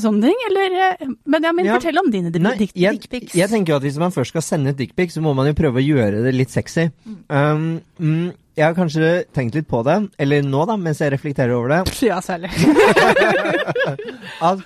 sånne 0.00 0.22
ting, 0.28 0.44
eller 0.48 0.76
eh, 0.90 1.06
Benjamin, 1.28 1.66
Ja. 1.66 1.74
fortell 1.78 1.98
om 2.00 2.10
dine 2.10 2.30
dickpics. 2.32 2.58
dick- 2.58 2.76
jeg, 2.80 3.00
dickpics. 3.00 3.34
jeg 3.34 3.48
tenker 3.50 3.72
jo 3.72 3.76
at 3.76 3.82
hvis 3.82 3.98
man 3.98 4.10
først 4.14 4.32
skal 4.32 4.42
sende 4.42 4.70
et 4.70 4.76
dickpic, 4.78 5.12
så 5.12 5.20
må 5.24 5.34
man 5.34 5.46
jo 5.50 5.52
prøve 5.58 5.80
å 5.82 5.84
gjøre 5.84 6.22
det 6.24 6.34
litt 6.34 6.50
sexy. 6.50 6.88
Um, 7.28 7.80
mm, 8.00 8.32
jeg 8.56 8.64
har 8.64 8.74
kanskje 8.76 9.24
tenkt 9.32 9.54
litt 9.54 9.68
på 9.68 9.82
det, 9.84 9.98
eller 10.18 10.42
nå 10.42 10.66
da, 10.68 10.76
mens 10.76 10.98
jeg 11.00 11.12
reflekterer 11.12 11.52
over 11.56 11.68
det, 11.68 11.82
Ja, 12.10 12.20
særlig. 12.20 12.50
at 14.42 14.62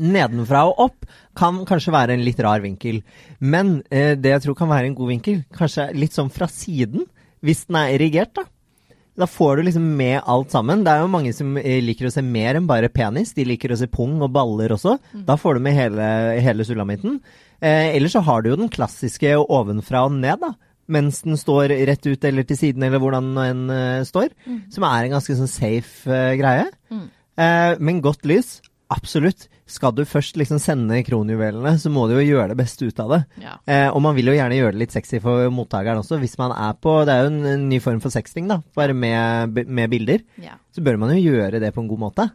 nedenfra 0.00 0.64
og 0.70 0.80
opp 0.88 1.04
kan 1.38 1.60
kanskje 1.68 1.92
være 1.94 2.16
en 2.16 2.24
litt 2.26 2.40
rar 2.42 2.60
vinkel. 2.64 3.02
Men 3.40 3.82
eh, 3.90 4.14
det 4.18 4.32
jeg 4.34 4.42
tror 4.46 4.56
kan 4.58 4.70
være 4.72 4.90
en 4.90 4.96
god 4.98 5.12
vinkel, 5.12 5.42
kanskje 5.54 5.90
litt 5.94 6.14
sånn 6.16 6.32
fra 6.34 6.48
siden, 6.50 7.06
hvis 7.44 7.66
den 7.68 7.76
er 7.78 7.94
erigert, 7.98 8.32
da. 8.34 8.46
Da 9.14 9.28
får 9.30 9.56
du 9.56 9.62
liksom 9.68 9.86
med 9.96 10.20
alt 10.26 10.50
sammen. 10.50 10.82
Det 10.84 10.90
er 10.90 11.04
jo 11.04 11.12
mange 11.12 11.32
som 11.36 11.54
eh, 11.60 11.78
liker 11.84 12.08
å 12.08 12.12
se 12.14 12.22
mer 12.26 12.58
enn 12.58 12.68
bare 12.70 12.90
penis. 12.90 13.34
De 13.36 13.46
liker 13.46 13.72
å 13.74 13.78
se 13.78 13.86
pung 13.90 14.16
og 14.24 14.32
baller 14.34 14.74
også. 14.74 14.96
Da 15.28 15.38
får 15.38 15.58
du 15.58 15.64
med 15.66 15.76
hele, 15.78 16.08
hele 16.42 16.66
sulamitten. 16.66 17.20
Eh, 17.60 17.94
ellers 17.94 18.16
så 18.16 18.24
har 18.26 18.42
du 18.42 18.50
jo 18.50 18.60
den 18.60 18.72
klassiske 18.72 19.36
ovenfra 19.44 20.06
og 20.08 20.16
ned, 20.18 20.42
da. 20.42 20.54
Mens 20.90 21.22
den 21.24 21.38
står 21.40 21.72
rett 21.88 22.04
ut 22.04 22.24
eller 22.28 22.44
til 22.44 22.58
siden, 22.60 22.82
eller 22.84 23.00
hvordan 23.00 23.30
den 23.38 23.60
uh, 23.72 24.02
står. 24.04 24.34
Som 24.74 24.84
er 24.84 25.06
en 25.06 25.14
ganske 25.14 25.36
sånn 25.38 25.48
safe 25.48 26.10
uh, 26.10 26.34
greie. 26.36 26.66
Eh, 27.40 27.72
men 27.82 28.02
godt 28.04 28.26
lys, 28.28 28.58
absolutt. 28.94 29.48
Skal 29.66 29.94
du 29.96 30.02
først 30.08 30.36
liksom 30.36 30.58
sende 30.60 30.98
kronjuvelene, 31.06 31.74
så 31.80 31.90
må 31.92 32.06
du 32.10 32.14
jo 32.18 32.24
gjøre 32.24 32.52
det 32.52 32.58
beste 32.60 32.86
ut 32.88 32.98
av 33.00 33.14
det. 33.14 33.20
Ja. 33.42 33.56
Eh, 33.66 33.88
og 33.88 34.00
man 34.04 34.16
vil 34.16 34.28
jo 34.30 34.36
gjerne 34.36 34.58
gjøre 34.58 34.76
det 34.76 34.82
litt 34.82 34.94
sexy 34.96 35.20
for 35.24 35.48
mottakeren 35.54 36.02
også, 36.02 36.18
hvis 36.22 36.36
man 36.40 36.52
er 36.52 36.76
på 36.76 36.96
Det 37.08 37.14
er 37.14 37.24
jo 37.24 37.30
en, 37.32 37.42
en 37.54 37.66
ny 37.70 37.80
form 37.82 38.00
for 38.04 38.12
sexting, 38.14 38.48
da, 38.50 38.60
bare 38.76 38.96
med, 38.96 39.64
med 39.66 39.92
bilder. 39.92 40.24
Ja. 40.42 40.58
Så 40.74 40.84
bør 40.84 41.00
man 41.00 41.14
jo 41.16 41.22
gjøre 41.34 41.62
det 41.62 41.72
på 41.74 41.82
en 41.84 41.90
god 41.90 42.02
måte. 42.06 42.28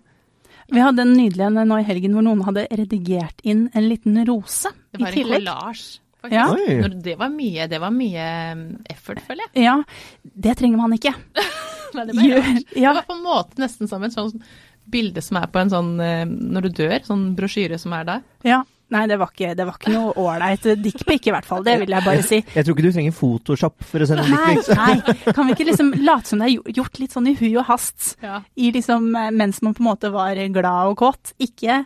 Vi 0.69 0.81
hadde 0.83 1.01
en 1.01 1.15
nydelig 1.17 1.47
en 1.47 1.63
nå 1.65 1.79
i 1.81 1.87
helgen 1.87 2.13
hvor 2.13 2.25
noen 2.25 2.43
hadde 2.45 2.67
redigert 2.77 3.41
inn 3.41 3.67
en 3.73 3.89
liten 3.89 4.19
rose 4.27 4.69
Det 4.69 4.99
i 4.99 5.03
var 5.03 5.09
en 5.09 5.17
tillegg. 5.17 5.45
collage, 5.47 6.01
faktisk. 6.21 6.35
Ja. 6.37 6.89
Det, 7.07 7.15
var 7.17 7.31
mye, 7.33 7.67
det 7.71 7.79
var 7.81 7.93
mye 7.95 8.27
um, 8.53 8.65
effort, 8.89 9.21
føler 9.25 9.47
jeg. 9.47 9.65
Ja, 9.65 9.77
det 10.45 10.57
trenger 10.59 10.81
man 10.81 10.93
ikke. 10.97 11.15
Nei, 11.97 12.05
det, 12.05 12.13
var 12.13 12.27
ja. 12.29 12.41
det 12.75 12.97
var 12.99 13.05
på 13.07 13.15
en 13.17 13.23
måte 13.25 13.61
nesten 13.63 13.89
som 13.89 14.03
en 14.05 14.13
sånn 14.13 14.35
bilde 14.91 15.21
som 15.25 15.37
er 15.41 15.47
på 15.51 15.61
en 15.61 15.71
sånn 15.73 15.93
eh, 16.03 16.25
når 16.25 16.67
du 16.67 16.69
dør, 16.83 16.99
sånn 17.07 17.29
brosjyre 17.37 17.79
som 17.81 17.93
er 17.97 18.03
der. 18.09 18.27
Ja. 18.47 18.63
Nei, 18.89 19.03
det 19.05 19.19
var 19.21 19.29
ikke, 19.29 19.51
det 19.53 19.65
var 19.67 19.75
ikke 19.77 19.91
noe 19.93 20.13
ålreit 20.17 20.63
dickpic 20.81 21.27
i 21.29 21.33
hvert 21.35 21.45
fall, 21.45 21.61
det 21.61 21.75
vil 21.83 21.91
jeg 21.93 22.01
bare 22.07 22.23
si. 22.25 22.39
Jeg 22.55 22.65
tror 22.65 22.73
ikke 22.73 22.85
du 22.87 22.95
trenger 22.95 23.13
Photoshop 23.13 23.83
for 23.85 24.01
å 24.01 24.07
sende 24.09 24.23
Nei, 24.25 24.55
dickpics. 24.55 24.71
nei, 24.79 25.33
kan 25.37 25.45
vi 25.45 25.53
ikke 25.53 25.67
liksom 25.67 25.91
late 26.01 26.31
som 26.31 26.41
det 26.41 26.47
er 26.49 26.73
gjort 26.79 26.97
litt 26.97 27.13
sånn 27.13 27.29
i 27.29 27.35
hui 27.37 27.51
og 27.61 27.67
hast, 27.69 28.15
Ja. 28.25 28.39
i 28.57 28.71
liksom, 28.73 29.11
eh, 29.13 29.29
mens 29.29 29.61
man 29.61 29.75
på 29.77 29.83
en 29.85 29.89
måte 29.91 30.09
var 30.11 30.33
glad 30.57 30.89
og 30.89 30.97
kåt? 31.03 31.35
Ikke 31.37 31.83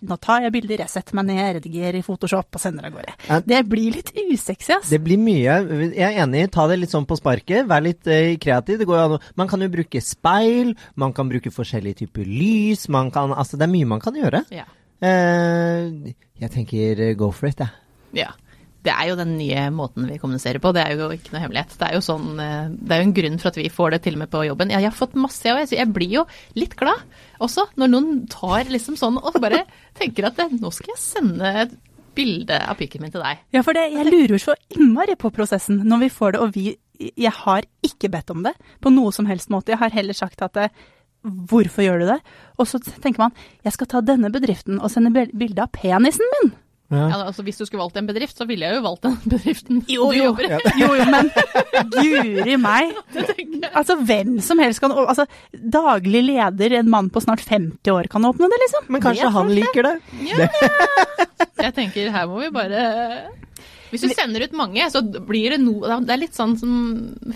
nå 0.00 0.16
tar 0.22 0.46
jeg 0.46 0.52
bilder, 0.54 0.82
jeg 0.84 0.92
setter 0.92 1.16
meg 1.18 1.26
ned, 1.28 1.40
redigerer 1.58 1.98
i 1.98 2.02
Photoshop 2.06 2.56
og 2.56 2.62
sender 2.62 2.88
av 2.88 2.94
gårde. 2.96 3.14
Det 3.46 3.60
blir 3.68 3.92
litt 3.98 4.12
usexy, 4.16 4.72
ass. 4.78 4.88
Det 4.92 5.00
blir 5.04 5.20
mye. 5.20 5.58
Jeg 5.92 6.06
er 6.06 6.20
enig, 6.24 6.46
ta 6.54 6.64
det 6.70 6.78
litt 6.80 6.94
sånn 6.94 7.06
på 7.08 7.18
sparket. 7.20 7.66
Vær 7.70 7.84
litt 7.84 8.08
eh, 8.10 8.34
kreativ. 8.40 8.80
Det 8.80 8.88
går 8.88 8.96
jo 9.00 9.06
an 9.06 9.30
Man 9.40 9.50
kan 9.50 9.60
jo 9.64 9.70
bruke 9.72 10.00
speil, 10.04 10.74
man 11.00 11.12
kan 11.16 11.28
bruke 11.30 11.52
forskjellige 11.52 12.02
typer 12.04 12.28
lys, 12.28 12.88
man 12.88 13.12
kan 13.14 13.34
Altså, 13.36 13.58
det 13.60 13.68
er 13.68 13.74
mye 13.74 13.88
man 13.88 14.00
kan 14.02 14.16
gjøre. 14.16 14.44
Ja. 14.54 14.64
Eh, 15.00 16.14
jeg 16.40 16.50
tenker 16.56 17.00
eh, 17.10 17.14
go 17.16 17.30
for 17.32 17.48
it, 17.52 17.60
jeg. 17.60 17.70
ja. 18.24 18.32
Det 18.80 18.92
er 18.94 19.10
jo 19.10 19.16
den 19.18 19.34
nye 19.36 19.66
måten 19.74 20.06
vi 20.08 20.16
kommuniserer 20.20 20.62
på, 20.62 20.72
det 20.72 20.86
er 20.86 20.96
jo 20.96 21.10
ikke 21.12 21.34
noe 21.34 21.42
hemmelighet. 21.42 21.74
Det 21.76 21.88
er 21.88 21.98
jo 21.98 22.04
sånn, 22.04 22.30
eh, 22.40 22.70
det 22.72 22.94
er 22.94 23.02
jo 23.02 23.08
en 23.08 23.16
grunn 23.18 23.38
for 23.42 23.50
at 23.52 23.58
vi 23.60 23.68
får 23.72 23.94
det 23.94 24.00
til 24.06 24.16
og 24.16 24.22
med 24.22 24.32
på 24.32 24.44
jobben. 24.46 24.72
Ja, 24.72 24.80
jeg 24.80 24.92
har 24.92 24.96
fått 24.96 25.18
masse, 25.20 25.44
jeg 25.44 25.56
òg. 25.56 25.74
Jeg 25.76 25.92
blir 25.92 26.14
jo 26.20 26.24
litt 26.56 26.76
glad 26.80 27.04
også 27.40 27.66
når 27.80 27.92
noen 27.92 28.24
tar 28.32 28.68
liksom 28.72 28.96
sånn 29.00 29.18
og 29.20 29.36
bare 29.42 29.64
tenker 30.00 30.30
at 30.30 30.40
eh, 30.40 30.56
nå 30.56 30.72
skal 30.74 30.94
jeg 30.94 31.02
sende 31.02 31.54
et 31.66 31.76
bilde 32.16 32.56
av 32.58 32.78
pikken 32.78 33.04
min 33.04 33.12
til 33.12 33.22
deg. 33.24 33.42
Ja, 33.54 33.62
for 33.66 33.76
det, 33.76 33.90
jeg 33.94 34.08
lurer 34.08 34.40
så 34.42 34.56
innmari 34.74 35.16
på 35.20 35.30
prosessen 35.34 35.82
når 35.88 36.06
vi 36.06 36.14
får 36.14 36.36
det, 36.36 36.40
og 36.44 36.56
vi 36.56 36.70
Jeg 37.00 37.32
har 37.32 37.64
ikke 37.80 38.10
bedt 38.12 38.28
om 38.30 38.42
det 38.44 38.52
på 38.84 38.90
noe 38.92 39.08
som 39.08 39.24
helst 39.24 39.48
måte. 39.48 39.72
Jeg 39.72 39.80
har 39.80 39.94
heller 39.94 40.12
sagt 40.12 40.42
at 40.44 40.52
det, 40.52 40.66
hvorfor 41.24 41.80
gjør 41.80 42.02
du 42.02 42.10
det? 42.10 42.18
Og 42.60 42.68
så 42.68 42.76
tenker 42.76 43.22
man 43.22 43.32
jeg 43.64 43.72
skal 43.72 43.88
ta 43.88 44.02
denne 44.04 44.28
bedriften 44.28 44.76
og 44.80 44.90
sende 44.92 45.26
bilde 45.32 45.64
av 45.64 45.72
penisen 45.72 46.28
min. 46.34 46.52
Ja. 46.90 47.04
Ja, 47.06 47.18
altså 47.28 47.44
Hvis 47.46 47.58
du 47.60 47.64
skulle 47.66 47.84
valgt 47.84 47.96
en 48.00 48.08
bedrift, 48.08 48.34
så 48.34 48.44
ville 48.48 48.66
jeg 48.66 48.74
jo 48.74 48.82
valgt 48.82 49.04
den 49.06 49.16
bedriften 49.32 49.82
Jo, 49.88 50.08
du 50.10 50.16
jobber 50.18 50.46
i. 50.48 50.58
Jo, 50.82 50.88
jo, 50.98 51.04
men 51.06 51.30
guri 51.94 52.56
meg. 52.58 52.96
Altså, 53.78 53.94
hvem 54.02 54.38
som 54.42 54.58
helst 54.58 54.82
kan 54.82 54.90
Altså, 54.98 55.26
daglig 55.54 56.24
leder, 56.26 56.74
en 56.80 56.90
mann 56.90 57.10
på 57.14 57.22
snart 57.22 57.44
50 57.46 57.92
år, 57.94 58.08
kan 58.10 58.24
åpne 58.26 58.48
det, 58.50 58.58
liksom. 58.64 58.88
Men 58.90 59.04
kanskje 59.04 59.28
det 59.28 59.34
han 59.36 59.46
kanskje. 59.46 59.60
liker 59.60 59.86
det? 59.86 59.94
Ja. 60.32 60.48
Jeg 61.60 61.74
tenker 61.76 62.10
her 62.14 62.26
må 62.30 62.40
vi 62.40 62.50
bare 62.54 62.82
Hvis 63.90 64.04
du 64.06 64.08
sender 64.14 64.44
ut 64.46 64.52
mange, 64.54 64.84
så 64.92 65.00
blir 65.02 65.50
det 65.54 65.58
noe 65.62 65.96
Det 66.06 66.12
er 66.14 66.20
litt 66.22 66.36
sånn 66.36 66.52
som 66.60 66.74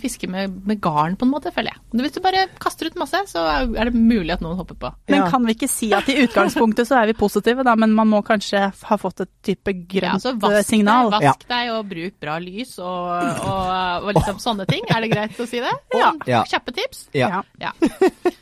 fiske 0.01 0.29
med, 0.31 0.53
med 0.69 0.81
garn, 0.85 1.17
på 1.19 1.27
en 1.27 1.33
måte, 1.33 1.51
føler 1.55 1.73
jeg. 1.75 1.83
Hvis 2.05 2.15
du 2.17 2.21
bare 2.25 2.45
kaster 2.63 2.87
ut 2.91 2.99
masse, 3.01 3.21
så 3.33 3.43
er 3.67 3.91
det 3.91 3.95
mulig 3.95 4.33
at 4.37 4.45
noen 4.45 4.57
hopper 4.61 4.79
på. 4.79 4.93
Men 5.11 5.27
kan 5.33 5.45
vi 5.49 5.57
ikke 5.57 5.69
si 5.71 5.91
at 5.97 6.09
i 6.13 6.17
utgangspunktet 6.25 6.87
så 6.89 7.01
er 7.01 7.11
vi 7.11 7.17
positive, 7.19 7.65
da, 7.67 7.75
men 7.79 7.93
man 7.97 8.11
må 8.13 8.23
kanskje 8.27 8.65
ha 8.71 8.99
fått 9.01 9.25
et 9.27 9.33
type 9.51 9.75
Ja, 9.75 9.83
grønt 9.97 10.23
så 10.25 10.33
eh, 10.35 10.41
vask 10.47 10.71
signal? 10.71 11.11
Deg, 11.15 11.27
Ja. 11.27 11.35
vask 11.35 11.49
deg 11.51 11.73
og 11.75 11.89
bruk 11.91 12.19
bra 12.23 12.39
lys 12.43 12.77
og, 12.79 13.11
og, 13.51 14.07
og 14.07 14.13
liksom 14.15 14.39
sånne 14.43 14.67
ting. 14.71 14.87
Er 14.95 15.03
det 15.05 15.11
greit 15.15 15.41
å 15.43 15.47
si 15.51 15.63
det? 15.65 15.75
Ja. 16.01 16.13
Ja. 16.31 16.45
Kjappe 16.49 16.73
tips? 16.77 17.07
Ja. 17.17 17.43
Ja. 17.63 17.75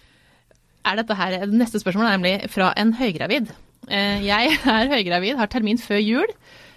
Er 0.82 0.98
dette 0.98 1.14
her, 1.14 1.44
Neste 1.46 1.78
spørsmål 1.78 2.08
er 2.08 2.16
nemlig 2.16 2.50
fra 2.50 2.72
en 2.80 2.90
høygravid. 2.98 3.52
Eh, 3.88 4.22
Jeg 4.26 4.56
er 4.76 4.90
høygravid, 4.90 5.36
har 5.38 5.50
termin 5.52 5.78
før 5.78 6.00
jul. 6.02 6.32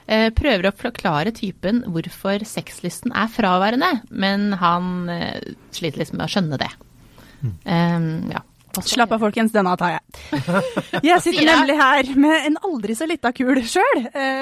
Eh, 0.06 0.28
Prøver 0.38 0.70
å 0.70 0.76
forklare 0.78 1.34
typen 1.34 1.82
hvorfor 1.90 2.44
sexlysten 2.46 3.14
er 3.18 3.30
fraværende, 3.32 3.90
men 4.14 4.52
han 4.62 5.10
eh, 5.10 5.56
sliter 5.74 6.04
liksom 6.04 6.20
med 6.20 6.28
å 6.28 6.34
skjønne 6.34 6.60
det. 6.62 6.72
Eh, 7.66 8.12
ja. 8.36 8.44
Slapp 8.76 9.14
av, 9.16 9.22
folkens, 9.24 9.54
denne 9.56 9.72
tar 9.80 9.94
jeg. 9.96 10.42
Jeg 11.08 11.24
sitter 11.24 11.46
nemlig 11.48 11.78
her 11.80 12.10
med 12.20 12.50
en 12.50 12.58
aldri 12.68 12.98
så 12.98 13.08
lita 13.08 13.32
kul 13.32 13.62
sjøl. 13.64 14.02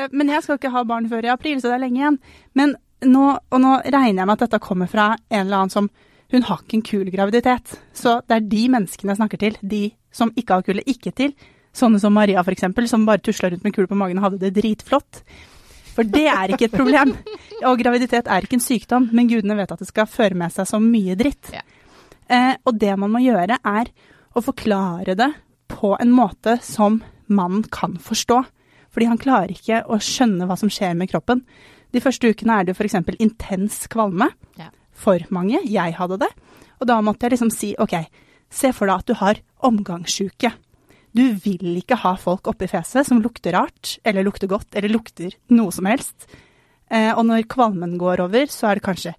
Men 0.09 0.31
jeg 0.33 0.41
skal 0.41 0.57
ikke 0.57 0.71
ha 0.73 0.81
barn 0.89 1.05
før 1.11 1.27
i 1.27 1.29
april, 1.29 1.59
så 1.61 1.69
det 1.69 1.75
er 1.75 1.83
lenge 1.83 1.99
igjen. 2.01 2.17
Men 2.57 2.73
nå, 3.05 3.27
og 3.37 3.61
nå 3.61 3.75
regner 3.85 4.23
jeg 4.23 4.25
med 4.25 4.33
at 4.33 4.47
dette 4.47 4.61
kommer 4.63 4.89
fra 4.89 5.11
en 5.29 5.43
eller 5.43 5.59
annen 5.59 5.75
som 5.75 5.91
Hun 6.33 6.47
har 6.47 6.63
ikke 6.63 6.79
en 6.79 6.85
kul 6.87 7.09
graviditet. 7.13 7.75
Så 7.93 8.15
det 8.25 8.39
er 8.39 8.47
de 8.49 8.63
menneskene 8.73 9.13
jeg 9.13 9.19
snakker 9.19 9.37
til. 9.43 9.57
De 9.61 9.83
som 10.09 10.31
ikke 10.33 10.57
har 10.57 10.65
kule, 10.65 10.81
ikke 10.89 11.13
til. 11.13 11.35
Sånne 11.77 11.99
som 12.01 12.13
Maria, 12.17 12.41
eksempel, 12.41 12.87
som 12.89 13.05
bare 13.05 13.21
tusla 13.21 13.51
rundt 13.53 13.61
med 13.61 13.75
kul 13.75 13.85
på 13.85 13.97
magen 13.97 14.17
og 14.17 14.31
hadde 14.31 14.41
det 14.41 14.55
dritflott. 14.57 15.21
For 15.93 16.03
det 16.09 16.25
er 16.31 16.53
ikke 16.55 16.67
et 16.69 16.75
problem. 16.75 17.11
Og 17.69 17.77
graviditet 17.79 18.27
er 18.31 18.45
ikke 18.45 18.57
en 18.57 18.63
sykdom, 18.65 19.09
men 19.13 19.27
gudene 19.29 19.55
vet 19.59 19.71
at 19.75 19.79
det 19.83 19.87
skal 19.89 20.09
føre 20.09 20.37
med 20.39 20.51
seg 20.55 20.65
så 20.69 20.79
mye 20.81 21.15
dritt. 21.19 21.51
Ja. 21.53 21.61
Eh, 22.33 22.55
og 22.65 22.79
det 22.81 22.95
man 22.97 23.11
må 23.13 23.21
gjøre, 23.23 23.59
er 23.61 23.91
å 24.33 24.41
forklare 24.41 25.13
det 25.19 25.29
på 25.73 25.93
en 26.01 26.11
måte 26.15 26.57
som 26.65 27.01
mannen 27.29 27.63
kan 27.73 27.95
forstå. 28.01 28.39
Fordi 28.93 29.07
han 29.09 29.17
klarer 29.21 29.53
ikke 29.53 29.83
å 29.89 29.97
skjønne 30.01 30.45
hva 30.49 30.57
som 30.59 30.69
skjer 30.69 30.93
med 30.97 31.09
kroppen. 31.13 31.43
De 31.93 32.01
første 32.01 32.29
ukene 32.33 32.59
er 32.61 32.67
det 32.67 32.75
f.eks. 32.77 32.97
intens 33.21 33.83
kvalme 33.89 34.31
Ja. 34.57 34.69
for 34.93 35.21
mange. 35.33 35.61
Jeg 35.69 35.93
hadde 35.97 36.19
det. 36.25 36.29
Og 36.81 36.87
da 36.89 36.99
måtte 37.05 37.25
jeg 37.27 37.35
liksom 37.37 37.51
si 37.53 37.75
OK, 37.81 37.93
se 38.53 38.71
for 38.73 38.89
deg 38.89 39.01
at 39.01 39.09
du 39.09 39.13
har 39.21 39.41
omgangssjuke. 39.65 40.51
Du 41.13 41.25
vil 41.43 41.77
ikke 41.77 41.99
ha 42.01 42.15
folk 42.17 42.47
oppi 42.49 42.67
fjeset 42.71 43.05
som 43.07 43.21
lukter 43.21 43.53
rart, 43.53 43.97
eller 44.05 44.25
lukter 44.25 44.49
godt, 44.49 44.71
eller 44.73 44.89
lukter 44.93 45.35
noe 45.53 45.73
som 45.73 45.85
helst. 45.89 46.25
Eh, 46.89 47.11
og 47.13 47.25
når 47.29 47.45
kvalmen 47.51 47.97
går 48.01 48.23
over, 48.25 48.49
så 48.49 48.71
er 48.71 48.79
det 48.79 48.87
kanskje 48.87 49.13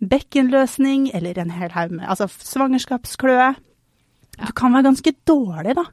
bekkenløsning 0.00 1.10
eller 1.16 1.38
en 1.38 1.52
hel 1.52 1.72
haug 1.74 1.92
med 1.92 2.06
Altså 2.08 2.30
svangerskapskløe. 2.30 3.50
Du 4.40 4.52
kan 4.56 4.72
være 4.72 4.88
ganske 4.88 5.12
dårlig, 5.28 5.74
da. 5.76 5.84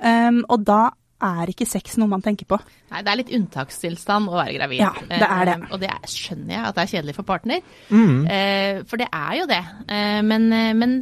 Um, 0.00 0.40
og 0.48 0.64
da 0.64 0.80
er 1.20 1.50
ikke 1.52 1.68
sex 1.68 1.96
noe 2.00 2.10
man 2.10 2.22
tenker 2.24 2.48
på. 2.48 2.58
Nei, 2.90 3.02
det 3.04 3.12
er 3.12 3.18
litt 3.20 3.32
unntakstilstand 3.36 4.30
å 4.30 4.38
være 4.38 4.56
gravid. 4.56 4.80
Ja, 4.82 4.90
det 5.10 5.20
er 5.26 5.48
det. 5.48 5.56
Eh, 5.56 5.68
og 5.70 5.82
det 5.82 5.90
er, 5.92 6.08
skjønner 6.10 6.54
jeg 6.54 6.64
at 6.68 6.76
det 6.76 6.82
er 6.82 6.92
kjedelig 6.94 7.16
for 7.18 7.28
partner. 7.28 7.62
Mm. 7.90 8.16
Eh, 8.34 8.80
for 8.90 9.02
det 9.02 9.08
er 9.20 9.36
jo 9.38 9.46
det. 9.50 9.60
Eh, 9.86 10.20
men, 10.26 10.48
men 10.80 10.96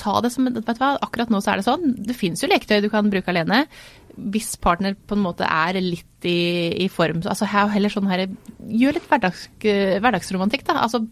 ta 0.00 0.18
det 0.24 0.32
som 0.34 0.48
Vet 0.50 0.60
du 0.66 0.82
hva, 0.82 0.94
akkurat 1.00 1.32
nå 1.32 1.40
så 1.40 1.54
er 1.54 1.60
det 1.60 1.68
sånn. 1.68 1.94
Det 2.10 2.16
fins 2.18 2.42
jo 2.42 2.50
leketøy 2.50 2.80
du 2.84 2.90
kan 2.92 3.10
bruke 3.12 3.32
alene. 3.32 3.64
Hvis 4.20 4.52
partner 4.60 4.96
på 4.98 5.16
en 5.16 5.24
måte 5.24 5.46
er 5.46 5.78
litt 5.80 6.26
i, 6.28 6.74
i 6.84 6.90
form, 6.92 7.22
så 7.22 7.32
altså 7.32 7.48
heller 7.48 7.92
sånn 7.92 8.10
her 8.10 8.26
Gjør 8.70 8.98
litt 8.98 9.06
hverdags, 9.08 9.46
hverdagsromantikk, 9.62 10.66
da. 10.68 10.82
Altså 10.84 11.04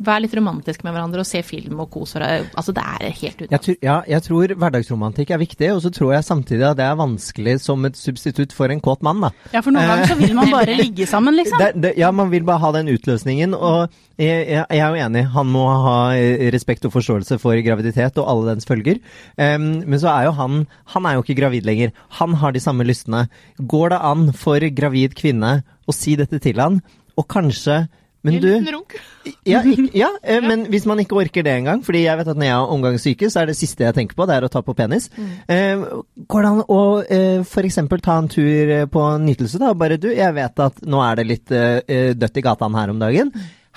Vær 0.00 0.20
litt 0.24 0.32
romantisk 0.34 0.82
med 0.86 0.94
hverandre 0.96 1.20
og 1.20 1.28
se 1.28 1.42
film 1.44 1.80
og 1.84 1.90
kos 1.92 2.14
hverandre. 2.16 2.48
Altså, 2.56 2.72
det 2.76 2.84
er 2.84 3.10
helt 3.20 3.42
uten. 3.42 3.50
Jeg, 3.52 3.60
tror- 3.66 3.78
ja, 3.84 3.96
jeg 4.08 4.24
tror 4.24 4.54
hverdagsromantikk 4.62 5.30
er 5.36 5.40
viktig, 5.42 5.68
og 5.74 5.82
så 5.84 5.90
tror 5.92 6.14
jeg 6.14 6.24
samtidig 6.24 6.64
at 6.70 6.78
det 6.78 6.86
er 6.86 6.96
vanskelig 7.00 7.58
som 7.60 7.84
et 7.84 7.98
substitutt 8.00 8.54
for 8.56 8.72
en 8.72 8.80
kåt 8.80 9.02
mann, 9.04 9.20
da. 9.26 9.30
Ja, 9.52 9.60
for 9.60 9.74
noen 9.76 9.88
ganger 9.90 10.08
så 10.12 10.16
vil 10.22 10.32
man 10.38 10.50
bare 10.54 10.76
ligge 10.78 11.06
sammen, 11.10 11.36
liksom. 11.36 11.60
Det, 11.62 11.68
det, 11.84 11.92
ja, 12.00 12.08
man 12.16 12.30
vil 12.32 12.46
bare 12.48 12.62
ha 12.64 12.70
den 12.78 12.88
utløsningen, 12.94 13.52
og 13.54 13.90
jeg, 14.20 14.46
jeg, 14.48 14.64
jeg 14.72 14.80
er 14.80 14.94
jo 14.96 15.04
enig. 15.04 15.24
Han 15.36 15.52
må 15.52 15.66
ha 15.84 15.96
eh, 16.16 16.46
respekt 16.54 16.84
og 16.88 16.92
forståelse 16.96 17.38
for 17.42 17.60
graviditet 17.64 18.16
og 18.20 18.28
alle 18.32 18.54
dens 18.54 18.68
følger. 18.68 18.98
Um, 19.36 19.68
men 19.84 20.00
så 20.00 20.10
er 20.12 20.26
jo 20.28 20.34
han 20.36 20.64
Han 20.94 21.06
er 21.08 21.16
jo 21.16 21.22
ikke 21.24 21.38
gravid 21.42 21.68
lenger. 21.68 21.92
Han 22.20 22.34
har 22.40 22.52
de 22.56 22.60
samme 22.64 22.84
lystene. 22.88 23.26
Går 23.60 23.92
det 23.94 24.00
an 24.10 24.26
for 24.36 24.64
gravid 24.76 25.14
kvinne 25.18 25.58
å 25.88 25.94
si 25.96 26.16
dette 26.20 26.40
til 26.40 26.60
han, 26.60 26.80
og 27.18 27.26
kanskje 27.32 27.82
men 28.22 28.34
du 28.42 28.48
ja, 29.48 29.60
ikk- 29.64 29.94
ja, 29.96 30.08
eh, 30.22 30.40
men 30.44 30.66
hvis 30.72 30.84
man 30.88 30.98
ikke 31.00 31.16
orker 31.20 31.42
det 31.46 31.54
engang, 31.60 31.80
fordi 31.86 32.02
jeg 32.04 32.18
vet 32.20 32.28
at 32.28 32.36
når 32.40 32.46
jeg 32.48 32.56
har 32.58 32.72
omgangssyke, 32.74 33.30
så 33.32 33.40
er 33.42 33.46
det 33.50 33.56
siste 33.56 33.86
jeg 33.86 33.94
tenker 33.96 34.18
på, 34.18 34.26
det 34.28 34.36
er 34.36 34.44
å 34.48 34.50
ta 34.52 34.60
på 34.66 34.74
penis. 34.76 35.08
Mm. 35.16 35.86
går 36.28 36.42
det 36.44 36.50
an 36.50 36.60
å 36.68 36.80
eh, 37.04 37.40
f.eks. 37.46 37.78
ta 38.04 38.18
en 38.18 38.28
tur 38.28 38.74
eh, 38.80 38.84
på 38.90 39.06
nytelse, 39.24 39.58
da? 39.62 39.72
Bare 39.74 39.96
du, 40.00 40.10
jeg 40.12 40.34
vet 40.36 40.60
at 40.66 40.82
nå 40.84 41.00
er 41.06 41.16
det 41.22 41.26
litt 41.30 41.50
eh, 41.56 41.80
eh, 41.88 42.12
dødt 42.18 42.36
i 42.42 42.44
gataen 42.44 42.76
her 42.76 42.92
om 42.92 43.00
dagen. 43.00 43.32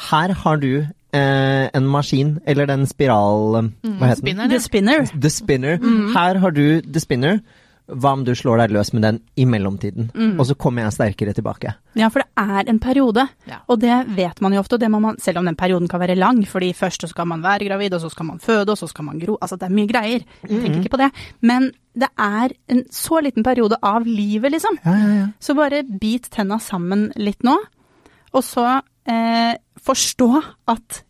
Her 0.09 0.33
har 0.43 0.57
du 0.57 0.69
eh, 0.83 1.65
en 1.71 1.87
maskin, 1.87 2.39
eller 2.49 2.65
den 2.67 2.87
spiral... 2.89 3.59
eh, 3.61 3.67
Hva 3.99 4.09
heter 4.11 4.25
den? 4.27 4.49
The. 4.49 4.59
Spinner. 4.59 5.05
The 5.13 5.29
spinner. 5.29 5.77
Her 6.15 6.39
har 6.43 6.51
du 6.51 6.65
the 6.81 6.99
spinner. 7.03 7.39
Hva 7.87 8.13
om 8.15 8.21
du 8.23 8.31
slår 8.31 8.61
deg 8.61 8.71
løs 8.77 8.93
med 8.95 9.03
den 9.03 9.17
i 9.35 9.43
mellomtiden? 9.45 10.05
Og 10.39 10.45
så 10.47 10.55
kommer 10.55 10.85
jeg 10.85 10.93
sterkere 10.95 11.33
tilbake. 11.35 11.73
Ja, 11.99 12.07
for 12.13 12.23
det 12.23 12.29
er 12.39 12.69
en 12.71 12.79
periode, 12.79 13.25
Ja. 13.45 13.57
og 13.67 13.79
det 13.81 13.97
vet 14.15 14.39
man 14.41 14.53
jo 14.55 14.61
ofte. 14.61 14.75
Og 14.75 14.79
det 14.79 14.89
må 14.89 15.01
man, 15.03 15.17
selv 15.19 15.39
om 15.41 15.45
den 15.45 15.55
perioden 15.59 15.89
kan 15.91 15.99
være 15.99 16.15
lang, 16.15 16.39
fordi 16.47 16.71
først 16.73 17.01
så 17.03 17.09
skal 17.11 17.27
man 17.27 17.43
være 17.43 17.67
gravid, 17.67 17.93
og 17.93 18.01
så 18.01 18.09
skal 18.09 18.25
man 18.25 18.39
føde, 18.39 18.69
og 18.71 18.77
så 18.77 18.87
skal 18.87 19.03
man 19.05 19.19
gro. 19.19 19.35
Altså 19.41 19.57
det 19.59 19.67
er 19.67 19.75
mye 19.75 19.87
greier. 19.91 20.23
Jeg 20.47 20.61
tenker 20.63 20.79
ikke 20.79 20.93
på 20.95 21.01
det. 21.03 21.11
Men 21.41 21.71
det 21.93 22.07
er 22.17 22.49
en 22.69 22.83
så 22.89 23.19
liten 23.21 23.43
periode 23.43 23.75
av 23.83 24.07
livet, 24.07 24.51
liksom. 24.55 24.79
Ja, 24.85 24.95
ja, 24.95 25.13
ja. 25.19 25.27
Så 25.39 25.53
bare 25.53 25.83
bit 25.83 26.29
tenna 26.31 26.59
sammen 26.59 27.11
litt 27.17 27.43
nå, 27.43 27.57
og 28.33 28.43
så 28.43 28.81
eh, 29.05 29.55
forstå 29.83 30.29
at 30.71 31.03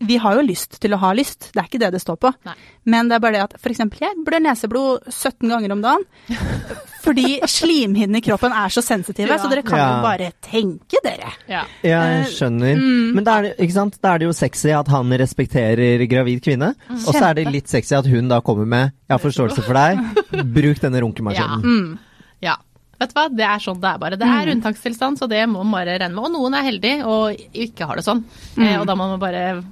vi 0.00 0.16
har 0.16 0.34
jo 0.38 0.42
lyst 0.46 0.78
til 0.80 0.94
å 0.96 0.98
ha 1.02 1.10
lyst, 1.12 1.50
det 1.52 1.60
er 1.60 1.66
ikke 1.68 1.78
det 1.82 1.90
det 1.92 2.00
står 2.00 2.16
på. 2.16 2.30
Nei. 2.48 2.54
Men 2.88 3.08
det 3.10 3.16
er 3.18 3.20
bare 3.20 3.32
det 3.36 3.42
at 3.42 3.54
f.eks. 3.60 3.78
jeg 4.00 4.24
blør 4.24 4.40
neseblod 4.40 5.08
17 5.12 5.48
ganger 5.50 5.72
om 5.74 5.82
dagen. 5.84 6.04
Fordi 7.04 7.38
slimhinnene 7.48 8.20
i 8.20 8.24
kroppen 8.24 8.52
er 8.52 8.68
så 8.72 8.82
sensitive, 8.84 9.28
Ja. 9.28 9.38
så 9.38 9.48
dere 9.50 9.62
kan 9.62 9.78
Ja. 9.78 9.96
jo 9.96 10.02
bare 10.04 10.32
tenke 10.44 11.00
dere. 11.04 11.32
Ja. 11.48 11.64
Ja, 11.82 12.00
Eh, 12.02 12.24
jeg 12.24 12.32
skjønner. 12.36 12.76
mm. 12.76 13.14
Men 13.14 13.24
da 13.24 13.38
er, 13.38 13.42
det, 13.42 13.56
ikke 13.58 13.72
sant? 13.72 13.98
da 14.02 14.14
er 14.14 14.18
det 14.18 14.26
jo 14.28 14.32
sexy 14.32 14.70
at 14.70 14.88
han 14.88 15.10
respekterer 15.10 16.06
gravid 16.08 16.42
kvinne. 16.42 16.74
Mm. 16.88 16.96
Og 17.08 17.14
så 17.14 17.30
er 17.30 17.34
det 17.34 17.46
litt 17.52 17.68
sexy 17.68 17.94
at 17.96 18.06
hun 18.06 18.28
da 18.28 18.40
kommer 18.40 18.66
med 18.66 18.92
'jeg 19.08 19.10
har 19.10 19.18
forståelse 19.18 19.62
for 19.64 19.74
deg', 19.74 20.52
bruk 20.54 20.80
denne 20.80 21.00
runkemaskinen. 21.00 21.62
Mm. 21.62 21.98
Ja. 22.42 22.56
Vet 23.00 23.14
du 23.14 23.20
hva, 23.20 23.28
det 23.34 23.44
er 23.46 23.58
sånn 23.58 23.80
det 23.80 23.88
er 23.94 23.98
bare. 23.98 24.16
Det 24.16 24.28
er 24.28 24.54
unntakstilstand, 24.54 25.18
så 25.18 25.26
det 25.28 25.48
må 25.48 25.64
man 25.64 25.72
bare 25.72 25.98
regne 25.98 26.14
med. 26.14 26.24
Og 26.24 26.30
noen 26.32 26.54
er 26.54 26.62
heldige 26.70 27.04
og 27.04 27.34
ikke 27.54 27.86
har 27.86 27.96
det 27.96 28.04
sånn. 28.04 28.24
Eh, 28.58 28.78
og 28.78 28.86
da 28.86 28.94
må 28.94 29.08
man 29.08 29.18
bare 29.18 29.64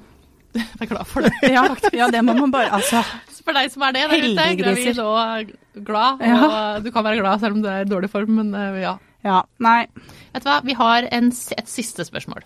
være 0.55 0.89
glad 0.91 1.07
for 1.07 1.27
det. 1.27 1.33
Ja, 1.53 1.65
ja, 1.93 2.09
det 2.13 2.23
må 2.25 2.35
man 2.39 2.51
bare 2.55 2.71
Altså. 2.79 3.03
For 3.49 3.57
deg 3.57 3.71
som 3.73 3.83
er 3.87 3.95
det, 3.97 4.03
der 4.11 4.25
ute, 4.29 4.47
gravid 4.61 4.99
og 5.01 5.53
glad. 5.87 6.21
Og 6.21 6.27
Ja. 6.29 6.79
du 6.85 6.91
kan 6.93 7.05
være 7.07 7.21
glad 7.23 7.41
selv 7.41 7.57
om 7.57 7.63
du 7.65 7.69
er 7.73 7.85
i 7.85 7.89
dårlig 7.89 8.11
form, 8.13 8.35
men 8.43 8.55
eh, 8.55 8.81
ja. 8.83 8.97
Ja, 9.25 9.43
nei. 9.65 9.87
Vet 10.35 10.45
du 10.45 10.49
hva, 10.51 10.61
vi 10.65 10.75
har 10.79 11.07
en, 11.13 11.31
et 11.33 11.69
siste 11.71 12.05
spørsmål. 12.07 12.45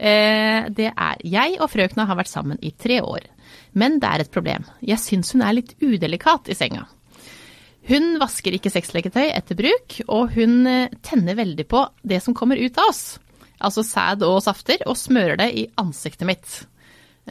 Eh, 0.00 0.68
det 0.72 0.90
er 0.96 1.20
Jeg 1.24 1.58
og 1.60 1.70
frøkna 1.72 2.06
har 2.08 2.16
vært 2.18 2.30
sammen 2.32 2.58
i 2.64 2.72
tre 2.72 3.00
år, 3.04 3.26
men 3.76 3.98
det 4.00 4.08
er 4.10 4.24
et 4.24 4.32
problem. 4.32 4.64
Jeg 4.84 4.98
syns 5.02 5.32
hun 5.36 5.42
er 5.46 5.56
litt 5.56 5.74
udelikat 5.80 6.48
i 6.52 6.56
senga. 6.58 6.86
Hun 7.90 8.18
vasker 8.20 8.54
ikke 8.54 8.70
sexleketøy 8.72 9.30
etter 9.32 9.56
bruk, 9.58 10.00
og 10.08 10.34
hun 10.36 10.66
eh, 10.68 10.88
tenner 11.06 11.38
veldig 11.38 11.66
på 11.70 11.84
det 12.02 12.20
som 12.24 12.34
kommer 12.36 12.60
ut 12.60 12.78
av 12.80 12.90
oss. 12.92 13.04
Altså 13.60 13.84
sæd 13.84 14.22
og 14.24 14.40
safter, 14.44 14.82
og 14.88 14.96
smører 14.96 15.36
det 15.40 15.50
i 15.54 15.66
ansiktet 15.80 16.26
mitt. 16.28 16.58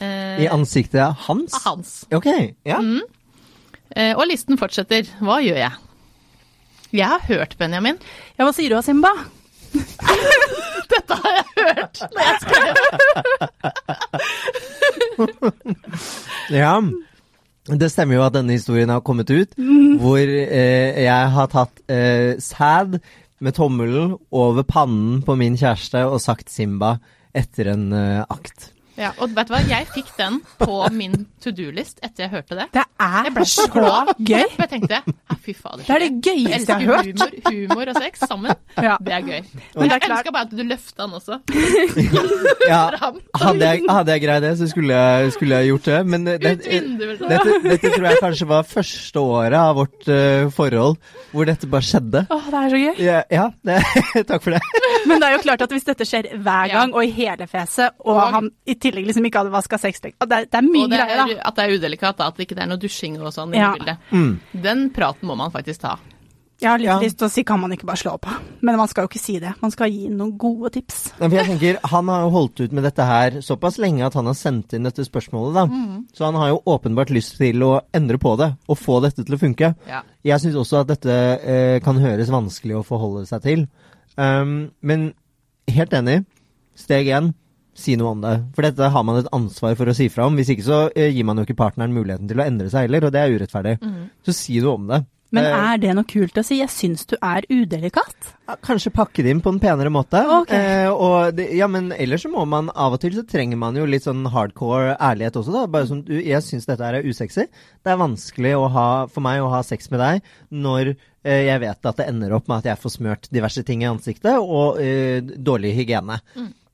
Eh, 0.00 0.44
I 0.44 0.48
ansiktet 0.48 1.16
hans? 1.26 1.54
hans. 1.64 1.90
Ok, 2.14 2.26
ja. 2.64 2.80
Eh, 3.96 4.14
og 4.16 4.24
listen 4.30 4.58
fortsetter. 4.60 5.08
Hva 5.20 5.40
gjør 5.44 5.60
jeg? 5.60 5.72
Jeg 6.96 7.06
har 7.06 7.22
hørt, 7.28 7.54
Benjamin. 7.58 8.00
Ja, 8.38 8.46
hva 8.46 8.52
sier 8.56 8.72
du 8.72 8.76
av 8.78 8.86
Simba? 8.86 9.12
Dette 10.90 11.14
har 11.22 11.36
jeg 11.36 11.46
hørt 11.60 12.00
når 12.10 12.22
jeg 12.26 12.38
skrev. 12.42 12.74
ja. 16.62 16.74
Det 17.70 17.90
stemmer 17.92 18.16
jo 18.16 18.24
at 18.24 18.34
denne 18.34 18.56
historien 18.56 18.90
har 18.90 19.04
kommet 19.06 19.30
ut, 19.30 19.52
hvor 20.00 20.18
eh, 20.24 20.96
jeg 21.04 21.30
har 21.36 21.50
tatt 21.52 21.82
eh, 21.92 22.40
sæd 22.42 22.98
med 23.44 23.54
tommelen 23.54 24.16
over 24.34 24.64
pannen 24.66 25.20
på 25.22 25.36
min 25.38 25.56
kjæreste 25.60 26.02
og 26.08 26.18
sagt 26.24 26.50
Simba 26.50 26.96
etter 27.36 27.70
en 27.76 27.92
eh, 27.94 28.24
akt. 28.26 28.72
Ja, 28.98 29.12
og 29.22 29.30
vet 29.36 29.48
du 29.48 29.52
hva, 29.54 29.60
jeg 29.70 29.86
fikk 29.94 30.08
den 30.18 30.40
på 30.60 30.74
min 30.92 31.14
to 31.40 31.50
do-list 31.56 32.00
etter 32.04 32.24
jeg 32.26 32.30
hørte 32.34 32.56
det. 32.58 32.66
Det 32.74 32.82
er 33.00 33.30
så 33.44 33.64
så 33.64 33.66
glad. 33.72 34.10
gøy. 34.18 34.44
Jeg 34.58 34.68
tenkte, 34.70 34.98
ja, 35.06 35.36
fy 35.44 35.54
fader. 35.56 35.84
Det 35.86 35.94
er 35.94 36.02
det 36.04 36.10
gøyeste 36.26 36.74
jeg 36.74 36.88
har 36.88 37.04
hørt. 37.04 37.06
Humor, 37.06 37.70
humor 37.74 37.92
og 37.94 38.00
sex 38.02 38.18
sammen, 38.26 38.52
Ja. 38.82 38.96
det 39.00 39.12
er 39.14 39.20
gøy. 39.24 39.40
Men 39.76 39.86
er 39.90 39.94
jeg 40.00 40.10
elska 40.10 40.32
bare 40.34 40.48
at 40.48 40.50
du 40.56 40.62
løfta 40.66 41.06
den 41.06 41.14
også. 41.20 41.38
Ja, 42.70 42.80
hadde 43.40 43.64
jeg, 43.66 43.82
hadde 43.88 44.12
jeg 44.14 44.22
greid 44.24 44.42
det, 44.44 44.52
så 44.60 44.68
skulle 44.70 44.94
jeg, 44.94 45.32
skulle 45.32 45.56
jeg 45.60 45.70
gjort 45.72 45.86
det. 45.88 46.00
Men 46.06 46.26
det, 46.26 46.36
dette, 46.42 46.80
dette 47.64 47.90
tror 47.94 48.06
jeg 48.10 48.20
kanskje 48.22 48.48
var 48.50 48.66
første 48.68 49.22
året 49.22 49.56
av 49.58 49.74
vårt 49.80 50.08
uh, 50.10 50.50
forhold 50.54 50.98
hvor 51.32 51.46
dette 51.48 51.68
bare 51.70 51.86
skjedde. 51.86 52.24
Åh, 52.30 52.46
det 52.50 52.60
er 52.60 52.72
så 52.74 52.80
gøy. 52.84 53.00
Ja, 53.06 53.20
ja 53.32 53.46
det, 53.66 53.78
takk 54.30 54.44
for 54.44 54.56
det. 54.56 54.60
Men 55.08 55.22
det 55.22 55.28
er 55.30 55.36
jo 55.38 55.42
klart 55.46 55.64
at 55.64 55.72
hvis 55.74 55.86
dette 55.88 56.06
skjer 56.08 56.30
hver 56.42 56.70
gang, 56.72 56.94
og 56.94 57.04
i 57.06 57.12
hele 57.14 57.46
fjeset, 57.50 57.96
og, 58.04 58.14
Og- 58.16 58.34
han 58.36 58.50
i 58.66 58.76
tillegg 58.80 59.06
liksom 59.10 59.24
ikke 59.28 59.42
hadde 59.44 59.52
vaska 59.54 59.78
sexlekk 59.78 60.16
det, 60.28 60.50
det 60.50 60.54
er 60.60 60.62
mye 60.66 60.84
Og 60.84 60.90
det 60.90 60.98
greier, 61.00 61.24
er, 61.24 61.34
da. 61.36 61.42
at 61.48 61.56
det 61.56 61.64
er 61.66 61.74
udelikat, 61.78 62.16
da, 62.18 62.26
at 62.28 62.36
det 62.36 62.46
ikke 62.48 62.60
er 62.60 62.66
noe 62.70 62.80
dusjing 62.80 63.20
og 63.20 63.32
sånn 63.34 63.54
Ja. 63.54 63.72
i 63.74 63.78
bildet. 63.78 63.98
Mm. 64.12 64.40
Den 64.62 64.90
praten 64.90 65.28
må 65.28 65.36
man 65.36 65.50
faktisk 65.52 65.80
ta. 65.80 65.98
Jeg 66.60 66.68
har 66.68 66.76
litt 66.78 66.86
Ja. 66.90 66.98
lyst 67.00 67.16
til 67.16 67.26
å 67.26 67.30
si 67.32 67.42
kan 67.42 67.58
man 67.58 67.72
ikke 67.72 67.86
bare 67.88 67.96
slå 67.96 68.18
på, 68.20 68.28
men 68.60 68.76
man 68.76 68.86
skal 68.86 69.04
jo 69.04 69.08
ikke 69.08 69.18
si 69.22 69.38
det. 69.40 69.54
Man 69.62 69.70
skal 69.70 69.88
gi 69.88 70.08
noen 70.10 70.36
gode 70.36 70.68
tips. 70.74 71.12
For 71.16 71.30
jeg 71.30 71.46
tenker, 71.46 71.78
Han 71.88 72.06
har 72.08 72.20
jo 72.26 72.30
holdt 72.34 72.60
ut 72.60 72.72
med 72.72 72.84
dette 72.84 73.00
her 73.02 73.30
såpass 73.40 73.78
lenge 73.78 74.04
at 74.04 74.12
han 74.12 74.26
har 74.26 74.34
sendt 74.34 74.74
inn 74.74 74.82
dette 74.84 75.00
spørsmålet. 75.08 75.54
da. 75.54 75.64
Så 76.12 76.26
han 76.26 76.34
har 76.34 76.48
jo 76.50 76.60
åpenbart 76.66 77.08
lyst 77.08 77.38
til 77.38 77.62
å 77.62 77.80
endre 77.94 78.18
på 78.18 78.36
det 78.36 78.56
og 78.68 78.76
få 78.76 79.00
dette 79.00 79.24
til 79.24 79.34
å 79.36 79.40
funke. 79.40 79.74
Ja. 79.88 80.02
Jeg 80.22 80.38
syns 80.40 80.54
også 80.54 80.80
at 80.82 80.88
dette 80.88 81.08
eh, 81.08 81.80
kan 81.80 81.96
høres 81.96 82.28
vanskelig 82.28 82.76
å 82.76 82.84
forholde 82.84 83.26
seg 83.26 83.40
til. 83.42 83.66
Um, 84.18 84.70
men 84.82 85.14
helt 85.66 85.90
enig. 85.92 86.26
Steg 86.76 87.06
én. 87.06 87.32
Si 87.80 87.94
noe 87.96 88.12
om 88.12 88.20
det. 88.24 88.34
For 88.56 88.66
dette 88.66 88.90
har 88.92 89.06
man 89.08 89.22
et 89.22 89.30
ansvar 89.36 89.78
for 89.78 89.88
å 89.88 89.94
si 89.96 90.10
fra 90.12 90.26
om. 90.28 90.36
Hvis 90.36 90.52
ikke 90.52 90.66
så 90.66 90.82
eh, 90.92 91.08
gir 91.14 91.24
man 91.28 91.40
jo 91.40 91.46
ikke 91.48 91.56
partneren 91.62 91.94
muligheten 91.96 92.28
til 92.28 92.42
å 92.42 92.44
endre 92.44 92.68
seg 92.72 92.86
heller, 92.88 93.08
og 93.08 93.14
det 93.16 93.22
er 93.24 93.32
urettferdig. 93.38 93.78
Så 94.26 94.36
si 94.36 94.60
noe 94.60 94.76
om 94.76 94.90
det. 94.90 95.00
Men 95.30 95.46
Eh, 95.46 95.52
er 95.54 95.78
det 95.78 95.92
noe 95.94 96.06
kult 96.10 96.34
å 96.40 96.42
si? 96.42 96.56
Jeg 96.58 96.72
syns 96.74 97.06
du 97.06 97.12
er 97.22 97.44
udelikat. 97.46 98.32
ja, 98.48 98.56
Kanskje 98.66 98.90
pakke 98.90 99.22
det 99.22 99.30
inn 99.30 99.40
på 99.40 99.52
en 99.54 99.60
penere 99.62 99.92
måte. 99.94 100.18
Okay. 100.40 100.58
Eh, 100.58 100.90
og 100.90 101.36
det, 101.38 101.46
ja, 101.54 101.68
men 101.70 101.92
ellers 101.94 102.24
så 102.26 102.32
må 102.32 102.42
man 102.50 102.68
av 102.74 102.96
og 102.96 103.00
til 103.04 103.14
så 103.14 103.22
trenger 103.22 103.56
man 103.56 103.78
jo 103.78 103.86
litt 103.86 104.02
sånn 104.08 104.26
hardcore 104.26 104.96
ærlighet 104.98 105.38
også, 105.38 105.54
da. 105.54 105.62
Bare 105.70 105.86
sånn, 105.86 106.02
du, 106.08 106.16
jeg 106.18 106.42
syns 106.42 106.66
dette 106.66 106.82
er 106.82 107.06
usexy. 107.06 107.46
Det 107.46 107.92
er 107.94 108.00
vanskelig 108.02 108.56
ha, 108.74 108.88
for 109.06 109.22
meg 109.22 109.38
å 109.44 109.52
ha 109.54 109.62
sex 109.62 109.86
med 109.94 110.02
deg 110.02 110.26
når 110.50 110.96
eh, 110.96 111.46
jeg 111.46 111.62
vet 111.62 111.92
at 111.92 112.02
det 112.02 112.08
ender 112.10 112.34
opp 112.34 112.50
med 112.50 112.64
at 112.64 112.72
jeg 112.72 112.82
får 112.82 112.96
smørt 112.98 113.30
diverse 113.30 113.62
ting 113.62 113.84
i 113.86 113.90
ansiktet, 113.92 114.34
og 114.42 114.82
eh, 114.82 115.22
dårlig 115.22 115.76
hygiene. 115.78 116.18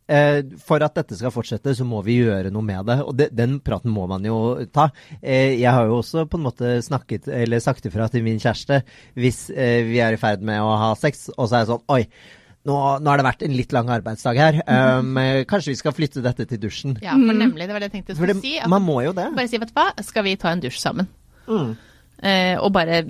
Eh, 0.07 0.38
for 0.62 0.82
at 0.86 0.94
dette 0.94 1.16
skal 1.18 1.32
fortsette, 1.34 1.72
så 1.74 1.84
må 1.86 1.98
vi 2.07 2.20
gjøre 2.20 2.52
noe 2.54 2.64
med 2.64 2.86
det. 2.86 2.98
Og 3.02 3.16
de, 3.18 3.26
den 3.34 3.59
praten 3.64 3.90
må 3.90 4.07
man 4.11 4.24
jo 4.26 4.38
ta. 4.74 4.88
Eh, 5.18 5.57
jeg 5.59 5.72
har 5.72 5.88
jo 5.88 5.98
også 5.98 6.26
på 6.30 6.38
en 6.38 6.46
måte 6.46 6.76
snakket, 6.86 7.26
eller 7.42 7.62
sagt 7.62 7.88
ifra 7.88 8.07
til 8.12 8.22
min 8.26 8.38
kjæreste 8.42 8.82
hvis 9.18 9.48
eh, 9.50 9.82
vi 9.88 10.00
er 10.02 10.14
i 10.14 10.20
ferd 10.20 10.44
med 10.46 10.62
å 10.62 10.74
ha 10.78 10.92
sex, 10.98 11.26
og 11.34 11.48
så 11.48 11.59
er 11.59 11.64
jeg 11.64 11.70
sånn 11.72 11.84
Oi, 11.96 12.02
nå, 12.66 12.76
nå 13.02 13.11
har 13.11 13.20
det 13.20 13.26
vært 13.26 13.42
en 13.46 13.54
litt 13.54 13.74
lang 13.74 13.90
arbeidsdag 13.94 14.38
her. 14.42 14.61
Um, 14.66 15.12
mm. 15.14 15.44
kanskje 15.50 15.70
vi 15.70 15.78
skal 15.78 15.94
flytte 15.94 16.22
dette 16.24 16.48
til 16.50 16.59
dusjen? 16.62 16.96
Ja, 17.02 17.14
for 17.14 17.38
nemlig, 17.38 17.68
det 17.68 17.76
var 17.76 17.82
det 17.82 17.90
jeg 17.90 17.94
tenkte 17.98 18.14
jeg 18.14 18.18
skulle 18.18 18.38
si. 18.40 18.57
At 18.59 18.72
man 18.72 18.82
må 18.82 18.98
jo 19.07 19.14
det. 19.14 19.28
Bare 19.36 19.50
si, 19.50 19.61
vet 19.62 19.70
du 19.70 19.76
hva, 19.76 19.88
skal 20.07 20.26
vi 20.26 20.34
ta 20.42 20.50
en 20.50 20.62
dusj 20.64 20.80
sammen? 20.82 21.11
Mm. 21.46 21.76
Eh, 22.26 22.54
og 22.59 22.72
bare 22.74 23.04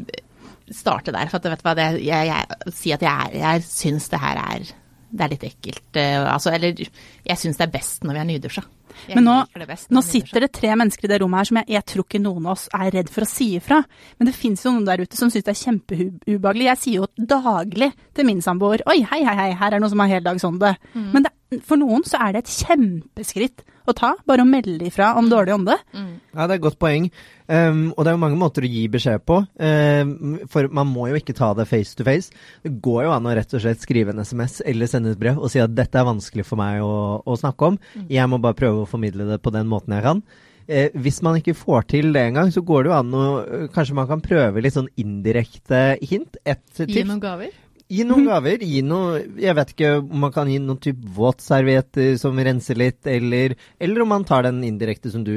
starte 0.72 1.14
der. 1.14 1.30
For 1.32 1.40
at, 1.40 1.48
vet 1.54 1.62
du 1.62 1.68
hva, 1.68 1.76
det, 1.78 1.88
jeg, 2.04 2.28
jeg, 2.28 2.74
si 2.76 2.92
at 2.96 3.04
jeg, 3.06 3.32
jeg 3.40 3.64
syns 3.64 4.10
det 4.12 4.20
her 4.20 4.42
er, 4.44 4.74
det 5.10 5.24
er 5.24 5.32
litt 5.32 5.46
ekkelt. 5.46 5.86
eh, 6.00 6.22
altså, 6.22 6.52
eller 6.54 6.74
jeg 6.76 7.38
syns 7.40 7.60
det 7.60 7.68
er 7.68 7.76
best 7.76 8.04
når 8.06 8.16
vi 8.16 8.22
er 8.22 8.28
nydusja. 8.32 8.64
Jeg 9.06 9.18
Men 9.18 9.26
nå, 9.28 9.34
det 9.52 9.66
nå 9.92 10.00
er 10.00 10.06
sitter 10.06 10.46
det 10.46 10.52
tre 10.56 10.70
mennesker 10.72 11.04
i 11.04 11.10
det 11.10 11.18
rommet 11.20 11.42
her 11.42 11.48
som 11.50 11.58
jeg, 11.60 11.68
jeg 11.74 11.84
tror 11.92 12.06
ikke 12.06 12.20
noen 12.22 12.46
av 12.46 12.54
oss 12.54 12.64
er 12.72 12.94
redd 12.94 13.10
for 13.12 13.26
å 13.26 13.28
si 13.28 13.50
ifra. 13.58 13.82
Men 14.16 14.30
det 14.30 14.34
fins 14.38 14.64
jo 14.64 14.72
noen 14.72 14.86
der 14.88 15.02
ute 15.04 15.18
som 15.18 15.28
syns 15.32 15.44
det 15.44 15.52
er 15.52 15.60
kjempeubehagelig. 15.60 16.68
Jeg 16.70 16.80
sier 16.82 17.02
jo 17.02 17.26
daglig 17.36 17.90
til 18.16 18.28
min 18.28 18.40
samboer 18.44 18.84
Oi, 18.88 19.02
hei, 19.04 19.20
hei, 19.26 19.36
hei, 19.36 19.50
her 19.60 19.76
er 19.76 19.82
noe 19.82 19.92
som 19.92 20.00
har 20.00 20.14
heldagsånde. 20.16 20.72
Mm. 20.96 21.10
Men 21.12 21.28
det 21.28 21.34
for 21.66 21.78
noen 21.78 22.02
så 22.06 22.18
er 22.24 22.34
det 22.34 22.44
et 22.44 22.54
kjempeskritt 22.64 23.62
å 23.86 23.94
ta, 23.94 24.14
bare 24.26 24.42
å 24.42 24.48
melde 24.48 24.88
ifra 24.88 25.12
om 25.18 25.28
dårlig 25.30 25.54
ånde. 25.54 25.76
Ja, 25.94 26.46
det 26.46 26.48
er 26.48 26.56
et 26.56 26.64
godt 26.64 26.80
poeng. 26.82 27.06
Um, 27.46 27.92
og 27.94 28.02
det 28.02 28.10
er 28.10 28.16
jo 28.16 28.22
mange 28.24 28.38
måter 28.40 28.66
å 28.66 28.70
gi 28.70 28.82
beskjed 28.90 29.22
på. 29.28 29.38
Um, 29.60 30.38
for 30.50 30.70
man 30.74 30.90
må 30.90 31.08
jo 31.10 31.20
ikke 31.20 31.36
ta 31.36 31.52
det 31.56 31.68
face 31.70 31.94
to 31.98 32.06
face. 32.06 32.34
Det 32.64 32.74
går 32.84 33.06
jo 33.06 33.14
an 33.14 33.28
å 33.28 33.36
rett 33.38 33.54
og 33.54 33.62
slett 33.62 33.84
skrive 33.84 34.14
en 34.14 34.24
SMS 34.24 34.58
eller 34.66 34.90
sende 34.90 35.14
et 35.14 35.20
brev 35.20 35.38
og 35.38 35.52
si 35.52 35.62
at 35.62 35.74
dette 35.76 36.00
er 36.00 36.08
vanskelig 36.08 36.46
for 36.48 36.60
meg 36.60 36.82
å, 36.84 37.22
å 37.22 37.38
snakke 37.38 37.72
om. 37.72 37.78
Jeg 38.10 38.32
må 38.32 38.40
bare 38.42 38.58
prøve 38.58 38.82
å 38.82 38.90
formidle 38.90 39.28
det 39.30 39.40
på 39.44 39.54
den 39.54 39.70
måten 39.70 39.94
jeg 39.96 40.06
kan. 40.06 40.24
Eh, 40.66 40.90
hvis 40.98 41.20
man 41.22 41.38
ikke 41.38 41.54
får 41.54 41.86
til 41.92 42.10
det 42.14 42.24
engang, 42.26 42.50
så 42.50 42.64
går 42.66 42.82
det 42.82 42.90
jo 42.90 42.96
an 42.96 43.12
å 43.14 43.26
Kanskje 43.74 43.94
man 43.94 44.08
kan 44.10 44.22
prøve 44.24 44.62
litt 44.64 44.74
sånn 44.74 44.90
indirekte 44.98 46.00
hint. 46.02 46.40
Et 46.42 46.82
Gi 46.82 47.06
noen 47.06 47.22
gaver. 47.22 47.54
Gi 47.86 48.02
noen 48.02 48.24
gaver. 48.26 48.62
Gi 48.66 48.80
noe 48.82 49.20
Jeg 49.38 49.54
vet 49.54 49.72
ikke 49.74 49.90
om 50.00 50.18
man 50.24 50.32
kan 50.34 50.48
gi 50.50 50.56
noen 50.58 50.80
type 50.82 51.06
våtservietter 51.16 52.16
som 52.18 52.38
renser 52.38 52.78
litt, 52.78 53.06
eller, 53.06 53.54
eller 53.78 54.02
om 54.02 54.10
man 54.10 54.26
tar 54.26 54.46
den 54.48 54.58
indirekte 54.66 55.12
som 55.12 55.22
du 55.26 55.32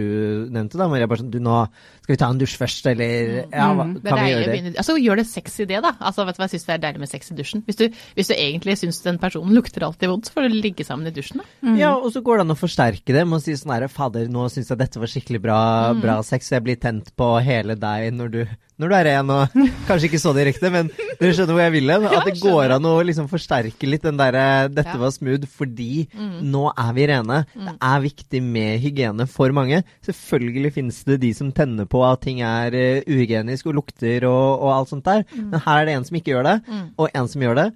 nevnte, 0.50 0.80
da. 0.80 0.88
Maria, 0.90 1.10
bare 1.10 1.22
sånn 1.22 1.30
Du, 1.34 1.38
nå 1.44 1.60
skal 2.02 2.16
vi 2.16 2.20
ta 2.22 2.30
en 2.34 2.40
dusj 2.42 2.56
først, 2.58 2.90
eller 2.90 3.28
Ja, 3.54 3.70
hva, 3.78 3.86
kan 4.02 4.22
vi 4.24 4.32
gjøre 4.32 4.56
det? 4.56 4.74
Altså, 4.82 4.98
gjør 4.98 5.22
det 5.22 5.28
sexy 5.30 5.68
det, 5.70 5.82
da. 5.86 5.94
Altså, 6.00 6.26
vet 6.26 6.40
du 6.40 6.42
hva, 6.42 6.48
jeg 6.50 6.58
syns 6.58 6.70
det 6.70 6.76
er 6.76 6.84
deilig 6.88 7.04
med 7.04 7.12
sex 7.12 7.30
i 7.30 7.38
dusjen. 7.38 7.64
Hvis 7.68 7.80
du, 7.80 7.86
hvis 8.18 8.32
du 8.32 8.36
egentlig 8.38 8.78
syns 8.82 9.02
den 9.06 9.20
personen 9.22 9.54
lukter 9.54 9.86
alltid 9.86 10.10
vondt, 10.10 10.30
så 10.30 10.38
får 10.38 10.50
du 10.50 10.58
ligge 10.58 10.88
sammen 10.88 11.12
i 11.12 11.14
dusjen, 11.14 11.44
da. 11.44 11.76
Ja, 11.78 11.92
og 11.94 12.10
så 12.16 12.24
går 12.26 12.42
det 12.42 12.48
an 12.48 12.56
å 12.56 12.60
forsterke 12.60 13.14
det 13.14 13.28
med 13.30 13.38
å 13.38 13.44
si 13.44 13.54
sånn 13.60 13.76
herre 13.76 13.92
Fader, 13.94 14.26
nå 14.32 14.48
syns 14.50 14.74
jeg 14.74 14.82
dette 14.82 15.02
var 15.02 15.14
skikkelig 15.14 15.44
bra, 15.44 15.60
bra 16.02 16.18
sex, 16.26 16.50
jeg 16.56 16.66
blir 16.66 16.82
tent 16.82 17.14
på 17.20 17.30
hele 17.46 17.78
deg 17.80 18.10
når 18.18 18.34
du, 18.34 18.42
når 18.80 18.92
du 18.92 18.96
er 18.96 19.08
ren 19.10 19.32
og 19.36 19.58
Kanskje 19.90 20.10
ikke 20.10 20.22
så 20.22 20.34
direkte, 20.36 20.72
men 20.74 20.90
dere 21.20 21.34
skjønner 21.36 21.56
hvor 21.56 21.64
jeg 21.64 21.74
vil 21.76 21.94
hen? 21.94 22.08
At 22.10 22.28
det 22.28 22.36
går 22.40 22.76
an 22.76 22.88
å 22.88 22.96
liksom 23.06 23.28
forsterke 23.32 23.90
litt 23.90 24.06
den 24.06 24.20
derre 24.20 24.70
'dette 24.72 24.96
var 25.02 25.14
smooth' 25.16 25.48
fordi 25.50 26.08
nå 26.46 26.64
er 26.72 26.94
vi 26.96 27.08
rene. 27.12 27.42
Det 27.54 27.76
er 27.90 28.06
viktig 28.06 28.42
med 28.46 28.80
hygiene 28.84 29.28
for 29.30 29.54
mange. 29.56 29.82
Selvfølgelig 30.06 30.74
finnes 30.78 31.02
det 31.08 31.20
de 31.24 31.34
som 31.36 31.52
tenner 31.56 31.90
på 31.90 32.04
at 32.08 32.24
ting 32.24 32.42
er 32.46 32.76
uh, 32.76 33.04
uhygienisk 33.10 33.70
og 33.70 33.80
lukter 33.82 34.26
og, 34.30 34.64
og 34.64 34.74
alt 34.76 34.94
sånt 34.94 35.08
der, 35.08 35.26
men 35.36 35.60
her 35.60 35.82
er 35.82 35.88
det 35.88 35.96
en 35.98 36.08
som 36.08 36.20
ikke 36.20 36.34
gjør 36.34 36.48
det, 36.48 36.58
og 36.98 37.10
en 37.14 37.30
som 37.32 37.44
gjør 37.46 37.64
det. 37.64 37.70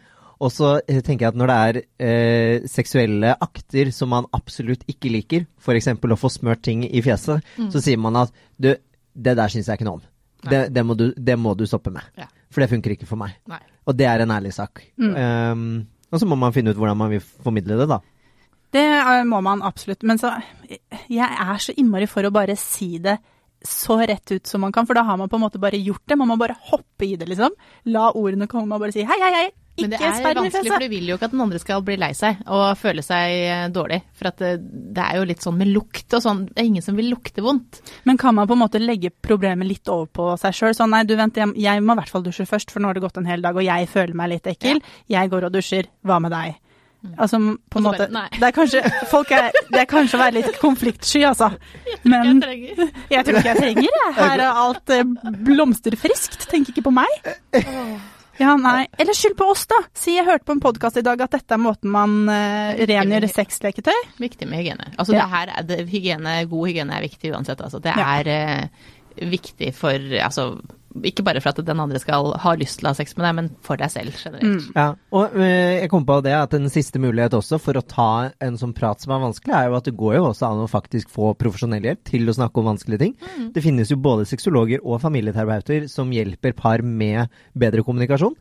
Og 0.43 0.51
så 0.51 0.69
eh, 0.89 1.01
tenker 1.03 1.27
jeg 1.27 1.33
at 1.33 1.39
når 1.39 1.51
det 1.51 1.57
er 1.57 1.77
eh, 2.03 2.65
seksuelle 2.69 3.35
akter 3.43 3.91
som 3.95 4.11
man 4.13 4.27
absolutt 4.35 4.83
ikke 4.91 5.11
liker, 5.13 5.45
f.eks. 5.61 5.93
å 5.93 6.19
få 6.19 6.31
smørt 6.33 6.63
ting 6.65 6.83
i 6.87 7.03
fjeset, 7.05 7.45
så 7.71 7.83
sier 7.83 8.01
man 8.01 8.25
at 8.25 8.33
du, 8.59 8.73
det 9.13 9.37
der 9.39 9.53
syns 9.53 9.69
jeg 9.69 9.79
ikke 9.79 9.87
noe 9.87 10.01
om. 10.01 10.09
Det, 10.49 10.61
det, 10.75 10.83
må 10.85 10.95
du, 10.99 11.09
det 11.15 11.37
må 11.39 11.53
du 11.57 11.65
stoppe 11.69 11.93
med. 11.93 12.05
Ja. 12.19 12.27
For 12.53 12.63
det 12.63 12.69
funker 12.71 12.95
ikke 12.95 13.09
for 13.09 13.19
meg. 13.19 13.37
Nei. 13.49 13.61
Og 13.87 13.97
det 13.99 14.07
er 14.07 14.23
en 14.23 14.33
ærlig 14.33 14.53
sak. 14.55 14.83
Um, 14.99 15.85
og 16.13 16.21
så 16.21 16.27
må 16.29 16.37
man 16.39 16.53
finne 16.55 16.73
ut 16.73 16.79
hvordan 16.79 16.99
man 16.99 17.11
vil 17.13 17.23
formidle 17.23 17.77
det, 17.79 17.87
da. 17.91 17.99
Det 18.73 18.85
må 19.29 19.39
man 19.45 19.61
absolutt. 19.65 20.03
Men 20.07 20.17
så 20.17 20.33
Jeg 21.09 21.27
er 21.29 21.61
så 21.61 21.75
innmari 21.77 22.07
for 22.09 22.25
å 22.25 22.33
bare 22.33 22.55
si 22.57 22.97
det 23.01 23.19
så 23.63 23.95
rett 24.03 24.31
ut 24.33 24.47
som 24.49 24.59
man 24.65 24.73
kan, 24.75 24.87
for 24.87 24.97
da 24.97 25.05
har 25.07 25.17
man 25.17 25.29
på 25.31 25.37
en 25.39 25.45
måte 25.45 25.61
bare 25.61 25.79
gjort 25.79 26.03
det. 26.09 26.17
Man 26.19 26.27
må 26.27 26.35
bare 26.39 26.57
hoppe 26.67 27.07
i 27.07 27.15
det, 27.15 27.29
liksom. 27.31 27.53
La 27.95 28.09
ordene 28.11 28.49
komme 28.51 28.75
og 28.75 28.83
bare 28.83 28.95
si 28.95 29.05
hei, 29.07 29.19
hei, 29.21 29.31
hei. 29.37 29.45
Men 29.81 29.89
det 29.89 29.97
er 29.97 30.35
vanskelig, 30.37 30.69
for 30.69 30.83
du 30.83 30.91
vil 30.91 31.07
jo 31.09 31.15
ikke 31.17 31.27
at 31.29 31.33
den 31.33 31.41
andre 31.41 31.59
skal 31.61 31.81
bli 31.85 31.95
lei 31.97 32.11
seg 32.13 32.43
og 32.45 32.77
føle 32.77 33.01
seg 33.05 33.31
eh, 33.49 33.63
dårlig. 33.73 33.99
For 34.13 34.29
at 34.29 34.41
det, 34.43 34.51
det 34.93 35.05
er 35.07 35.17
jo 35.17 35.27
litt 35.31 35.45
sånn 35.45 35.57
med 35.57 35.71
lukt 35.73 36.13
og 36.13 36.21
sånn. 36.21 36.43
Det 36.51 36.61
er 36.61 36.69
ingen 36.69 36.85
som 36.85 36.99
vil 36.99 37.09
lukte 37.09 37.41
vondt. 37.45 37.81
Men 38.05 38.19
kan 38.21 38.37
man 38.37 38.49
på 38.49 38.53
en 38.53 38.61
måte 38.61 38.81
legge 38.83 39.09
problemet 39.09 39.67
litt 39.69 39.89
over 39.89 40.11
på 40.13 40.27
seg 40.41 40.53
sjøl? 40.59 40.75
Sånn 40.77 40.93
nei, 40.93 41.01
du 41.09 41.15
vent, 41.17 41.39
jeg, 41.41 41.55
jeg 41.57 41.81
må 41.81 41.97
i 41.97 42.03
hvert 42.03 42.13
fall 42.13 42.25
dusje 42.25 42.45
først, 42.49 42.73
for 42.73 42.83
nå 42.83 42.91
har 42.91 42.99
det 42.99 43.05
gått 43.07 43.17
en 43.17 43.29
hel 43.29 43.41
dag, 43.41 43.57
og 43.57 43.65
jeg 43.65 43.89
føler 43.89 44.19
meg 44.21 44.35
litt 44.35 44.51
ekkel. 44.53 44.83
Jeg 45.09 45.33
går 45.33 45.49
og 45.49 45.57
dusjer. 45.57 45.89
Hva 46.05 46.21
med 46.21 46.35
deg? 46.35 46.59
Altså 47.17 47.35
på 47.69 47.81
en 47.81 47.83
måte 47.83 48.05
bare. 48.13 48.29
Det 48.39 48.47
er 48.47 48.53
kanskje 48.55 48.79
folk 49.11 49.31
er, 49.35 49.49
Det 49.67 49.81
er 49.81 49.87
kanskje 49.91 50.15
å 50.15 50.21
være 50.21 50.37
litt 50.37 50.59
konfliktsky, 50.61 51.25
altså. 51.27 51.49
Men 52.07 52.39
jeg 53.11 53.25
tror 53.25 53.41
ikke 53.41 53.49
jeg 53.49 53.59
trenger 53.59 53.89
det. 53.89 54.05
Her 54.21 54.45
er 54.45 54.61
alt 54.63 54.93
eh, 54.95 55.03
blomsterfriskt. 55.49 56.47
Tenk 56.53 56.71
ikke 56.71 56.85
på 56.87 56.93
meg. 56.95 57.33
Ja, 58.39 58.55
nei. 58.57 58.87
Eller 58.97 59.13
skyld 59.13 59.35
på 59.37 59.45
oss, 59.51 59.67
da. 59.69 59.77
Si 59.93 60.15
jeg 60.15 60.25
hørte 60.25 60.47
på 60.47 60.55
en 60.55 60.61
podkast 60.63 60.97
i 60.97 61.03
dag 61.05 61.21
at 61.21 61.35
dette 61.35 61.53
er 61.53 61.61
måten 61.61 61.91
man 61.93 62.15
uh, 62.29 62.73
rengjør 62.89 63.27
sexleketøy. 63.29 63.99
Viktig 64.23 64.47
med 64.49 64.63
hygiene. 64.63 64.87
Altså 64.97 65.13
Ja. 65.13 65.21
det 65.25 65.29
her 65.35 65.51
er 65.59 65.67
det, 65.69 65.79
hygiene, 65.91 66.33
god 66.49 66.67
hygiene 66.71 66.97
er 66.97 67.05
viktig 67.05 67.33
uansett. 67.35 67.61
Altså. 67.61 67.79
Det 67.83 67.93
Ja. 67.93 68.07
er 68.19 68.31
eh, 68.33 68.67
viktig 69.29 69.73
for 69.77 69.93
altså, 70.25 70.47
ikke 71.01 71.25
bare 71.25 71.41
for 71.41 71.53
at 71.53 71.65
den 71.65 71.81
andre 71.81 71.99
skal 72.01 72.31
ha 72.43 72.53
lyst 72.59 72.79
til 72.79 72.87
å 72.87 72.91
ha 72.91 72.97
sex 72.97 73.15
med 73.17 73.25
deg, 73.25 73.35
men 73.39 73.49
for 73.65 73.79
deg 73.79 73.91
selv 73.93 74.17
generelt. 74.19 74.67
Mm. 74.67 74.75
Ja, 74.77 74.87
og 75.15 75.33
øh, 75.37 75.71
jeg 75.79 75.89
kom 75.93 76.05
på 76.07 76.19
det 76.25 76.35
at 76.37 76.53
en 76.57 76.69
siste 76.73 77.01
mulighet 77.01 77.37
også 77.37 77.59
for 77.61 77.79
å 77.79 77.85
ta 77.85 78.09
en 78.43 78.59
sånn 78.59 78.75
prat 78.77 79.01
som 79.01 79.15
er 79.15 79.23
vanskelig, 79.23 79.55
er 79.57 79.71
jo 79.71 79.79
at 79.79 79.89
det 79.89 79.95
går 79.99 80.17
jo 80.19 80.27
også 80.29 80.51
an 80.51 80.63
å 80.65 80.69
faktisk 80.71 81.11
få 81.13 81.33
profesjonell 81.39 81.89
hjelp 81.89 82.03
til 82.11 82.29
å 82.29 82.37
snakke 82.37 82.61
om 82.61 82.69
vanskelige 82.73 83.05
ting. 83.05 83.17
Det 83.55 83.65
finnes 83.65 83.91
jo 83.91 83.99
både 84.01 84.27
sexologer 84.29 84.83
og 84.83 85.01
familieterapeuter 85.03 85.89
som 85.91 86.13
hjelper 86.13 86.55
par 86.57 86.85
med 86.85 87.31
bedre 87.57 87.85
kommunikasjon. 87.85 88.37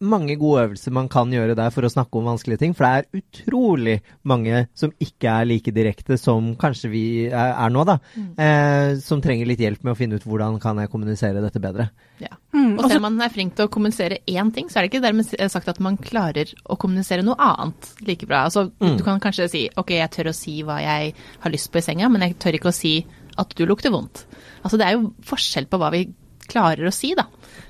Mange 0.00 0.36
gode 0.40 0.62
øvelser 0.64 0.94
man 0.96 1.08
kan 1.12 1.28
gjøre 1.32 1.54
der 1.58 1.72
for 1.74 1.84
å 1.84 1.90
snakke 1.92 2.16
om 2.16 2.28
vanskelige 2.30 2.62
ting, 2.62 2.72
for 2.76 2.86
det 2.86 2.92
er 3.04 3.20
utrolig 3.20 3.96
mange 4.24 4.62
som 4.74 4.92
ikke 4.96 5.28
er 5.42 5.48
like 5.50 5.74
direkte 5.76 6.16
som 6.16 6.54
kanskje 6.60 6.88
vi 6.92 7.02
er, 7.28 7.68
nå, 7.72 7.84
da. 7.84 7.98
Eh, 8.16 8.94
som 9.04 9.20
trenger 9.20 9.50
litt 9.50 9.60
hjelp 9.60 9.84
med 9.84 9.92
å 9.92 9.98
finne 9.98 10.16
ut 10.16 10.24
hvordan 10.24 10.56
kan 10.62 10.80
jeg 10.80 10.88
kommunisere 10.92 11.42
dette 11.44 11.60
bedre. 11.60 11.90
Ja. 12.22 12.32
Mm, 12.54 12.78
Og 12.78 12.86
selv 12.88 12.98
om 13.02 13.06
man 13.10 13.20
er 13.26 13.32
flink 13.32 13.54
til 13.56 13.68
å 13.68 13.72
kommunisere 13.72 14.18
én 14.26 14.50
ting, 14.56 14.68
så 14.72 14.80
er 14.80 14.86
det 14.86 14.92
ikke 14.94 15.04
dermed 15.04 15.28
sagt 15.52 15.68
at 15.68 15.80
man 15.84 15.98
klarer 16.00 16.48
å 16.64 16.78
kommunisere 16.80 17.24
noe 17.26 17.36
annet 17.36 17.92
like 18.08 18.26
bra. 18.26 18.46
Altså, 18.48 18.70
Du 18.80 19.04
kan 19.04 19.20
kanskje 19.20 19.48
si 19.52 19.68
ok, 19.76 19.90
jeg 20.00 20.10
tør 20.16 20.32
å 20.32 20.36
si 20.36 20.62
hva 20.64 20.80
jeg 20.80 21.14
har 21.44 21.52
lyst 21.52 21.70
på 21.72 21.78
i 21.78 21.84
senga, 21.84 22.08
men 22.08 22.22
jeg 22.24 22.38
tør 22.40 22.56
ikke 22.56 22.72
å 22.72 22.76
si 22.76 23.04
at 23.38 23.52
du 23.56 23.62
lukter 23.68 23.92
vondt. 23.92 24.24
Altså 24.64 24.76
Det 24.80 24.86
er 24.88 24.96
jo 24.96 25.12
forskjell 25.24 25.68
på 25.70 25.78
hva 25.80 25.92
vi 25.94 26.06
klarer 26.50 26.90
å 26.90 26.94
si, 26.94 27.14
da. 27.18 27.26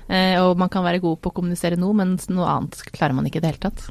Eh, 0.09 0.35
og 0.41 0.57
man 0.59 0.69
kan 0.73 0.83
være 0.85 1.01
god 1.03 1.21
på 1.21 1.31
å 1.31 1.37
kommunisere 1.39 1.79
noe, 1.79 1.95
mens 2.01 2.27
noe 2.33 2.49
annet 2.57 2.81
klarer 2.91 3.15
man 3.17 3.29
ikke 3.29 3.39
i 3.41 3.45
det 3.45 3.53
hele 3.53 3.65
tatt. 3.69 3.89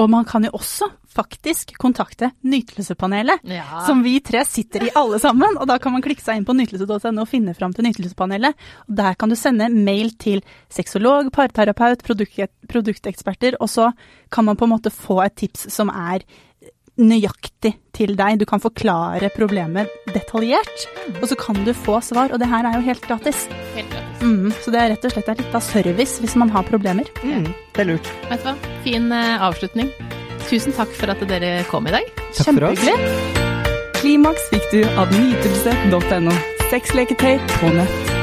Og 0.00 0.06
man 0.08 0.24
kan 0.24 0.44
jo 0.46 0.50
også 0.56 0.86
faktisk 1.12 1.74
kontakte 1.80 2.30
Nytelsespanelet, 2.46 3.40
Ja. 3.44 3.82
som 3.86 4.02
vi 4.02 4.18
tre 4.20 4.44
sitter 4.44 4.86
i 4.86 4.90
alle 4.96 5.18
sammen. 5.20 5.58
Og 5.60 5.66
da 5.68 5.76
kan 5.78 5.92
man 5.92 6.00
klikke 6.00 6.22
seg 6.22 6.38
inn 6.38 6.46
på 6.48 6.54
nytelse.no 6.56 7.20
og 7.20 7.28
finne 7.28 7.54
fram 7.56 7.74
til 7.74 7.84
Nytelsespanelet. 7.84 8.54
Og 8.88 8.96
der 8.96 9.14
kan 9.14 9.28
du 9.28 9.36
sende 9.36 9.68
mail 9.68 10.10
til 10.16 10.40
sexolog, 10.70 11.30
parterapeut, 11.32 12.02
produkt, 12.06 12.48
produkteksperter, 12.68 13.56
og 13.60 13.68
så 13.68 13.92
kan 14.30 14.44
man 14.46 14.56
på 14.56 14.64
en 14.64 14.72
måte 14.76 14.92
få 14.94 15.20
et 15.24 15.36
tips 15.36 15.68
som 15.74 15.90
er 15.90 16.24
nøyaktig 16.98 17.74
til 17.96 18.14
deg. 18.18 18.38
Du 18.40 18.46
kan 18.48 18.62
forklare 18.62 19.30
problemet 19.34 19.90
detaljert, 20.12 20.86
og 21.18 21.26
så 21.30 21.38
kan 21.38 21.62
du 21.66 21.72
få 21.76 22.00
svar. 22.04 22.32
Og 22.34 22.42
det 22.42 22.50
her 22.50 22.66
er 22.68 22.78
jo 22.78 22.84
helt 22.88 23.06
gratis. 23.06 23.46
Helt 23.76 23.90
gratis. 23.92 24.22
Mm, 24.22 24.52
så 24.64 24.74
det 24.74 24.82
er 24.82 24.92
rett 24.94 25.08
og 25.08 25.14
slett 25.14 25.32
en 25.32 25.40
liten 25.40 25.66
service 25.70 26.22
hvis 26.22 26.36
man 26.40 26.52
har 26.54 26.66
problemer. 26.68 27.10
Mm, 27.22 27.48
det 27.76 27.84
er 27.84 27.90
lurt. 27.92 28.12
Vet 28.28 28.44
du 28.44 28.50
hva? 28.50 28.74
Fin 28.86 29.10
eh, 29.14 29.46
avslutning. 29.48 29.92
Tusen 30.48 30.74
takk 30.76 30.92
for 30.96 31.12
at 31.12 31.24
dere 31.30 31.58
kom 31.70 31.88
i 31.88 31.94
dag. 31.94 32.12
Takk. 32.32 32.50
Kjempehyggelig. 32.50 33.46
Klimaks 33.98 34.46
fikk 34.52 34.70
du 34.74 34.80
av 34.98 35.10
nytelse.no. 35.14 36.38
Sexleketøy 36.68 37.36
på 37.58 37.74
nett. 37.74 38.17